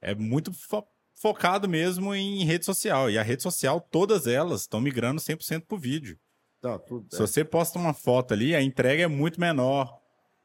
[0.00, 3.10] é muito fo- focado mesmo em rede social.
[3.10, 6.18] E a rede social, todas elas estão migrando 100% pro vídeo.
[6.62, 9.98] tá, tudo, Se você posta uma foto ali, a entrega é muito menor.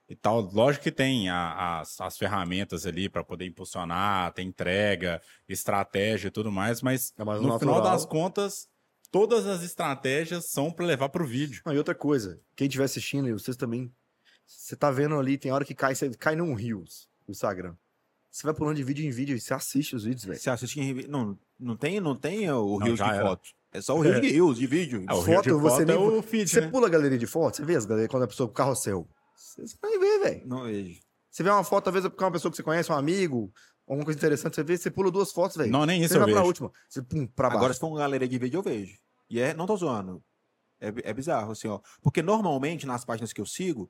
[0.07, 0.39] e tal.
[0.39, 5.19] Lógico que tem a- as, as ferramentas ali para poder impulsionar, tem entrega,
[5.49, 7.75] estratégia e tudo mais, mas É mais no natural.
[7.77, 8.67] final das contas,
[9.15, 11.61] todas as estratégias são para levar para o vídeo.
[11.65, 13.89] Não, e outra coisa, quem estiver assistindo, e vocês também,
[14.45, 17.73] você tá vendo ali, tem hora que cai, você cai num Reels no Instagram.
[18.29, 20.37] Você vai pulando de vídeo em vídeo e você assiste os vídeos, velho.
[20.37, 23.21] Você assiste em não, não tem, não tem o Rios de era.
[23.25, 23.47] foto.
[23.71, 25.05] É só o Rios de Rios, de vídeo.
[25.07, 26.67] Ah, o Foto, Rio de você foto nem- é o feed, Você né?
[26.69, 29.07] pula a galeria de fotos, você vê as galerias quando a pessoa com carrossel.
[29.33, 30.45] Você você vai ver, velho.
[30.45, 30.99] Não vejo.
[31.31, 33.49] Você vê uma foto, às vezes, com uma pessoa que você conhece, um amigo,
[33.87, 35.71] alguma coisa interessante, você vê, você pula duas fotos, velho.
[35.71, 36.69] Não, nem isso Você eu vai pra última.
[36.89, 37.57] Você pum, pra baixo.
[37.59, 38.97] Agora, se for uma galeria de vídeo, eu vejo.
[39.29, 40.23] E é, não tô zoando.
[40.79, 41.79] É, é bizarro, assim, ó.
[42.01, 43.89] Porque normalmente, nas páginas que eu sigo,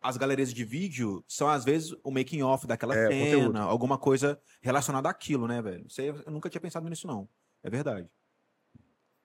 [0.00, 3.58] as galerias de vídeo são, às vezes, o making off daquela É, cena, conteúdo.
[3.58, 5.86] alguma coisa relacionada àquilo, né, velho?
[5.98, 7.28] Aí eu nunca tinha pensado nisso, não.
[7.62, 8.08] É verdade.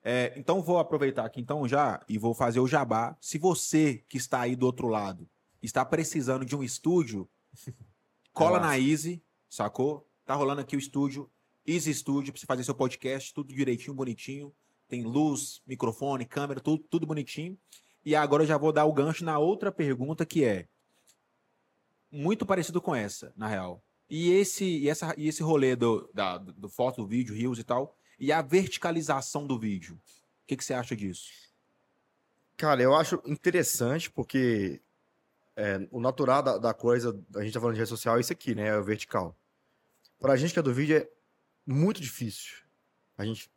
[0.01, 3.18] É, então, vou aproveitar aqui, então, já, e vou fazer o jabá.
[3.20, 5.30] Se você que está aí do outro lado
[5.62, 7.30] está precisando de um estúdio,
[8.32, 10.10] cola na Easy, sacou?
[10.26, 11.30] Tá rolando aqui o estúdio,
[11.66, 14.55] Easy Studio, pra você fazer seu podcast, tudo direitinho, bonitinho.
[14.90, 17.58] Tem luz, microfone, câmera, tudo, tudo bonitinho.
[18.04, 20.68] E agora eu já vou dar o gancho na outra pergunta que é
[22.12, 23.82] muito parecido com essa, na real.
[24.10, 27.64] E esse, e essa, e esse rolê do, da, do foto, do vídeo, reels e
[27.64, 29.96] tal, e a verticalização do vídeo.
[30.44, 31.30] O que, que você acha disso?
[32.58, 34.82] Cara, eu acho interessante porque
[35.56, 38.34] é, o natural da, da coisa, a gente tá falando de rede social, é isso
[38.34, 38.70] aqui, né?
[38.70, 39.38] É o vertical.
[40.20, 41.08] Pra gente que é do vídeo é
[41.66, 42.58] muito difícil.
[43.16, 43.50] A gente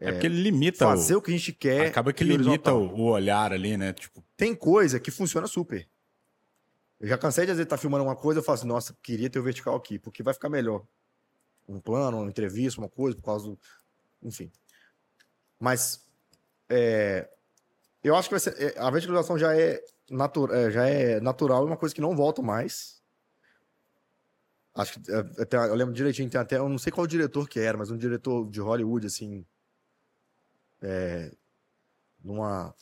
[0.00, 1.18] É porque ele limita fazer o...
[1.18, 1.88] o que a gente quer.
[1.88, 3.92] Acaba que e limita o, o olhar ali, né?
[3.92, 5.86] Tipo, Tem coisa que funciona super.
[6.98, 9.28] Eu já cansei de às vezes estar filmando uma coisa, eu falo assim, nossa, queria
[9.28, 10.84] ter o vertical aqui, porque vai ficar melhor.
[11.68, 13.58] Um plano, uma entrevista, uma coisa, por causa do.
[14.22, 14.50] Enfim.
[15.58, 16.06] Mas
[16.68, 17.28] é,
[18.02, 21.62] eu acho que vai ser, é, a verticalização já é, natu, é, já é natural,
[21.62, 23.02] é uma coisa que não volta mais.
[24.74, 27.60] Acho que é, até, eu lembro direitinho, tem até, eu não sei qual diretor que
[27.60, 29.44] era, mas um diretor de Hollywood, assim,
[30.82, 31.32] é,
[32.22, 32.74] numa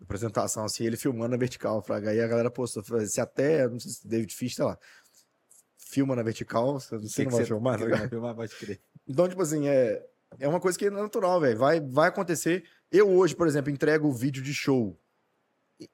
[0.00, 3.90] apresentação, assim, ele filmando na vertical, fraga, aí a galera postou, se até, não sei
[3.92, 4.78] se David Fish, sei lá,
[5.76, 8.34] filma na vertical, você não sei Que vai filmar, que tá vai filmar?
[8.34, 8.80] Pode crer.
[9.06, 10.06] Então, tipo assim, é,
[10.38, 11.58] é uma coisa que é natural, velho.
[11.58, 12.64] Vai, vai acontecer.
[12.90, 14.98] Eu hoje, por exemplo, entrego o vídeo de show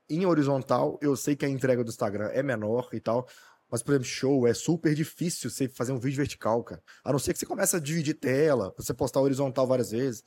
[0.08, 0.98] em horizontal.
[1.00, 3.26] Eu sei que a entrega do Instagram é menor e tal.
[3.70, 6.82] Mas, por exemplo, show é super difícil você fazer um vídeo vertical, cara.
[7.02, 10.22] A não ser que você comece a dividir tela, você postar horizontal várias vezes.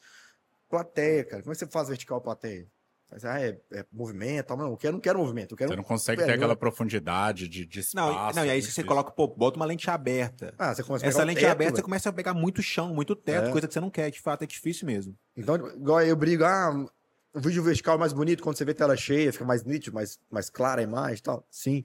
[0.69, 1.41] Plateia, cara.
[1.41, 2.67] Como é que você faz vertical plateia?
[3.11, 4.57] Mas, ah, é, é movimento, tal.
[4.57, 5.53] Não, eu quero, não quero movimento.
[5.53, 8.35] Eu quero você não consegue É, ter não- aquela profundidade de, de Não, espaço.
[8.37, 8.85] não, e aí é você difícil.
[8.85, 10.53] coloca, pô, bota uma lente aberta.
[10.59, 11.85] Ah, você começa a Essa lente teto, aberta, você velho.
[11.85, 13.51] começa a pegar muito chão, muito teto, É.
[13.51, 14.11] coisa que você não quer.
[14.11, 15.17] De fato, é difícil mesmo.
[15.35, 16.85] Então, igual eu brigo, ah,
[17.33, 20.19] o vídeo vertical é mais bonito quando você vê tela cheia, fica mais nítido, mais,
[20.29, 21.43] mais clara a imagem e tal.
[21.49, 21.83] Sim.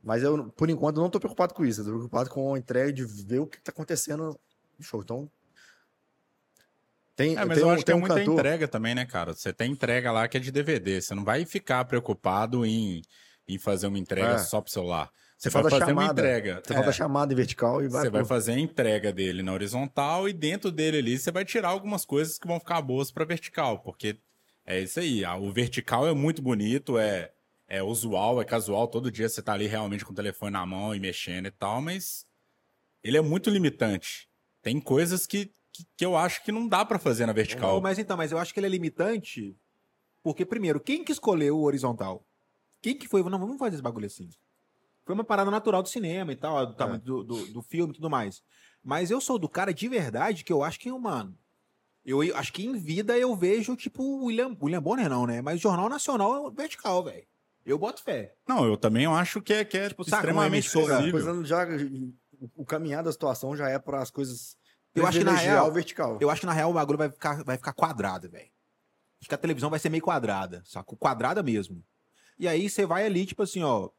[0.00, 1.80] Mas eu, por enquanto, não tô preocupado com isso.
[1.80, 4.38] Eu tô preocupado com a entrega de ver o que tá acontecendo
[4.78, 5.02] no show.
[5.02, 5.28] Então.
[7.20, 8.34] Tem, É, mas tem eu um, acho que tem um muita cantor.
[8.34, 9.34] entrega também, né, cara?
[9.34, 11.00] Você tem entrega lá que é de DVD.
[11.02, 13.02] Você não vai ficar preocupado em,
[13.46, 14.38] em fazer uma entrega É.
[14.38, 15.10] só pro celular.
[15.36, 16.20] Você Você vai fazer uma chamada.
[16.22, 16.62] entrega.
[16.64, 18.02] Você é, faz a chamada em vertical e vai.
[18.02, 21.68] Você vai fazer a entrega dele na horizontal e dentro dele ali você vai tirar
[21.68, 24.18] algumas coisas que vão ficar boas para vertical, porque
[24.66, 25.24] é isso aí.
[25.24, 27.30] ah, O vertical é muito bonito, é,
[27.68, 28.86] é usual, é casual.
[28.88, 31.80] Todo dia você tá ali realmente com o telefone na mão e mexendo e tal,
[31.82, 32.24] mas
[33.02, 34.28] ele é muito limitante.
[34.62, 35.50] Tem coisas que,
[35.84, 37.74] que, que eu acho que não dá para fazer na vertical.
[37.74, 39.56] Não, mas então, mas eu acho que ele é limitante
[40.22, 42.24] porque, primeiro, quem que escolheu o horizontal?
[42.82, 43.22] Quem que foi?
[43.22, 44.28] Não, vamos fazer esse bagulho assim.
[45.04, 47.96] Foi uma parada natural do cinema e tal, do tamanho do, do, do filme e
[47.96, 48.42] tudo mais.
[48.82, 51.36] Mas eu sou do cara de verdade que eu acho que, mano,
[52.04, 55.42] eu, eu acho que em vida eu vejo, tipo, o William, William Bonner não, né?
[55.42, 57.26] Mas o Jornal Nacional é vertical, velho.
[57.66, 58.34] Eu boto fé.
[58.48, 61.24] Não, eu também acho que é, que é Tipo, saca, uma extremamente emissora, A possível.
[61.34, 61.66] coisa já,
[62.40, 64.56] o- o caminhar da situação já é para as coisas.
[64.94, 66.18] Eu acho que, na real, vertical.
[66.20, 68.48] Eu acho que na real o bagulho vai ficar, vai ficar quadrado, velho.
[69.20, 70.96] Acho que a televisão vai ser meio quadrada, saca?
[70.96, 71.82] Quadrada mesmo.
[72.38, 73.90] E aí você vai ali, tipo assim, ó.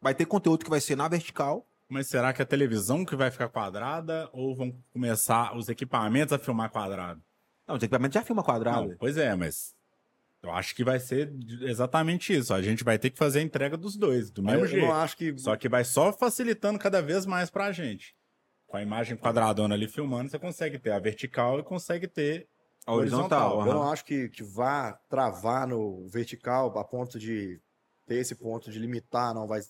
[0.00, 1.66] Vai ter conteúdo que vai ser na vertical.
[1.88, 6.38] Mas será que a televisão que vai ficar quadrada ou vão começar os equipamentos a
[6.38, 7.22] filmar quadrado?
[7.66, 8.88] Não, os equipamentos já filma quadrado.
[8.88, 9.74] Não, pois é, mas
[10.42, 12.52] eu acho que vai ser exatamente isso.
[12.52, 14.86] A gente vai ter que fazer a entrega dos dois, do mesmo eu jeito.
[14.86, 15.38] não acho que.
[15.38, 18.14] Só que vai só facilitando cada vez mais pra gente.
[18.72, 22.48] Com a imagem quadradona ali filmando, você consegue ter a vertical e consegue ter
[22.86, 23.66] A horizontal.
[23.66, 27.60] Eu não acho que, que vá travar no vertical a ponto de
[28.06, 29.60] ter esse ponto de limitar, não vai.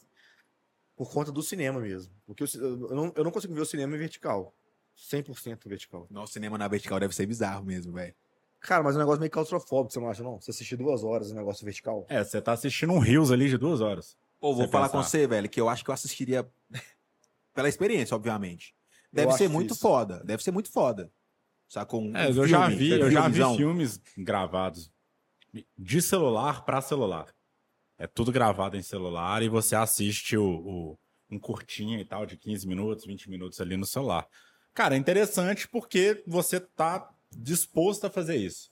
[0.96, 2.14] Por conta do cinema mesmo.
[2.24, 4.54] Porque ci- eu não, eu não consigo ver o cinema em vertical.
[4.96, 6.06] 100% vertical.
[6.08, 8.14] Nosso cinema na vertical deve ser bizarro mesmo, velho.
[8.60, 10.40] Cara, mas é um negócio meio claustrofóbico, você não acha, não?
[10.40, 12.06] Você assistir duas horas o negócio vertical.
[12.08, 14.16] É, você tá assistindo um Rios ali de duas horas.
[14.40, 15.08] Ou vou falar com pensar.
[15.10, 16.48] você, velho, que eu acho que eu assistiria
[17.52, 18.72] pela experiência, obviamente.
[19.12, 19.80] Deve ser muito isso.
[19.80, 20.22] foda.
[20.24, 21.10] Deve ser muito foda.
[21.68, 22.02] Sacou?
[22.02, 24.90] Um, É, um eu já filme, vi, você eu já vi filmes gravados
[25.76, 27.26] de celular pra celular.
[27.98, 30.98] É tudo gravado em celular e você assiste o, o-
[31.30, 34.26] um curtinho e tal, de 15 minutos, 20 minutos ali no celular.
[34.74, 38.70] Cara, é interessante porque você tá disposto a fazer isso.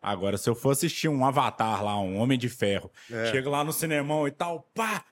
[0.00, 3.30] Agora, se eu for assistir um Avatar lá, um Homem de Ferro, É.
[3.30, 5.04] chego lá no cinemão e tal, pá!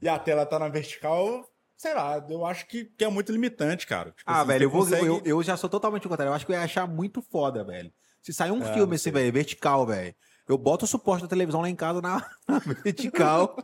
[0.00, 1.44] E a tela tá na vertical,
[1.82, 4.12] sei lá, eu acho que, que é muito limitante, cara.
[4.12, 6.30] Tipo Ah, assim, velho, eu, vou, consegue- eu, eu já sou totalmente o contrário.
[6.30, 7.92] Eu acho que eu ia achar muito foda, velho.
[8.22, 10.14] Se sair um É, filme assim, velho, vertical, velho,
[10.48, 13.56] eu boto o suporte da televisão lá em casa na, na vertical.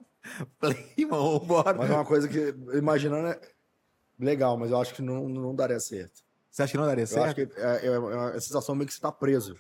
[0.59, 1.79] Falei, irmão, bora.
[1.79, 3.41] Mas é uma coisa que, imaginando, é
[4.19, 6.21] legal, mas eu acho que não, não daria certo.
[6.51, 7.25] Você acha que não daria Eu certo?
[7.27, 9.55] acho que é, é uma sensação meio que você tá preso.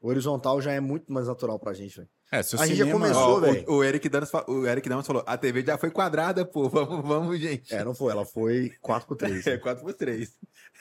[0.00, 2.08] O horizontal já é muito mais natural pra gente, velho.
[2.30, 3.64] É, se o A gente já cinema- começou, velho.
[3.68, 6.68] o, o Eric o Danos falou: a TV já foi quadrada, pô.
[6.70, 7.72] Vamos, vamos, gente.
[7.74, 9.46] É, não foi, ela foi 4x3.
[9.46, 10.28] É 4x3.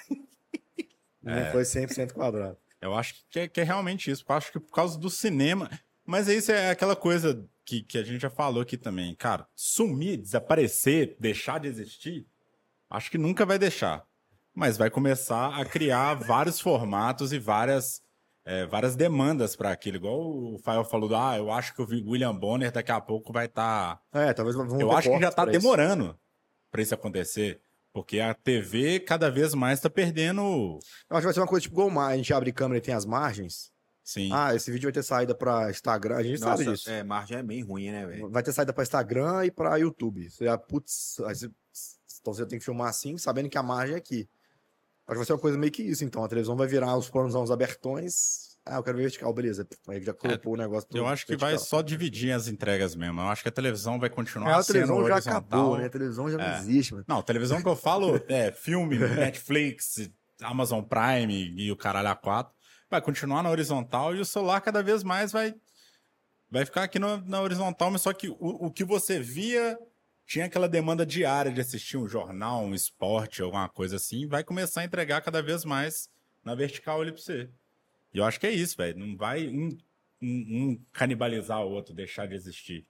[1.22, 2.58] Não foi 100% quadrado.
[2.82, 4.26] Eu acho que é, que é realmente isso.
[4.28, 5.70] Eu acho que por causa do cinema.
[6.06, 9.16] Mas isso é aquela coisa que, que a gente já falou aqui também.
[9.16, 12.28] Cara, sumir, desaparecer, deixar de existir,
[12.90, 14.06] acho que nunca vai deixar.
[14.54, 18.03] Mas vai começar a criar vários formatos e várias,
[18.46, 19.98] é, várias demandas para aquilo.
[19.98, 20.20] Igual
[20.54, 23.46] o Fael falou, do, ah, eu acho que o William Bonner daqui a pouco vai
[23.46, 24.02] estar.
[24.12, 25.52] É, talvez vamos Eu acho que já tá isso.
[25.52, 26.18] demorando
[26.72, 27.62] para isso acontecer.
[27.94, 30.42] Porque a TV cada vez mais tá perdendo.
[30.42, 32.80] Eu acho que vai ser uma coisa tipo igual o mar, a gente abre câmera
[32.80, 33.72] e tem as margens.
[34.04, 34.30] Sim.
[34.34, 36.90] Ah, esse vídeo vai ter saída pra Instagram, a gente sabe disso.
[36.90, 38.30] é, margem é bem ruim, né, velho?
[38.30, 40.30] Vai ter saída pra Instagram e pra YouTube.
[40.30, 41.52] Você já, putz, aí você-
[42.20, 44.28] então você tem que filmar assim, sabendo que a margem é aqui.
[45.06, 46.24] Acho que vai ser uma coisa meio que isso, então.
[46.24, 48.54] A televisão vai virar os planos abertões.
[48.66, 49.68] Ah, eu quero ver vertical, beleza.
[49.90, 51.68] Aí já colocou o negócio É, Eu acho que vai vertical.
[51.70, 53.20] só dividir as entregas mesmo.
[53.20, 55.38] Eu acho que a televisão vai continuar É, a sendo televisão já horizontal.
[55.40, 55.86] acabou, né?
[55.86, 56.58] A televisão já não É.
[56.60, 57.06] existe, mano.
[57.08, 60.10] Não, televisão que eu falo é filme, Netflix,
[60.42, 62.50] Amazon Prime e o caralho A4.
[62.90, 65.54] Vai continuar na horizontal e o celular cada vez mais vai
[66.50, 69.76] vai ficar aqui no- na horizontal, mas só que o, o que você via
[70.26, 74.82] tinha aquela demanda diária de assistir um jornal, um esporte, alguma coisa assim, vai começar
[74.82, 76.10] a entregar cada vez mais
[76.44, 77.50] na vertical ali pra você.
[78.14, 78.98] E eu acho que é isso, velho.
[79.00, 79.70] Não vai um,
[80.22, 80.28] um-
[80.72, 82.86] um canibalizar o outro, deixar de existir.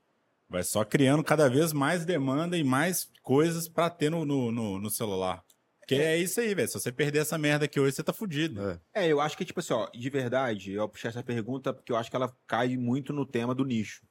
[0.49, 4.79] Vai só criando cada vez mais demanda e mais coisas pra ter no, no, no-
[4.79, 5.43] no celular.
[5.79, 6.67] Porque é isso aí, velho.
[6.67, 8.61] Se você perder essa merda aqui hoje, você tá fudido.
[8.93, 9.03] É.
[9.03, 11.97] É, eu acho que, tipo assim, ó, de verdade, eu puxei essa pergunta porque eu
[11.97, 14.05] acho que ela cai muito no tema do nicho.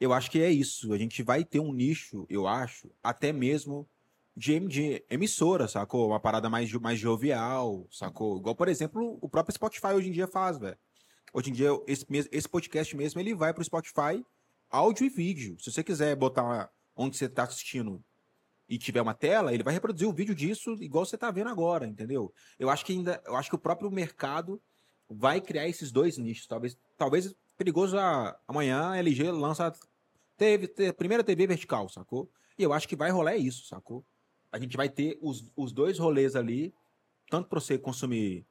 [0.00, 0.92] Eu acho que é isso.
[0.92, 3.88] A gente vai ter um nicho, eu acho, até mesmo
[4.36, 6.08] de, de emissora, sacou?
[6.08, 8.38] Uma parada mais, mais jovial, sacou?
[8.38, 10.78] Igual, por exemplo, o próprio Spotify hoje em dia faz, velho.
[11.32, 14.24] Hoje em dia, esse, esse podcast mesmo, ele vai pro Spotify
[14.70, 15.56] áudio e vídeo.
[15.58, 18.02] Se você quiser botar onde você tá assistindo
[18.68, 21.86] e tiver uma tela, ele vai reproduzir o vídeo disso igual você tá vendo agora,
[21.86, 22.32] entendeu?
[22.58, 24.60] Eu acho que ainda, eu acho que o próprio mercado
[25.08, 26.46] vai criar esses dois nichos.
[26.46, 29.72] Talvez, talvez perigoso a- amanhã a LG lança
[30.38, 32.30] teve, te- primeira TV vertical, sacou?
[32.58, 34.04] E eu acho que vai rolar isso, sacou?
[34.50, 36.72] A gente vai ter os, os dois rolês ali,
[37.28, 38.46] tanto para você consumir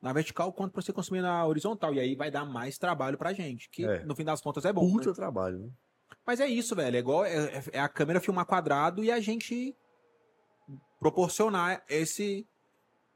[0.00, 1.92] na vertical quanto para você consumir na horizontal.
[1.94, 4.04] E aí vai dar mais trabalho pra gente, que É.
[4.04, 4.88] no fim das contas é bom.
[4.92, 5.14] Puta né?
[5.16, 5.70] trabalho, né?
[6.26, 6.94] Mas é isso, velho.
[6.96, 9.74] É igual é, é- é a câmera filmar quadrado e a gente
[11.00, 12.46] proporcionar esse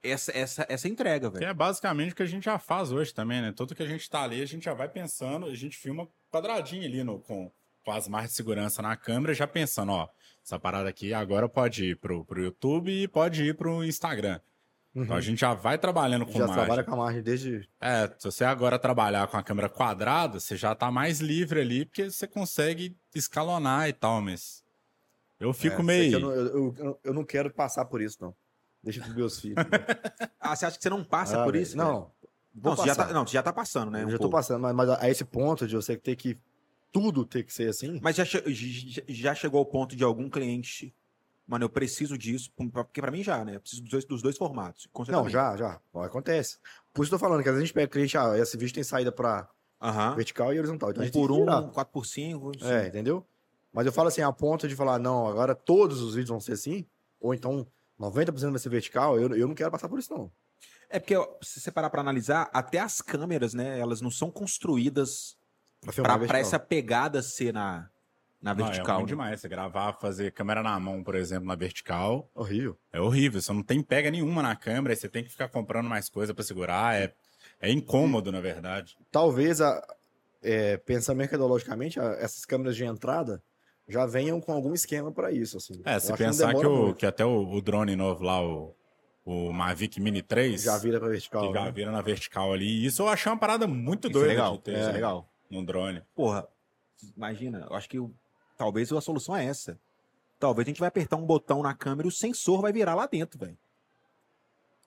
[0.01, 1.51] essa, essa, essa entrega, Que velho.
[1.51, 3.53] é basicamente o que a gente já faz hoje também, né?
[3.53, 6.85] Tudo que a gente tá ali, a gente já vai pensando, a gente filma quadradinho
[6.85, 7.51] ali no, com,
[7.89, 10.09] com as marcas de segurança na câmera, já pensando, ó,
[10.45, 14.39] essa parada aqui agora pode ir pro, pro YouTube e pode ir pro Instagram.
[14.95, 16.39] Então a gente já vai trabalhando com Uhum.
[16.39, 16.65] Já margem.
[16.67, 17.67] trabalha com a margem desde.
[17.81, 21.87] É, se você agora trabalhar com a câmera quadrada, você já tá mais livre ali,
[21.87, 24.63] porque você consegue escalonar e tal, mas
[25.41, 26.13] eu fico É, meio...
[26.13, 28.35] Eu não, eu, eu- eu não quero passar por isso, não.
[28.83, 29.57] Deixa pros meus filhos.
[30.41, 31.75] Ah, você acha que você não passa Ah, por isso?
[31.77, 32.11] Não,
[32.63, 34.03] tô você já tá, não, você já tá passando, né?
[34.03, 34.37] eu um já tô pouco.
[34.37, 36.39] passando, mas, mas a esse ponto de você ter que.
[36.91, 37.99] Tudo ter que ser assim.
[38.03, 40.95] Mas já, já- chegou ao ponto de algum cliente.
[41.47, 43.57] Mano, eu preciso disso, porque pra mim já, né?
[43.57, 44.87] Eu preciso dos dois, dos dois formatos.
[45.09, 45.81] Não, já, já.
[45.95, 46.59] Acontece.
[46.93, 48.57] Por isso que eu tô falando, que às vezes a gente pega cliente, ah, esse
[48.59, 49.49] vídeo tem saída pra
[49.81, 50.15] Aham.
[50.15, 50.91] vertical e horizontal.
[50.91, 51.71] Então Um por um.
[51.71, 53.27] 4 por 5 É, entendeu?
[53.73, 56.53] Mas eu falo assim, a ponto de falar, não, agora todos os vídeos vão ser
[56.53, 56.85] assim,
[57.21, 57.67] ou então
[57.99, 60.31] 90% vai ser vertical, eu, eu não quero passar por isso, não.
[60.91, 63.79] É porque, se você parar pra analisar, até as câmeras, né?
[63.79, 65.37] Elas não são construídas
[65.81, 66.41] Pra pra, pra vertical.
[66.41, 67.89] essa pegada ser na,
[68.43, 68.97] na Não, é vertical.
[68.97, 69.09] ruim né?
[69.09, 69.41] demais.
[69.41, 72.77] Você gravar, fazer câmera na mão, por exemplo, na vertical, Horrível.
[72.93, 73.41] é horrível.
[73.41, 76.45] Você não tem pega nenhuma na câmera, você tem que ficar comprando mais coisa pra
[76.45, 76.95] segurar.
[77.01, 77.15] É,
[77.61, 78.97] É incômodo, na verdade.
[79.11, 79.81] Talvez, a,
[80.43, 83.43] é, pensando mercadologicamente, a- essas câmeras de entrada
[83.89, 85.57] já venham com algum esquema para isso.
[85.57, 85.81] Assim.
[85.85, 88.75] É, se pensar que, demora o, que até o, o drone novo lá, o,
[89.25, 91.49] o Mavic Mini 3, já vira para vertical.
[91.49, 91.71] que já né?
[91.73, 92.67] vira na vertical ali.
[92.67, 94.93] E isso eu achei uma parada muito Isso é doida legal, de ter isso é
[94.93, 95.29] legal.
[95.51, 96.03] Num drone.
[96.15, 96.47] Porra,
[97.17, 98.13] imagina, eu acho que o-
[98.57, 99.79] talvez a solução é essa.
[100.39, 103.07] Talvez a gente vai apertar um botão na câmera e o sensor vai virar lá
[103.07, 103.59] dentro, velho.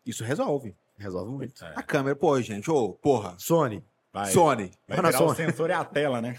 [0.05, 0.75] Isso resolve.
[0.97, 1.63] Resolve muito.
[1.63, 1.73] É.
[1.75, 3.83] A câmera, pô, gente, ô, porra, Sony,
[4.13, 4.71] Vai, Sony.
[4.87, 5.35] vai virar o Sony.
[5.35, 6.35] sensor e a tela, né?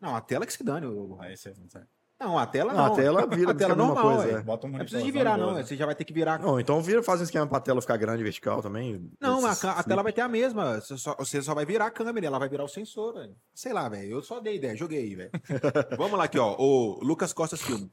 [0.00, 0.86] Não, a tela que se dane.
[0.86, 1.16] ô.
[1.20, 1.86] Aí você não sabe.
[2.20, 2.92] Não, a tela Não, não.
[2.92, 4.34] a tela vira a tela mesma normal, coisa, é.
[4.34, 4.42] é.
[4.42, 5.54] Bota um Não precisa de virar, não.
[5.54, 6.38] Você já vai ter que virar.
[6.40, 9.08] Não, então vira, faz um esquema pra tela ficar grande vertical também.
[9.20, 10.80] Não, a, a tela vai ter a mesma.
[10.80, 13.36] Você só, você só vai virar a câmera, ela vai virar o sensor, velho.
[13.54, 14.10] Sei lá, velho.
[14.10, 15.30] Eu só dei ideia, joguei, velho.
[15.96, 16.56] Vamos lá aqui, ó.
[16.58, 17.88] O Lucas Costas Filme.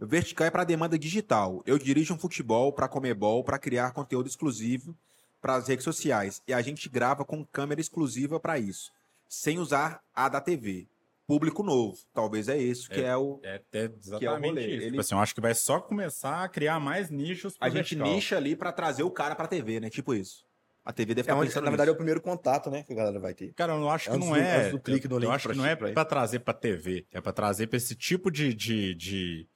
[0.00, 1.62] Vertical é para demanda digital.
[1.64, 4.94] Eu dirijo um futebol para Comebol para criar conteúdo exclusivo
[5.40, 6.42] para as redes sociais.
[6.46, 8.92] E a gente grava com câmera exclusiva para isso,
[9.28, 10.86] sem usar a da TV.
[11.28, 11.96] Público novo.
[12.14, 13.38] Talvez é isso que é, o.
[13.44, 14.62] É até Que é o exatamente rolê.
[14.66, 14.74] isso.
[14.76, 17.68] Ele- Tipo assim, eu acho que vai só começar a criar mais nichos pro A
[17.70, 18.06] gente vertical.
[18.08, 19.90] nicha ali para trazer o cara para TV, né?
[19.90, 20.42] Tipo isso.
[20.82, 22.82] A TV deve É estar onde, pensando na verdade, é o primeiro contato, né?
[22.82, 23.52] Que a galera vai ter.
[23.52, 24.70] Cara, eu não acho que não é.
[24.70, 27.06] do clique eu, link eu acho pra que não é pra pra trazer pra TV.
[27.12, 29.46] É pra trazer pra esse tipo de, de, de,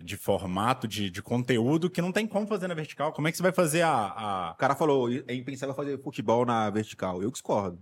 [0.00, 3.12] de formato, de, de conteúdo que não tem como fazer na vertical.
[3.12, 3.90] Como é que você vai fazer a.
[3.92, 4.50] a...
[4.50, 7.22] O cara falou, é impensável fazer futebol na vertical.
[7.22, 7.80] Eu discordo.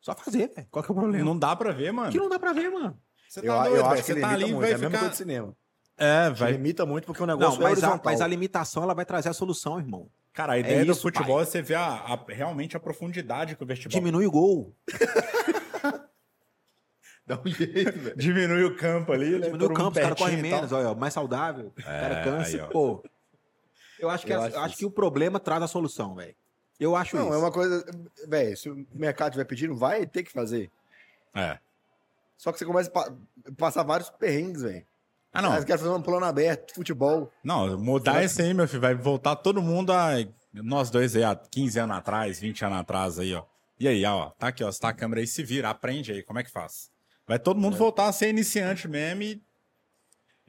[0.00, 0.66] Só fazer, velho.
[0.70, 1.24] Qual que é o problema?
[1.24, 2.10] Não dá pra ver, mano.
[2.12, 2.98] Que não dá pra ver, mano.
[3.28, 4.04] Você Eu, tá eu doido, acho velho.
[4.04, 4.60] que Você tá ali e muito.
[4.60, 5.12] vai É a ficar.
[5.14, 5.56] cinema.
[5.98, 6.52] É, Vai...
[6.52, 8.00] Limita muito porque o Não, negócio é mas a, horizontal.
[8.04, 10.08] mas a limitação ela vai trazer a solução, irmão.
[10.32, 11.42] Cara, a ideia do isso, futebol pai.
[11.42, 13.90] é você ver a, a- realmente a profundidade que o vertical.
[13.98, 14.76] Diminui o gol.
[17.26, 18.16] Dá um jeito, velho.
[18.16, 19.46] Diminui o campo ali, né?
[19.46, 21.68] Diminui o campo, os caras correm menos, olha, mais saudável.
[21.76, 22.62] o cara É, cansa.
[22.64, 22.68] aí.
[22.70, 23.02] Pô.
[23.98, 26.36] Eu acho que, Eu a- acho acho que o problema traz a solução, velho.
[26.78, 27.34] Eu acho Não, isso.
[27.34, 27.84] é uma coisa.
[28.28, 30.70] Velho, se o mercado estiver pedindo, vai ter que fazer.
[31.34, 31.58] É.
[32.36, 33.12] Só que você começa a pa-
[33.56, 34.84] passar vários perrengues, velho.
[35.32, 35.52] Ah, não.
[35.52, 37.30] Você quer fazer um plano aberto, futebol.
[37.42, 40.12] Não, mudar esse aí, meu filho, vai voltar todo mundo a.
[40.52, 43.42] Nós dois aí, há 15 anos atrás, 20 anos atrás aí, ó.
[43.78, 46.22] E aí, ó, tá aqui, ó, você tá a câmera aí, se vira, aprende aí,
[46.22, 46.90] como é que faz?
[47.26, 47.60] Vai todo É.
[47.60, 49.42] mundo voltar a ser iniciante mesmo e.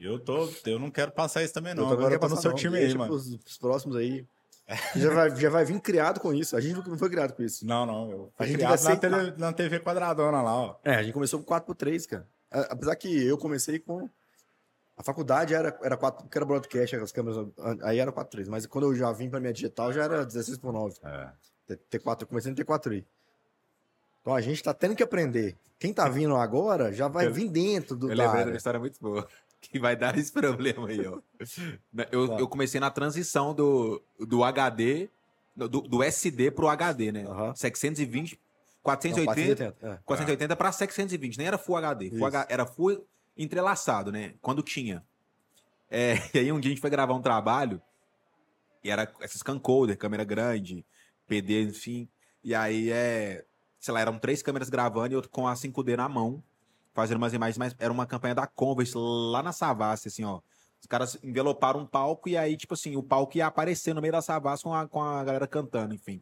[0.00, 0.48] Eu tô.
[0.64, 1.82] Eu não quero passar isso também, não.
[1.84, 2.56] também Agora eu quero tô no seu não.
[2.56, 3.10] time aí, mano.
[3.38, 4.24] Pros próximos aí.
[4.96, 6.54] Já vai, já vai vir criado com isso.
[6.54, 7.66] A gente não foi criado com isso.
[7.66, 8.10] Não, não.
[8.10, 10.76] Eu A gente criado na, tele- na TV quadradona lá, ó.
[10.84, 12.28] É, a gente começou com 4x3, cara.
[12.50, 14.08] Apesar que eu comecei com.
[14.96, 17.46] A faculdade era, era 4, porque era broadcast, as câmeras.
[17.82, 18.48] Aí era 4x3.
[18.48, 20.96] Mas quando eu já vim pra minha digital, já era 16 por 9.
[21.02, 21.30] É.
[21.90, 23.04] T4, eu comecei no T4i.
[24.20, 25.56] Então a gente tá tendo que aprender.
[25.78, 28.52] Quem tá vindo agora já vai Eu- vir dentro do Eu da lembrei área.
[28.52, 29.26] uma história muito boa.
[29.68, 31.18] Que vai dar esse problema aí, ó.
[32.10, 32.34] Eu, Tá.
[32.40, 35.08] eu comecei na transição do, do HD,
[35.54, 37.24] do, do SD pro HD, né?
[37.26, 37.54] Aham.
[37.54, 38.38] 720, Não,
[38.82, 39.24] 480,
[39.74, 39.98] 480, é.
[40.04, 42.10] 480 para 720, nem era Full HD.
[42.10, 42.26] Full.
[42.26, 43.04] H- era Full
[43.36, 44.34] entrelaçado, né?
[44.40, 45.04] Quando tinha.
[45.90, 47.80] É, e aí um dia a gente foi gravar um trabalho,
[48.82, 50.84] e era esses camcorder, câmera grande,
[51.26, 52.08] PD, enfim.
[52.42, 53.44] E aí é,
[53.78, 56.42] sei lá, eram três câmeras gravando e outro com a 5D na mão,
[57.02, 60.40] fazendo umas imagens, mas era uma campanha da Converse lá na Savassi, assim, ó.
[60.80, 64.12] Os caras enveloparam um palco e aí, tipo assim, o palco ia aparecer no meio
[64.12, 66.20] da Savassi com a, com a galera cantando, enfim.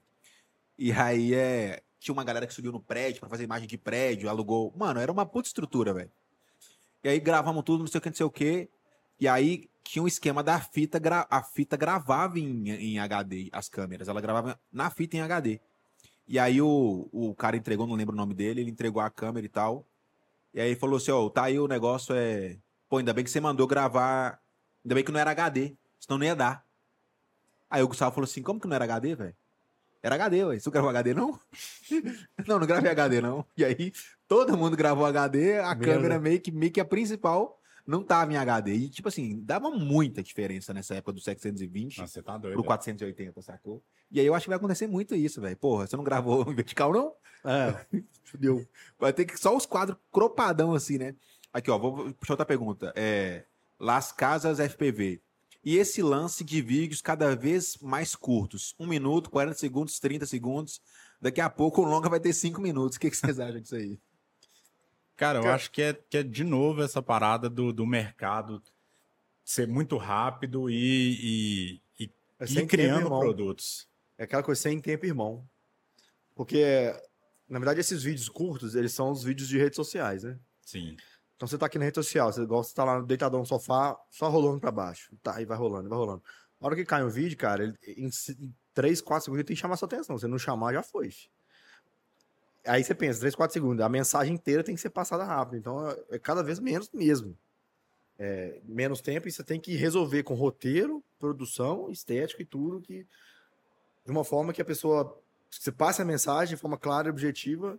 [0.78, 1.82] E aí é.
[1.98, 4.72] Tinha uma galera que subiu no prédio pra fazer imagem de prédio, alugou.
[4.76, 6.10] Mano, era uma puta estrutura, velho.
[7.02, 8.68] E aí gravamos tudo, não sei o que, não sei o que.
[9.18, 13.68] E aí tinha um esquema da fita, gra- a fita gravava em, em HD, as
[13.68, 14.08] câmeras.
[14.08, 15.58] Ela gravava na fita em HD.
[16.28, 19.46] E aí o, o cara entregou, não lembro o nome dele, ele entregou a câmera
[19.46, 19.86] e tal.
[20.56, 22.56] E aí falou assim, ó, tá aí o negócio é...
[22.88, 24.40] Pô, ainda bem que você mandou gravar...
[24.82, 26.64] Ainda bem que não era HD, senão não ia dar.
[27.68, 29.36] Aí o Gustavo falou assim, como que não era HD, velho?
[30.02, 30.58] Era HD, ué.
[30.58, 31.38] Você gravou HD, não?
[32.46, 33.44] não, não gravei HD, não.
[33.54, 33.92] E aí,
[34.26, 35.84] todo mundo gravou HD, a Merda.
[35.84, 37.55] câmera meio que, meio que a principal
[37.86, 38.74] não tava em HD.
[38.74, 42.54] E, tipo assim, dava muita diferença nessa época do 720 Nossa, você tá doido.
[42.54, 43.82] pro 480, sacou?
[44.10, 45.56] E aí eu acho que vai acontecer muito isso, velho.
[45.56, 47.14] Porra, você não gravou em vertical, não?
[47.44, 47.86] É,
[48.24, 48.66] fudeu.
[48.98, 51.14] Vai ter que só os quadros cropadão assim, né?
[51.52, 52.92] Aqui, ó, vou puxar outra pergunta.
[52.96, 53.44] É,
[53.78, 55.22] Las Casas FPV.
[55.64, 58.74] E esse lance de vídeos cada vez mais curtos?
[58.78, 60.80] Um minuto, 40 segundos, 30 segundos.
[61.20, 62.96] Daqui a pouco o longa vai ter 5 minutos.
[62.96, 63.98] O que, que vocês acham disso aí?
[65.16, 68.62] Cara, eu Cara- acho que é, que é de novo essa parada do, do mercado
[69.44, 73.20] ser muito rápido e, e, e É tempo, criando irmão.
[73.20, 73.88] produtos.
[74.18, 75.48] É aquela coisa sem tempo, irmão.
[76.34, 76.94] Porque,
[77.48, 80.38] na verdade, esses vídeos curtos, eles são os vídeos de redes sociais, né?
[80.62, 80.96] Sim.
[81.36, 83.96] Então você tá aqui na rede social, você gosta de estar lá deitadão no sofá,
[84.10, 85.14] só rolando pra baixo.
[85.22, 86.22] Tá, e vai rolando, vai rolando.
[86.60, 89.54] A hora que cai um vídeo, cara, ele, em, ci- em 3, 4 segundos tem
[89.54, 90.18] que chamar sua atenção.
[90.18, 91.10] Se não chamar, já foi.
[92.66, 93.84] Aí você pensa, 3, 4 segundos.
[93.84, 95.56] A mensagem inteira tem que ser passada rápido.
[95.58, 97.36] Então é- é cada vez menos mesmo.
[98.18, 103.06] É, menos tempo e você tem que resolver com roteiro, produção, estética e tudo que
[104.06, 105.20] de uma forma que a pessoa
[105.50, 107.78] você passe a mensagem de forma clara e objetiva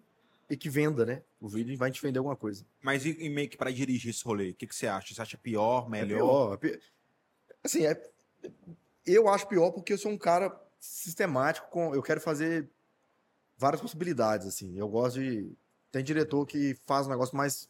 [0.49, 1.23] e que venda, né?
[1.41, 2.63] O vídeo vai te vender alguma coisa.
[2.81, 4.51] Mas e, e meio que pra dirigir esse rolê?
[4.51, 5.13] O que, que você acha?
[5.13, 6.57] Você acha pior, É melhor?
[6.57, 6.71] pior.
[6.71, 6.81] é pi-
[7.63, 7.99] Assim, é...
[9.05, 11.95] eu acho pior porque eu sou um cara sistemático, com...
[11.95, 12.69] eu quero fazer
[13.57, 14.77] várias possibilidades, assim.
[14.77, 15.51] Eu gosto de.
[15.91, 17.69] Tem diretor que faz um negócio mais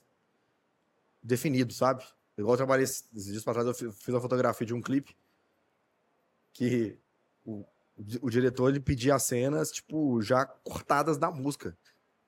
[1.23, 2.03] definido, sabe?
[2.37, 5.15] Igual eu trabalhei esses dias pra trás, eu fi- fiz uma fotografia de um clipe
[6.53, 6.97] que
[7.45, 7.63] o,
[8.21, 11.77] o diretor ele pedia as cenas, tipo, já cortadas da música.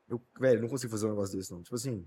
[0.07, 1.61] Eu, velho, não consigo fazer um negócio desse, não.
[1.61, 2.05] Tipo assim,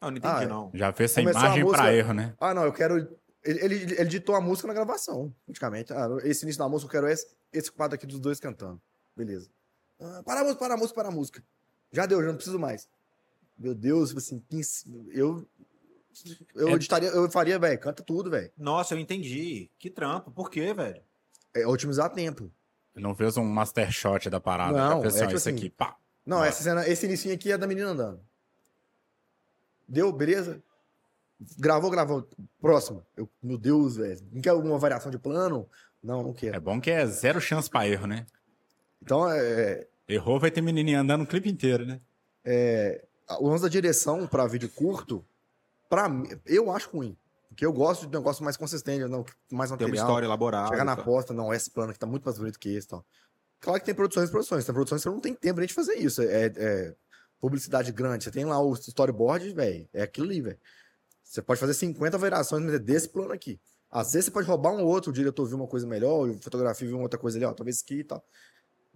[0.00, 0.70] Não, não entendi, Ah, não.
[0.74, 2.34] Já fez essa a imagem música- pra erro, né?
[2.40, 2.96] Ah, não, eu quero.
[3.44, 5.92] Ele, ele, ele ditou a música na gravação, praticamente.
[5.92, 8.80] Ah, esse início da música, eu quero esse, esse quadro aqui dos dois cantando.
[9.16, 9.48] Beleza.
[10.00, 11.44] Ah, para a música, para a música, para a música.
[11.92, 12.88] Já deu, já não preciso mais.
[13.58, 14.42] Meu Deus, tipo assim,
[15.10, 15.46] eu.
[16.54, 18.50] Eu É- editaria, eu faria, velho, canta tudo, velho.
[18.56, 19.70] Nossa, eu entendi.
[19.78, 20.30] Que trampo.
[20.30, 21.00] Por quê, velho?
[21.54, 22.50] É otimizar tempo.
[22.94, 24.76] Não fez um master shot da parada.
[24.76, 25.96] Não, é tipo isso assim, aqui, pá.
[26.26, 28.20] Não, essa cena, esse inicinho aqui é da menina andando.
[29.88, 30.62] Deu, beleza?
[31.58, 32.28] Gravou, gravou.
[32.60, 33.06] Próximo.
[33.16, 34.20] Eu, meu Deus, velho.
[34.32, 35.68] Não quer alguma variação de plano?
[36.02, 36.56] Não, não quero.
[36.56, 38.26] É bom que é zero chance pra erro, né?
[39.02, 42.00] Então, é, Errou, vai ter menininha andando o clipe inteiro, né?
[43.40, 45.24] o lance da direção para vídeo curto,
[45.88, 47.16] para mim, eu acho ruim.
[47.48, 49.88] Porque eu gosto de um negócio mais consistente, não, mais Tem material.
[49.88, 50.68] uma história elaborada.
[50.68, 51.02] chegar na tal.
[51.02, 53.04] aposta, não, esse plano aqui tá muito mais bonito que esse e tal.
[53.60, 54.64] Claro que tem produções e produções.
[54.64, 56.22] Tem produções que você não tem tempo nem de fazer isso.
[56.22, 56.94] É, é
[57.40, 58.24] publicidade grande.
[58.24, 59.88] Você tem lá o storyboard, velho.
[59.92, 60.58] É aquilo ali, velho.
[61.22, 63.60] Você pode fazer 50 variações mas é desse plano aqui.
[63.90, 66.86] Às vezes você pode roubar um outro, o diretor viu uma coisa melhor, o fotografia
[66.86, 68.22] viu uma outra coisa ali, ó, talvez aqui e tal.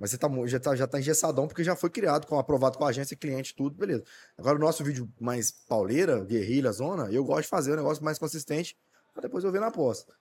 [0.03, 2.85] Mas você tá, já, tá, já tá engessadão porque já foi criado, com, aprovado com
[2.85, 4.03] a agência, cliente, tudo, beleza.
[4.37, 8.19] Agora o nosso vídeo mais pauleira, guerrilha, zona, eu gosto de fazer um negócio mais
[8.19, 8.77] consistente
[9.15, 10.13] pra depois eu ver na aposta.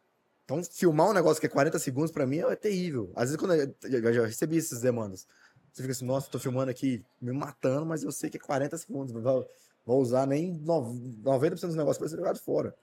[0.46, 3.12] Então, filmar um negócio que é 40 segundos pra mim é terrível.
[3.16, 5.26] Às vezes, quando eu, eu já recebi essas demandas,
[5.74, 8.78] você fica assim, nossa, tô filmando aqui me matando, mas eu sei que é 40
[8.78, 9.50] segundos, não vou,
[9.84, 12.76] vou usar nem nov- 90% dos negócios pra ser jogado fora.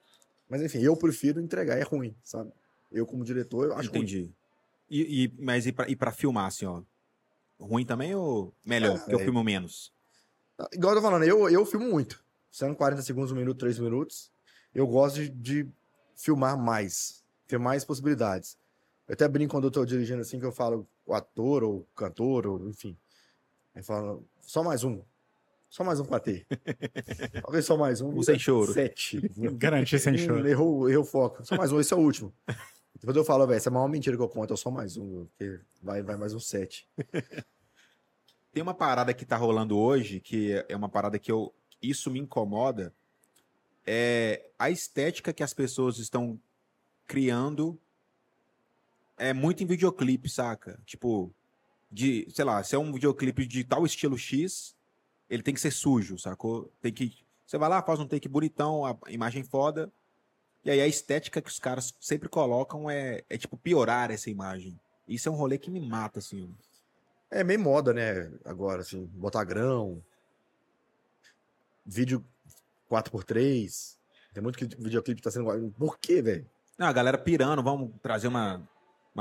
[0.49, 2.51] Mas enfim, eu prefiro entregar, é ruim, sabe?
[2.91, 4.35] Eu, como diretor, eu acho ruim.
[4.91, 6.83] E, e- mas e pra, e pra filmar, assim, ó?
[7.61, 8.97] Ruim também ou melhor?
[8.97, 9.25] Ah, porque eu é.
[9.25, 9.93] filmo menos.
[10.73, 12.23] Igual eu tô falando, eu, eu filmo muito.
[12.51, 14.31] Sendo 40 segundos, um minuto, três minutos.
[14.75, 15.69] Eu gosto de, de
[16.17, 17.25] filmar mais.
[17.47, 18.57] Ter mais possibilidades.
[19.07, 22.47] Eu até brinco quando eu tô dirigindo assim, que eu falo o ator ou cantor,
[22.47, 22.97] ou enfim.
[23.75, 25.03] Aí falo, só mais um.
[25.69, 26.47] Só mais um pra ter.
[27.43, 28.11] Talvez só mais um.
[28.11, 28.73] Um sem choro.
[28.73, 29.21] Sete.
[29.55, 30.47] Garantir sem choro.
[30.49, 31.45] Errou, errou o foco.
[31.45, 32.33] Só mais um, esse é o último.
[33.01, 34.97] Depois eu falo, velho, essa é a maior mentira que eu conto, é só mais
[34.97, 35.27] um.
[35.27, 36.89] Porque vai, vai mais um sete.
[38.53, 41.55] Tem uma parada que tá rolando hoje, que é uma parada que eu.
[41.81, 42.93] Isso me incomoda.
[43.87, 46.39] É a estética que as pessoas estão
[47.07, 47.81] criando
[49.19, 50.81] é muito em videoclipe, saca?
[50.87, 51.35] Tipo,
[51.91, 54.77] de, sei lá, se é um videoclipe de tal estilo X,
[55.29, 56.73] ele tem que ser sujo, sacou?
[56.81, 57.13] Tem que.
[57.45, 59.93] Você vai lá, faz um take bonitão, a imagem foda.
[60.65, 64.79] E aí a estética que os caras sempre colocam é, é tipo piorar essa imagem.
[65.07, 66.55] Isso é um rolê que me mata, assim.
[67.31, 68.31] É meio moda, né?
[68.45, 70.03] Agora, assim, botar grão.
[71.85, 72.25] Vídeo
[72.91, 73.97] 4x3.
[74.35, 75.71] Tem muito que videoclipe tá sendo.
[75.79, 76.47] Por quê, velho?
[76.77, 78.63] Não, a galera pirando, vamos trazer uma,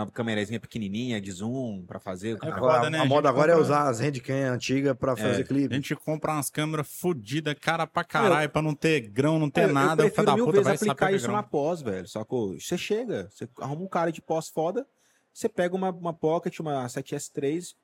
[0.04, 2.38] uma câmerazinha pequenininha de zoom pra fazer.
[2.44, 3.00] É Agora, né?
[3.00, 5.74] a A moda gente agora é compra- usar as handcam antigas pra fazer A clipe.
[5.76, 9.72] gente compra umas câmeras fodidas, cara pra caralho, pra não ter grão, não ter É,
[9.72, 10.04] nada.
[10.04, 11.36] Eu prefiro mil puta vezes vai aplicar saber isso grão.
[11.36, 12.08] na pós, velho.
[12.08, 12.60] Sacou?
[12.60, 14.86] Você chega, você arruma um cara de pós foda,
[15.34, 17.76] você pega uma, uma Pocket, uma 7S3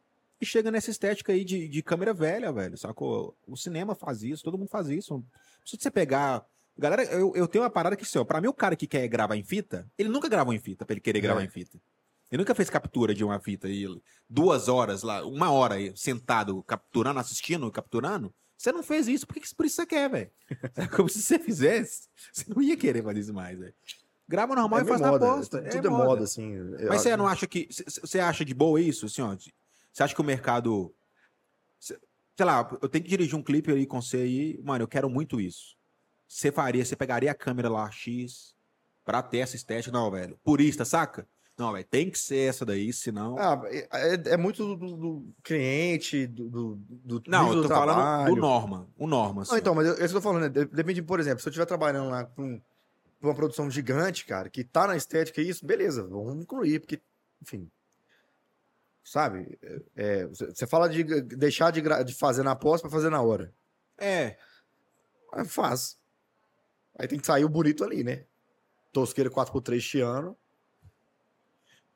[0.41, 2.77] e chega nessa estética aí de, de câmera velha, velho.
[2.77, 3.35] Sacou?
[3.47, 5.13] O cinema faz isso, todo mundo faz isso.
[5.13, 5.21] Não
[5.61, 6.43] precisa você pegar.
[6.75, 9.07] Galera, eu, eu tenho uma parada que, assim, ó, pra mim, o cara que quer
[9.07, 11.45] gravar em fita, ele nunca gravou em fita pra ele querer gravar É.
[11.45, 11.77] em fita.
[12.33, 13.85] Ele nunca fez captura de uma fita aí,
[14.27, 18.33] duas horas lá, uma hora aí, sentado, capturando, assistindo, capturando.
[18.57, 20.31] Você não fez isso, por que por isso você quer, velho?
[20.75, 23.73] É Como se você fizesse, você não ia querer fazer isso mais, velho.
[24.27, 25.61] Grava normal É e faz na moda, aposta.
[25.69, 26.53] Tudo é moda, assim.
[26.53, 27.67] Eu Mas você acho- não acha que.
[27.69, 29.35] Você acha de boa isso, assim, ó?
[29.91, 30.91] Você acha que o mercado.
[31.79, 34.59] Sei lá, eu tenho que dirigir um clipe aí com você aí.
[34.63, 35.77] Mano, eu quero muito isso.
[36.27, 38.55] Você faria, você pegaria a câmera lá X
[39.05, 39.91] pra ter essa estética.
[39.95, 40.39] Não, velho.
[40.43, 41.27] Purista, saca?
[41.57, 43.37] Não, velho, tem que ser essa daí, senão.
[43.37, 46.75] Ah, é, é- é muito do, do cliente, do, do,
[47.19, 48.89] do não, eu tô falando do Norma.
[48.97, 49.51] O Norma, assim.
[49.51, 50.49] Não, então, mas eu, é eu tô falando, né?
[50.49, 52.59] De- Depende, por exemplo, se eu estiver trabalhando lá com
[53.21, 56.99] uma produção gigante, cara, que tá na estética isso, beleza, vamos incluir, porque,
[57.41, 57.69] enfim.
[59.03, 59.59] Sabe?
[59.95, 63.53] É, você você fala de deixar de, de fazer na pós pra fazer na hora.
[63.97, 64.37] É.
[65.33, 65.97] Aí faz.
[66.97, 68.23] Aí tem que sair o bonito ali, né?
[68.91, 70.37] Tosqueira 4x3 chiano.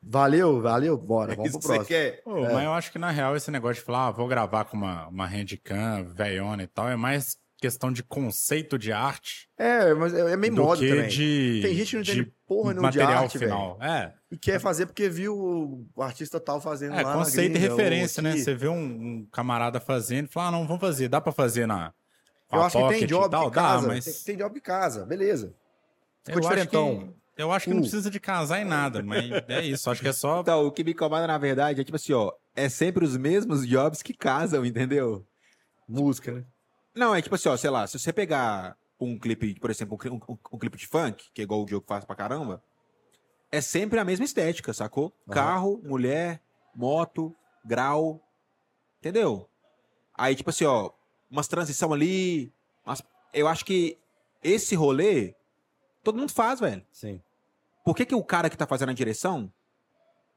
[0.10, 1.86] Valeu, valeu, bora, É vamos pro que você próximo.
[1.86, 2.22] quer.
[2.24, 4.78] Pô, Mas eu acho que na real esse negócio de falar, ah, vou gravar com
[4.78, 10.14] uma, uma handcam, velhona e tal, é mais questão de conceito de arte É, mas
[10.14, 11.08] é é meio moda também.
[11.08, 13.78] de, Tem gente que não de entende porra nenhuma de material arte, final.
[13.82, 15.36] É, E quer fazer porque viu
[15.96, 18.38] o artista tal fazendo é lá conceito na e gringa, ou referência, né?
[18.38, 21.66] Você vê um, um camarada fazendo e fala, ah, não, vamos fazer, dá pra fazer
[21.66, 21.92] na
[22.52, 23.88] Eu acho que tem e job tal, de dá, casa.
[23.88, 25.54] mas tem, tem job de casa, beleza.
[26.24, 27.08] Ficou eu acho, diferentão.
[27.08, 27.82] que, eu acho que não Uh.
[27.82, 30.84] precisa de casar em nada, mas é isso, acho que é só Então, o que
[30.84, 32.32] me incomoda, na verdade, é tipo assim, ó.
[32.56, 35.26] É sempre os mesmos jobs que casam, entendeu?
[35.88, 36.44] Música, né?
[36.96, 40.16] Não, é tipo assim, ó, sei lá, se você pegar um clipe, por exemplo, um,
[40.34, 42.62] um- um clipe de funk, que é igual o Diogo faz pra caramba,
[43.52, 45.14] é sempre a mesma estética, sacou?
[45.28, 45.34] Aham.
[45.34, 46.42] Carro, mulher,
[46.76, 48.20] moto, grau,
[49.00, 49.48] entendeu?
[50.16, 50.90] Aí, tipo assim, ó,
[51.30, 52.52] umas transição ali,
[52.86, 53.04] umas-
[53.34, 53.98] eu acho que
[54.44, 55.36] esse rolê,
[56.04, 56.84] todo mundo faz, velho.
[56.92, 57.22] Sim.
[57.88, 59.50] Por que, que o cara que tá fazendo a direção,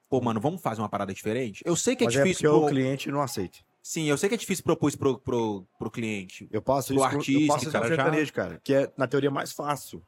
[0.09, 1.65] pô, mano, vamos fazer uma parada diferente?
[1.67, 2.49] Eu sei que é Mas é difícil.
[2.49, 3.59] porque o pro- cliente não aceita.
[3.83, 6.49] Sim, eu sei que é difícil propor isso pro, pro, pro cliente.
[6.53, 7.89] Eu passo Pro isso pro- artista, eu passo isso cara,
[8.25, 10.01] já- cara, que é, na teoria, mais fácil.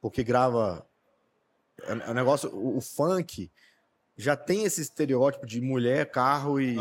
[0.00, 0.86] Porque grava...
[1.82, 2.48] É, é um negócio...
[2.56, 3.50] O, o funk
[4.16, 6.74] já tem esse estereótipo de mulher, carro e...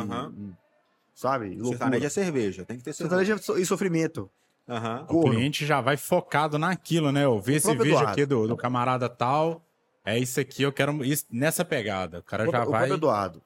[1.14, 1.50] Sabe?
[1.50, 1.70] Loucura.
[1.72, 3.18] Sertanejo é cerveja, tem que ter cerveja.
[3.26, 4.32] Sertanejo é so- e sofrimento.
[4.68, 5.04] Aham.
[5.04, 5.32] O Corno.
[5.32, 7.26] cliente já vai focado naquilo, né?
[7.26, 8.12] Eu vi esse próprio vídeo Eduardo.
[8.12, 9.62] aqui do, do camarada tal,
[10.06, 12.20] é isso aqui, eu quero isso, nessa pegada.
[12.20, 12.90] O cara O já o vai.
[12.90, 13.42] Eduardo.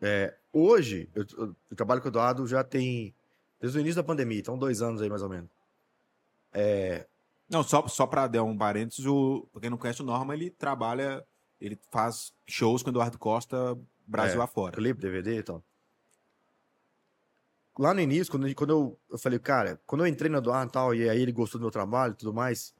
[0.00, 3.14] É, hoje, eu, eu- eu trabalho com o Eduardo já tem.
[3.60, 5.50] Desde o início da pandemia, então dois anos aí mais ou menos.
[7.48, 10.50] Não, só, só pra dar um parênteses, o, pra quem não conhece o Norma, ele
[10.50, 11.24] trabalha,
[11.60, 13.76] ele faz shows com o Eduardo Costa
[14.06, 14.76] Brasil É, afora.
[14.76, 15.62] Clipe, DVD e tal.
[17.80, 20.70] Lá no início, quando, quando eu, eu falei, cara, quando eu entrei no Eduardo e
[20.70, 22.74] tal, e aí ele gostou do meu trabalho e tudo mais,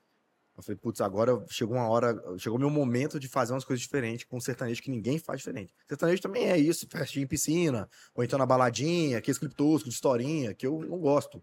[0.54, 3.80] eu falei, putz, agora chegou uma hora, chegou o meu momento de fazer umas coisas
[3.80, 5.74] diferentes com um sertanejo que ninguém faz diferente.
[5.88, 9.94] Sertanejo também é isso, festinha em piscina, ou então na baladinha, aqueles clipe tosco de
[9.94, 11.42] historinha, que eu não gosto.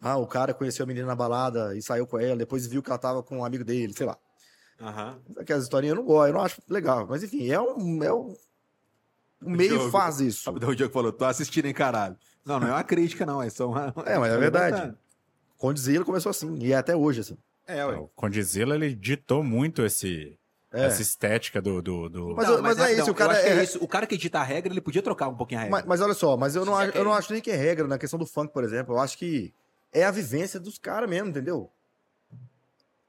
[0.00, 2.90] Ah, o cara conheceu a menina na balada e saiu com ela, depois viu que
[2.90, 4.18] ela tava com um amigo dele, sei lá.
[4.80, 5.22] Aham.
[5.36, 7.06] Aquelas historinhas eu não gosto, eu não acho legal.
[7.08, 8.02] Mas enfim, é um.
[8.02, 8.34] É um...
[9.42, 9.90] O meio Diogo.
[9.90, 10.50] faz isso.
[10.50, 12.16] O Diogo falou, tô assistindo, hein, caralho.
[12.50, 13.92] Não, não é uma crítica, não, é só uma...
[14.06, 14.94] É, mas é verdade.
[15.58, 17.36] Condzilla começou assim, e é até hoje, assim.
[17.66, 17.96] É, ué.
[17.96, 20.36] O Condzilla, ele ditou muito esse,
[20.72, 20.86] É.
[20.86, 21.80] essa estética do.
[21.82, 23.78] do, do- Mas Não, eu- mas é rapidão, isso, o cara que é- isso.
[23.84, 25.78] O cara que edita a regra, ele podia trocar um pouquinho a regra.
[25.78, 27.56] Mas, mas olha só, mas eu não, acho, é eu não acho nem que é
[27.56, 28.94] regra na questão do funk, por exemplo.
[28.94, 29.52] Eu acho que
[29.92, 31.70] é a vivência dos caras mesmo, entendeu?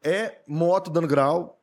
[0.03, 1.57] É moto dando grau.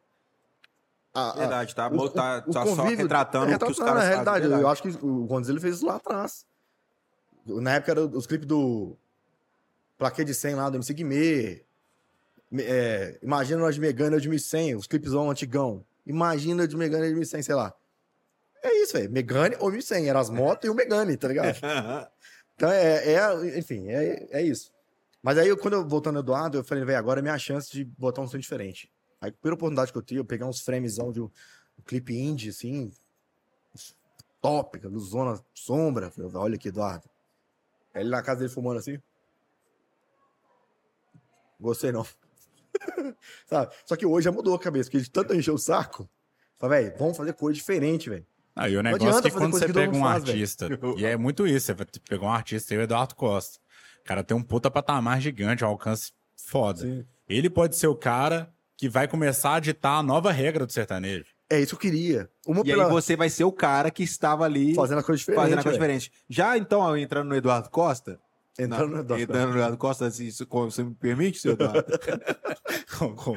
[1.14, 1.88] A- a- Verdade, tá?
[1.88, 4.42] o- tá, o tá só convívio- retratando o que os retratando caras a realidade.
[4.44, 4.60] fazem.
[4.60, 6.46] eu acho que o Condzilla fez isso lá atrás.
[7.60, 8.96] Na época era os clipes do
[9.96, 11.64] Plaquê de 100 lá do MC Guimê.
[12.52, 15.84] É, imagina nós de Megane de 1100, os clipes antigão.
[16.06, 17.74] Imagina de Megane de 1100, sei lá.
[18.62, 19.10] É isso, velho.
[19.10, 20.08] Megane ou 1100.
[20.08, 21.56] Era as motos e o Megane, tá ligado?
[22.58, 24.72] Então, é, é- enfim, é, é isso.
[25.22, 27.70] Mas aí, eu- quando eu voltando no Eduardo, eu falei, velho, agora é minha chance
[27.70, 28.90] de botar um som diferente.
[29.20, 31.26] Aí, pela oportunidade que eu tive, eu pegar uns framezão de um,
[31.78, 32.90] um clipe indie, assim,
[34.40, 36.10] top, luzona, sombra.
[36.10, 37.08] Falei, olha aqui, Eduardo.
[37.94, 38.98] Aí ele na casa dele fumando assim.
[41.60, 42.06] Gostei não.
[43.46, 43.74] Sabe?
[43.84, 46.08] Só que hoje já mudou a cabeça, porque de tanto encher o saco.
[46.58, 48.26] Falei, velho, vamos fazer coisa diferente, velho.
[48.54, 50.66] Ah, e o negócio é que quando você que pega um faz, artista,
[50.98, 53.58] e é muito isso, você vai pegar um artista o Eduardo Costa.
[54.00, 56.80] O cara tem um puta patamar gigante, um alcance foda.
[56.80, 57.06] Sim.
[57.28, 61.37] Ele pode ser o cara que vai começar a ditar a nova regra do sertanejo.
[61.50, 62.30] É isso que eu queria.
[62.46, 62.84] Uma E pela...
[62.84, 65.40] aí você vai ser o cara que estava ali fazendo a coisa diferente.
[65.40, 66.12] fazendo a coisa diferente.
[66.28, 68.20] Já então, entrando no Eduardo Costa.
[68.58, 69.22] Entrando no Eduardo.
[69.22, 71.84] Entrando no Eduardo Costa, se isso como você me permite, seu Eduardo?
[72.98, 73.36] Com- com-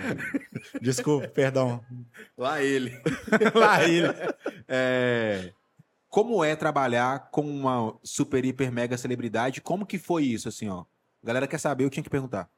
[0.82, 1.84] Desculpa, perdão.
[2.38, 2.92] Lá ele.
[3.56, 4.08] Lá ele.
[4.68, 5.52] É,
[6.10, 9.62] Como é trabalhar com uma super, hiper, mega celebridade?
[9.62, 10.82] Como que foi isso, assim, ó?
[11.24, 12.50] A galera quer saber, eu tinha que perguntar.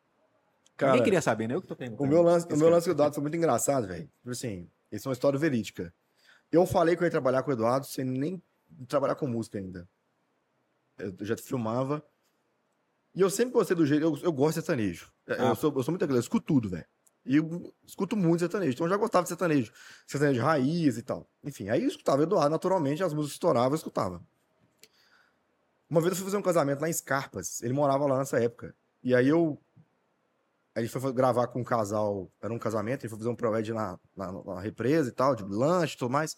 [0.77, 1.55] Cara, Ninguém queria saber, né?
[1.55, 2.07] Eu que tô perguntando.
[2.07, 4.09] O meu lance, o meu lance com o Eduardo foi muito engraçado, velho.
[4.19, 5.93] Tipo Assim, isso é uma história verídica.
[6.51, 8.41] Eu falei que eu ia trabalhar com o Eduardo sem nem
[8.87, 9.87] trabalhar com música ainda.
[10.97, 12.03] Eu já filmava.
[13.15, 14.03] E eu sempre gostei do jeito.
[14.03, 15.11] Eu, eu gosto de sertanejo.
[15.25, 15.55] Eu, Ah.
[15.55, 16.85] sou, eu sou muito eu escuto tudo, velho.
[17.25, 18.73] E eu escuto muito sertanejo.
[18.73, 19.71] Então eu já gostava de sertanejo.
[20.05, 21.27] Sertanejo raiz e tal.
[21.43, 24.21] Enfim, aí eu escutava o Eduardo, naturalmente, as músicas estouravam, eu escutava.
[25.89, 27.61] Uma vez eu fui fazer um casamento lá em Scarpas.
[27.61, 28.75] Ele morava lá nessa época.
[29.03, 29.59] E aí eu
[30.75, 33.35] a gente foi gravar com um casal, era um casamento, a gente foi fazer um
[33.35, 36.35] proed na, na, na represa e tal, de lanche e tudo mais.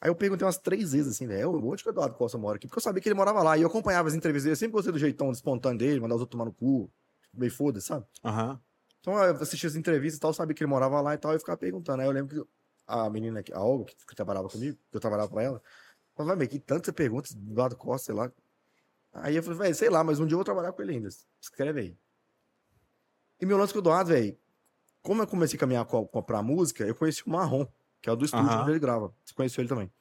[0.00, 2.66] Aí eu perguntei umas três vezes assim, velho, onde que o Eduardo Costa mora aqui?
[2.66, 3.56] Porque eu sabia que ele morava lá.
[3.56, 6.20] E eu acompanhava as entrevistas dele, eu sempre gostei do jeitão espontâneo dele, mandar os
[6.20, 6.90] outros tomar no cu,
[7.32, 8.04] meio foda, sabe?
[8.24, 8.60] Aham.
[9.00, 11.34] Então eu assistia as entrevistas e tal, sabia que ele morava lá e tal, e
[11.34, 12.02] eu ficava perguntando.
[12.02, 12.50] Aí eu lembro que
[12.86, 15.62] a menina, a Olga, que, que trabalhava comigo, que eu trabalhava pra ela,
[16.16, 18.32] falou, vai, que tanto você pergunta do Eduardo Costa, sei lá.
[19.12, 21.08] Aí eu falei, velho, sei lá, mas um dia eu vou trabalhar com ele ainda.
[21.40, 21.96] Escreve aí.
[23.42, 24.38] E meu lance com o Eduardo, velho,
[25.02, 27.66] como eu comecei a caminhar com, comprar música, eu conheci o Marrom,
[28.00, 28.62] que é o do estúdio Aham.
[28.62, 29.12] onde ele grava.
[29.24, 29.92] Você conheceu ele também.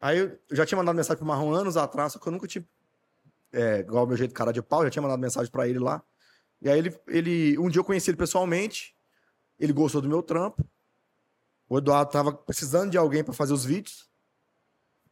[0.00, 2.66] Aí eu já tinha mandado mensagem pro Marrom anos atrás, só que eu nunca tinha.
[3.52, 6.02] É, igual o meu jeito cara de pau, já tinha mandado mensagem pra ele lá.
[6.62, 7.58] E aí ele, ele.
[7.58, 8.96] Um dia eu conheci ele pessoalmente,
[9.60, 10.64] ele gostou do meu trampo.
[11.68, 14.08] O Eduardo tava precisando de alguém pra fazer os vídeos.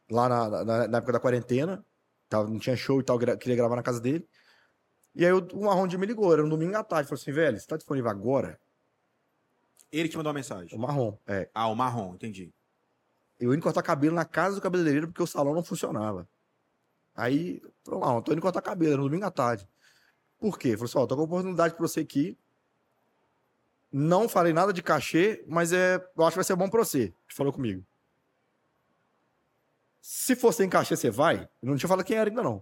[0.09, 1.85] Lá na, na, na época da quarentena.
[2.27, 4.27] Tava, não tinha show e tal, queria gravar na casa dele.
[5.17, 7.09] E aí o, um dia me ligou, era um domingo à tarde.
[7.09, 8.59] Falou assim, velho, você tá disponível agora?
[9.91, 10.77] Ele te mandou uma mensagem.
[10.77, 11.49] O Marrom, é.
[11.55, 12.53] Ah, o marrom, entendi.
[13.39, 16.29] Eu ia cortar cabelo na casa do cabeleireiro porque o salão não funcionava.
[17.15, 19.67] Aí, falou, Marrom, tô indo cortar cabelo, era no domingo à tarde.
[20.37, 20.77] Por quê?
[20.77, 22.37] Falou assim, ó, tô com uma oportunidade pra você aqui.
[23.91, 26.99] Não falei nada de cachê, mas é, eu acho que vai ser bom pra você.
[26.99, 27.83] Ele falou comigo.
[29.99, 31.49] Se for sem cachê, você vai?
[31.59, 32.61] Eu não tinha falado quem era ainda, não.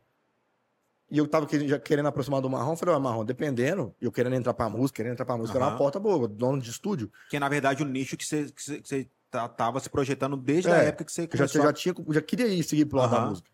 [1.10, 2.76] E eu tava querendo, já querendo aproximar do Marrom.
[2.76, 5.78] Falei, ó, Marrom, dependendo, eu querendo entrar pra música, querendo entrar pra música, era uma
[5.78, 7.12] porta boa, dono de estúdio.
[7.30, 10.70] Que é, na verdade, o nicho que você, que você, tá- tava se projetando desde
[10.70, 11.62] É, a época que você já, começou.
[11.62, 13.30] já a- tinha, já queria ir seguir pro lado da Aham.
[13.30, 13.50] música.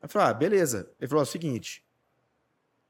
[0.00, 0.88] Aí falei, ah, beleza.
[1.00, 1.84] Ele falou: é o seguinte: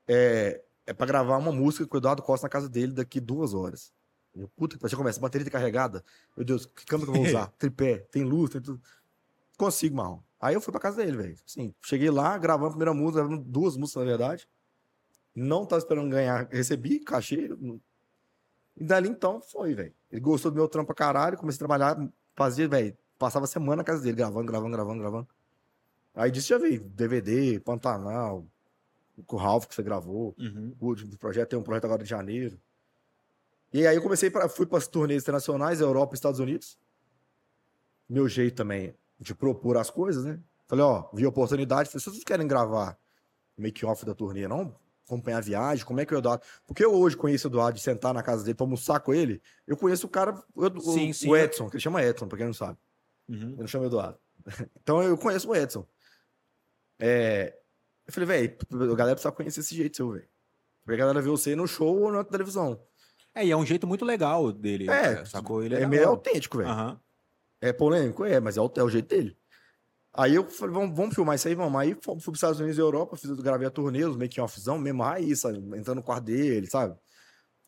[0.06, 3.54] é, é pra gravar uma música com o Eduardo Costa na casa dele daqui duas
[3.54, 3.92] horas.
[4.36, 6.04] Eu, puta que já começa, bateria tá carregada.
[6.36, 7.46] Meu Deus, que câmera que eu vou usar?
[7.58, 8.80] Tripé, tem luz, tem tudo.
[9.56, 10.20] Consigo, Marrom.
[10.40, 11.36] Aí eu fui pra casa dele, velho.
[11.46, 14.48] Assim, cheguei lá, gravando a primeira música, duas músicas, na verdade.
[15.34, 17.50] Não tava esperando ganhar, recebi cachê.
[18.76, 19.92] E dali então foi, velho.
[20.10, 23.76] Ele gostou do meu trampo pra caralho, comecei a trabalhar, fazia, velho, passava a semana
[23.76, 25.28] na casa dele, gravando, gravando, gravando, gravando.
[26.14, 28.46] Aí disso já veio DVD, Pantanal,
[29.28, 30.74] o Ralph que você gravou, Uhum.
[30.80, 32.60] o último projeto, tem um projeto agora de janeiro.
[33.72, 36.78] E aí eu comecei, pra, fui para as turnês internacionais, Europa e Estados Unidos.
[38.08, 40.38] Meu jeito também de propor as coisas, né?
[40.66, 42.98] Falei, ó, vi a oportunidade, falei, se vocês querem gravar
[43.56, 44.74] make-off da turnê, não
[45.06, 46.44] acompanhar a viagem, como é que o Eduardo...
[46.66, 49.40] Porque eu hoje conheço o Eduardo de sentar na casa dele pra almoçar com ele,
[49.66, 51.34] eu conheço o cara, o, o- Sim, o sim.
[51.34, 52.78] Edson, que ele chama Edson, pra quem não sabe.
[53.26, 53.52] Uhum.
[53.52, 54.18] Eu não chamo Eduardo.
[54.82, 55.86] Então eu conheço o Edson.
[56.98, 57.56] É,
[58.06, 58.58] eu falei, velho,
[58.92, 60.28] a galera precisa conhecer esse jeito seu, velho.
[60.84, 62.80] Porque a galera vê você no show ou na televisão.
[63.34, 64.90] É, e é um jeito muito legal dele.
[64.90, 65.62] É, sacou?
[65.62, 66.68] Ele É, é, meio autêntico, velho.
[66.70, 67.00] Aham.
[67.60, 68.24] É polêmico?
[68.24, 69.36] É, mas é o, é o jeito dele.
[70.12, 71.80] Aí eu falei, vamos, vamos filmar isso aí, vamos.
[71.80, 75.02] Aí fui, fui pros Estados Unidos e Europa, fiz, gravei a turnê, os making-offzão, mesmo
[75.02, 75.58] raiz, sabe?
[75.76, 76.96] Entrando no quarto dele, sabe?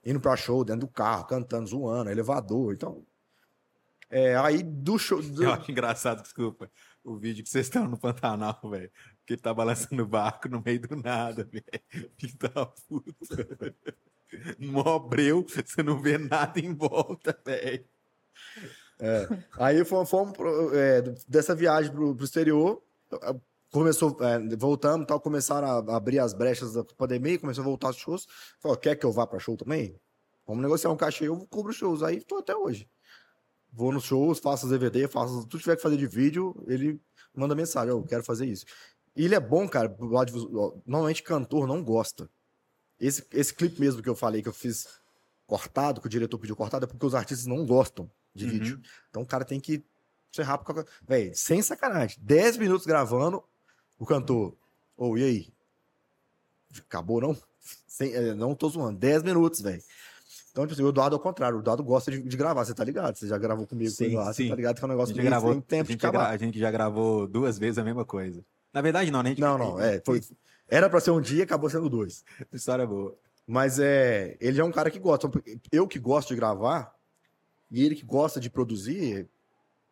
[0.05, 2.73] Indo pra show, dentro do carro, cantando, zoando, elevador.
[2.75, 3.05] Então.
[4.09, 5.21] É, aí do show.
[5.23, 6.71] do- Eu acho engraçado, desculpa,
[7.05, 8.91] o vídeo que vocês estão no Pantanal, velho.
[9.27, 12.11] Que ele tá balançando o barco no meio do nada, velho.
[12.19, 13.47] Filho da puta.
[14.59, 17.85] Mó breu, você não vê nada em volta, velho.
[19.59, 20.35] Aí fomos, fomos
[20.75, 22.83] é, dessa viagem pro, pro exterior.
[23.73, 27.97] Começou, é, voltamos, tal, começaram a abrir as brechas da pandemia, começou a voltar os
[27.97, 28.27] shows.
[28.59, 29.95] Falou, quer que eu vá pra show também?
[30.47, 32.03] Vamos negociar um cachê, eu cubro shows.
[32.03, 32.89] Aí tô até hoje.
[33.73, 37.01] Vou nos shows, faço DVD, faço tudo que tiver que fazer de vídeo, ele
[37.33, 38.65] manda mensagem, eu quero fazer isso.
[39.15, 39.97] E ele é bom, cara,
[40.85, 42.29] normalmente cantor não gosta.
[42.99, 45.00] Esse, esse clipe mesmo que eu falei, que eu fiz
[45.51, 48.51] cortado, que o diretor pediu cortado, é porque os artistas não gostam de Uhum.
[48.53, 48.81] vídeo.
[49.11, 49.83] Então o cara tem que
[50.31, 50.73] ser rápido.
[50.73, 52.17] com a- Véi, sem sacanagem.
[52.23, 53.43] 10 minutos gravando,
[53.99, 54.55] o cantor.
[54.97, 55.49] Ô, e aí?
[56.87, 57.37] Acabou, não?
[57.87, 58.97] Sem- é, não tô zoando.
[58.99, 59.83] 10 minutos, velho.
[60.53, 61.59] Então, tipo assim, o Eduardo é o contrário.
[61.59, 63.17] O Eduardo gosta de, de gravar, você tá ligado?
[63.17, 64.45] Você já gravou comigo com Sim, o Eduardo, sim.
[64.45, 66.31] você tá ligado que é um negócio que gravou, tem tempo de acabar.
[66.31, 68.45] a gente já gravou duas vezes a mesma coisa.
[68.73, 69.35] Na verdade, não, né?
[69.39, 70.01] Não, não, é.
[70.07, 70.21] Foi,
[70.69, 72.25] era pra ser um dia, acabou sendo dois.
[72.53, 73.17] História boa.
[73.51, 75.29] Mas é, ele é um cara que gosta.
[75.73, 76.95] Eu que gosto de gravar,
[77.69, 79.29] e ele que gosta de produzir,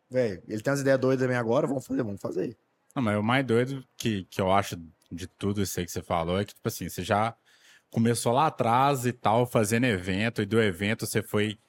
[0.09, 2.57] velho, ele tem as ideias doidas também agora, vamos fazer, vamos fazer.
[2.95, 4.79] Não, mas o mais doido que, que eu acho
[5.11, 7.35] de tudo isso aí que você falou é que, tipo assim, você já
[7.91, 11.59] começou lá atrás e tal, fazendo evento, e do evento você foi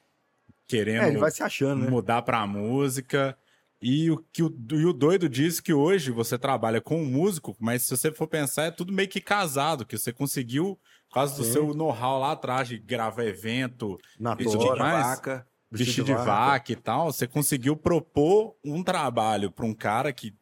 [0.68, 1.90] querendo É, ele vai se achando, né?
[1.90, 3.36] mudar pra música.
[3.82, 7.56] E o que o, e o doido diz que hoje você trabalha com um músico,
[7.58, 10.78] mas se você for pensar, é tudo meio que casado, que você conseguiu,
[11.10, 11.52] por causa do Sim.
[11.52, 15.06] seu know-how lá atrás de gravar evento, Na isso tora, demais.
[15.06, 15.46] Vaca.
[15.70, 20.34] bicho de vaca e tal, você conseguiu propor um trabalho pra um cara que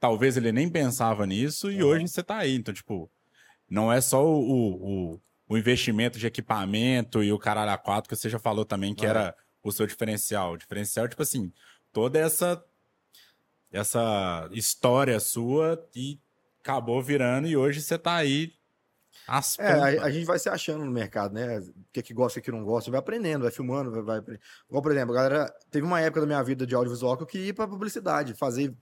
[0.00, 1.88] talvez ele nem pensava nisso e Uhum.
[1.90, 2.54] hoje você tá aí.
[2.56, 3.08] Então, tipo,
[3.70, 8.16] não é só o, o, o investimento de equipamento e o caralho a quatro que
[8.16, 9.08] você já falou também que É.
[9.08, 10.52] era o seu diferencial.
[10.52, 11.52] O diferencial, tipo assim,
[11.92, 12.62] toda essa
[13.72, 16.18] essa história sua e
[16.60, 18.52] acabou virando e hoje você tá aí
[19.26, 21.58] às É, a, a gente vai se achando no mercado, né?
[21.58, 24.38] O que, que gosta, o que não gosta, vai aprendendo, vai filmando, vai, vai
[24.68, 27.48] Igual, por exemplo, galera, teve uma época da minha vida de audiovisual que eu queria
[27.48, 28.74] ir pra publicidade, fazer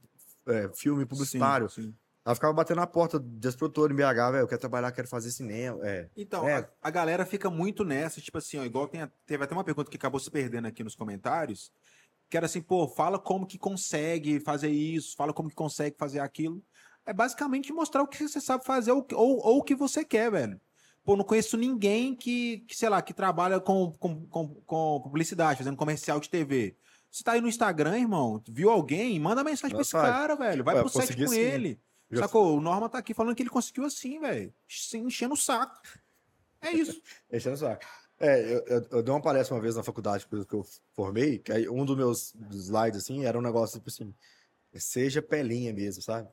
[0.47, 1.69] é, filme publicitário.
[1.69, 1.95] Sim, sim.
[2.27, 5.31] Ela ficava batendo na porta desse produtor em BH, velho, eu quero trabalhar, quero fazer
[5.31, 5.79] cinema.
[5.87, 6.09] É.
[6.17, 6.57] Então, É.
[6.61, 9.63] a, a galera fica muito nessa, tipo assim, ó, igual tem, a- teve até uma
[9.65, 11.71] pergunta que acabou se perdendo aqui nos comentários,
[12.31, 16.21] que era assim, pô, fala como que consegue fazer isso, fala como que consegue fazer
[16.21, 16.63] aquilo.
[17.07, 20.31] É basicamente mostrar o que você sabe fazer ou, ou, ou o que você quer,
[20.31, 20.61] velho.
[21.05, 25.59] Pô, não conheço ninguém que, que sei lá, que trabalha com, com, com, com publicidade,
[25.59, 26.75] fazendo comercial de TV.
[27.11, 30.65] Você tá aí no Instagram, irmão, viu alguém, manda mensagem pra esse cara, velho.
[30.65, 31.39] Vai pro set com assim.
[31.41, 31.81] ele.
[32.11, 32.57] Já- Sacou?
[32.57, 34.53] O Norma tá aqui falando que ele conseguiu assim, velho.
[34.67, 35.81] se Enchendo o saco.
[36.63, 37.01] É isso.
[37.31, 37.85] Enchendo o saco.
[38.19, 40.65] É, eu, eu, eu dei uma palestra uma vez na faculdade que eu- que eu
[40.95, 44.15] formei, que aí um dos meus slides, assim, era um negócio, tipo assim,
[44.75, 46.29] seja pelinha mesmo, sabe?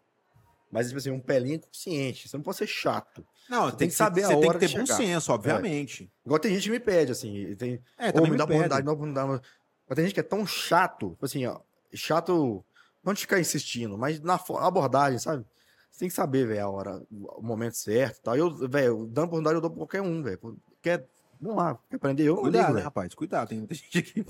[0.72, 3.26] Mas, tipo assim, um pelinha consciente, você não pode ser chato.
[3.50, 4.96] Não, Você tem que saber Você tem que ter bom chegar.
[4.96, 6.10] senso, obviamente.
[6.26, 8.92] Igual tem gente que me pede, assim, tem, É, também me me dá oportunidade, dá
[8.92, 9.42] oportunidade.
[9.88, 11.60] Mas tem gente que é tão chato, tipo assim, ó,
[11.94, 12.64] chato,
[13.04, 15.46] não de ficar insistindo, mas na abordagem, sabe?
[15.90, 18.38] Você tem que saber, velho, a hora, o momento certo e tal.
[18.38, 20.58] Eu, velho, dando oportunidade eu dou pra qualquer um, velho.
[20.82, 21.06] Quer,
[21.42, 23.14] vamos lá, quer aprender, eu Cuidado, ligo, né, rapaz?
[23.14, 24.24] Cuidado, tem muita gente aqui.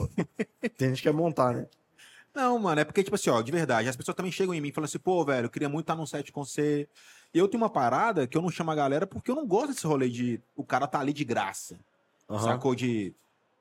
[0.76, 1.68] Tem gente que quer montar, né?
[2.34, 4.70] Não, mano, é porque, tipo assim, ó, de verdade, as pessoas também chegam em mim
[4.70, 6.88] e falam assim, pô, velho, eu queria muito estar num set com você.
[7.34, 9.74] E eu tenho uma parada que eu não chamo a galera porque eu não gosto
[9.74, 11.80] desse rolê de o cara tá ali de graça.
[12.30, 12.44] Aham.
[12.44, 12.74] Sacou?
[12.76, 13.14] De.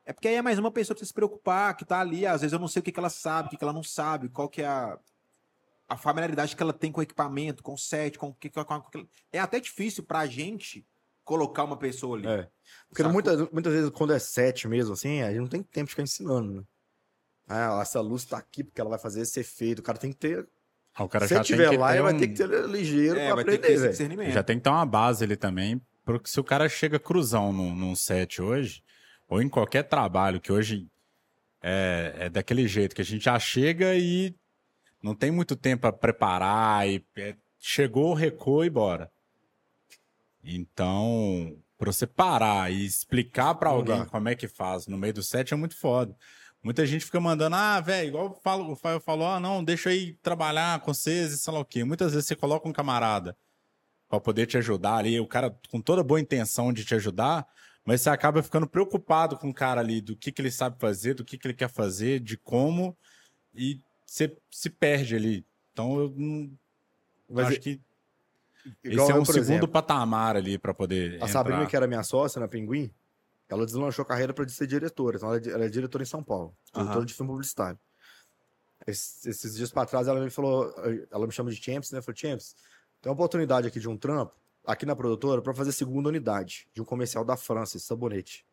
[0.06, 2.26] É porque aí é mais uma pessoa pra você se preocupar, que tá ali.
[2.26, 3.82] Às vezes eu não sei o que, que ela sabe, o que, que ela não
[3.82, 4.98] sabe, qual que é a,
[5.88, 8.48] a familiaridade que ela tem com o equipamento, com o set, com o que.
[8.50, 10.86] Com, com, com- é até difícil pra gente
[11.24, 12.26] colocar uma pessoa ali.
[12.26, 12.48] É.
[12.88, 15.90] Porque muitas, muitas vezes, quando é set mesmo, assim, a gente não tem tempo de
[15.90, 16.62] ficar ensinando, né?
[17.52, 19.80] Ah, essa luz tá aqui porque ela vai fazer esse efeito.
[19.80, 20.46] O cara tem que ter.
[20.94, 22.28] Ah, o cara Se já ele tem tiver que lá, ter ele vai um- ter
[22.28, 23.90] que ser ligeiro É, pra vai ter que ter aprender, velho.
[23.90, 24.30] discernimento.
[24.32, 27.74] Já tem que ter uma base ali também, porque se o cara chega cruzão num,
[27.74, 28.82] num set hoje,
[29.28, 30.86] ou em qualquer trabalho que hoje
[31.62, 34.34] é, é daquele jeito, que a gente já chega e
[35.02, 39.10] não tem muito tempo para preparar, e é, chegou, recuou e bora.
[40.42, 45.22] Então, para você parar e explicar para alguém como é que faz no meio do
[45.22, 46.16] set é muito foda.
[46.62, 49.92] Muita gente fica mandando, ah, velho, igual eu falo- o Faio falou, ah, não, deixa
[49.94, 51.84] ir trabalhar com vocês e sei lá o quê.
[51.84, 53.36] Muitas vezes você coloca um camarada
[54.08, 57.46] para poder te ajudar ali, o cara com toda boa intenção de te ajudar,
[57.84, 61.14] mas você acaba ficando preocupado com o cara ali, do que, que ele sabe fazer,
[61.14, 62.94] do que, que ele quer fazer, de como,
[63.54, 65.46] e você se perde ali.
[65.72, 66.50] Então eu não
[67.28, 67.80] Mas acho que
[68.84, 71.28] esse é um segundo exemplo, patamar ali para poder A entrar.
[71.28, 72.90] Sabrina, que era minha sócia na Pinguim,
[73.50, 75.16] ela deslanchou a carreira para ser diretora.
[75.16, 77.04] Então, ela é ela é diretora em São Paulo, diretora Aham.
[77.04, 77.78] de filme publicitário.
[78.86, 80.72] Esses, esses dias para trás, ela me falou,
[81.10, 82.00] ela me chama de Champs, né?
[82.00, 82.56] Falou, Champs,
[83.02, 86.80] tem uma oportunidade aqui de um trampo, aqui na produtora, para fazer segunda unidade de
[86.80, 88.46] um comercial da França, esse sabonete.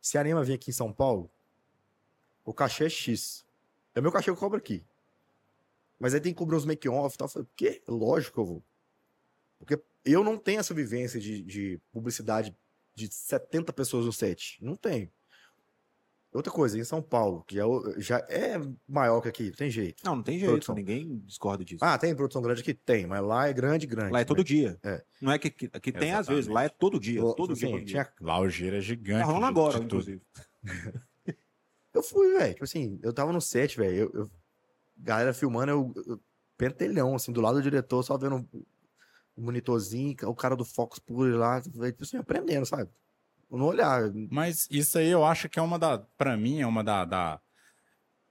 [0.00, 1.30] Se a Anima vir aqui em São Paulo,
[2.44, 3.44] o cachê é X.
[3.94, 4.84] É o meu cachê que eu cobro aqui.
[6.00, 7.26] Mas aí tem que cobrir uns make-off e tal.
[7.26, 7.82] Eu falei, quê?
[7.86, 8.62] Lógico que eu vou.
[9.58, 12.56] Porque eu não tenho essa vivência de, de publicidade
[13.06, 14.58] de 70 pessoas no set.
[14.60, 15.08] Não tenho.
[16.30, 17.62] Outra coisa, em São Paulo, que é
[17.96, 20.02] já é maior que aqui, tem jeito.
[20.04, 20.74] Não, não tem jeito, Produção.
[20.74, 21.82] ninguém discorda disso.
[21.82, 22.74] Ah, tem produção grande aqui?
[22.74, 24.12] Tem, mas lá é grande, grande.
[24.12, 24.78] lá é todo dia.
[24.82, 25.02] É.
[25.22, 27.20] Não é que aqui, aqui tem às vezes, lá é todo dia.
[27.34, 27.84] Todo assim, dia.
[27.84, 29.20] tinha- Lá o giro é gigante.
[29.20, 30.20] Tá rolando agora, inclusive.
[31.94, 32.52] Eu fui, velho.
[32.52, 33.96] Tipo assim, eu tava no set, velho.
[33.96, 34.30] Eu, eu-
[34.98, 36.20] Galera filmando, eu, eu
[36.56, 38.46] pentelhão, assim, do lado do diretor, só vendo
[39.40, 42.90] monitorzinho, o cara do Fox Pure lá, tipo assim, aprendendo, sabe?
[43.50, 44.10] No olhar.
[44.30, 45.98] Mas isso aí eu acho que é uma da.
[46.16, 47.40] Pra mim, é uma da, da-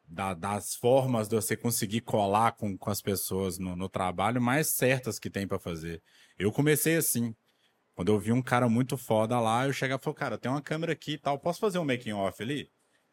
[0.07, 4.67] da- das formas de você conseguir colar com, com as pessoas no, no trabalho mais
[4.69, 6.01] certas que tem pra fazer.
[6.37, 7.35] Eu comecei assim.
[7.95, 10.61] Quando eu vi um cara muito foda lá, eu chegava e falei, cara, tem uma
[10.61, 12.69] câmera aqui e tal, posso fazer um making off ali?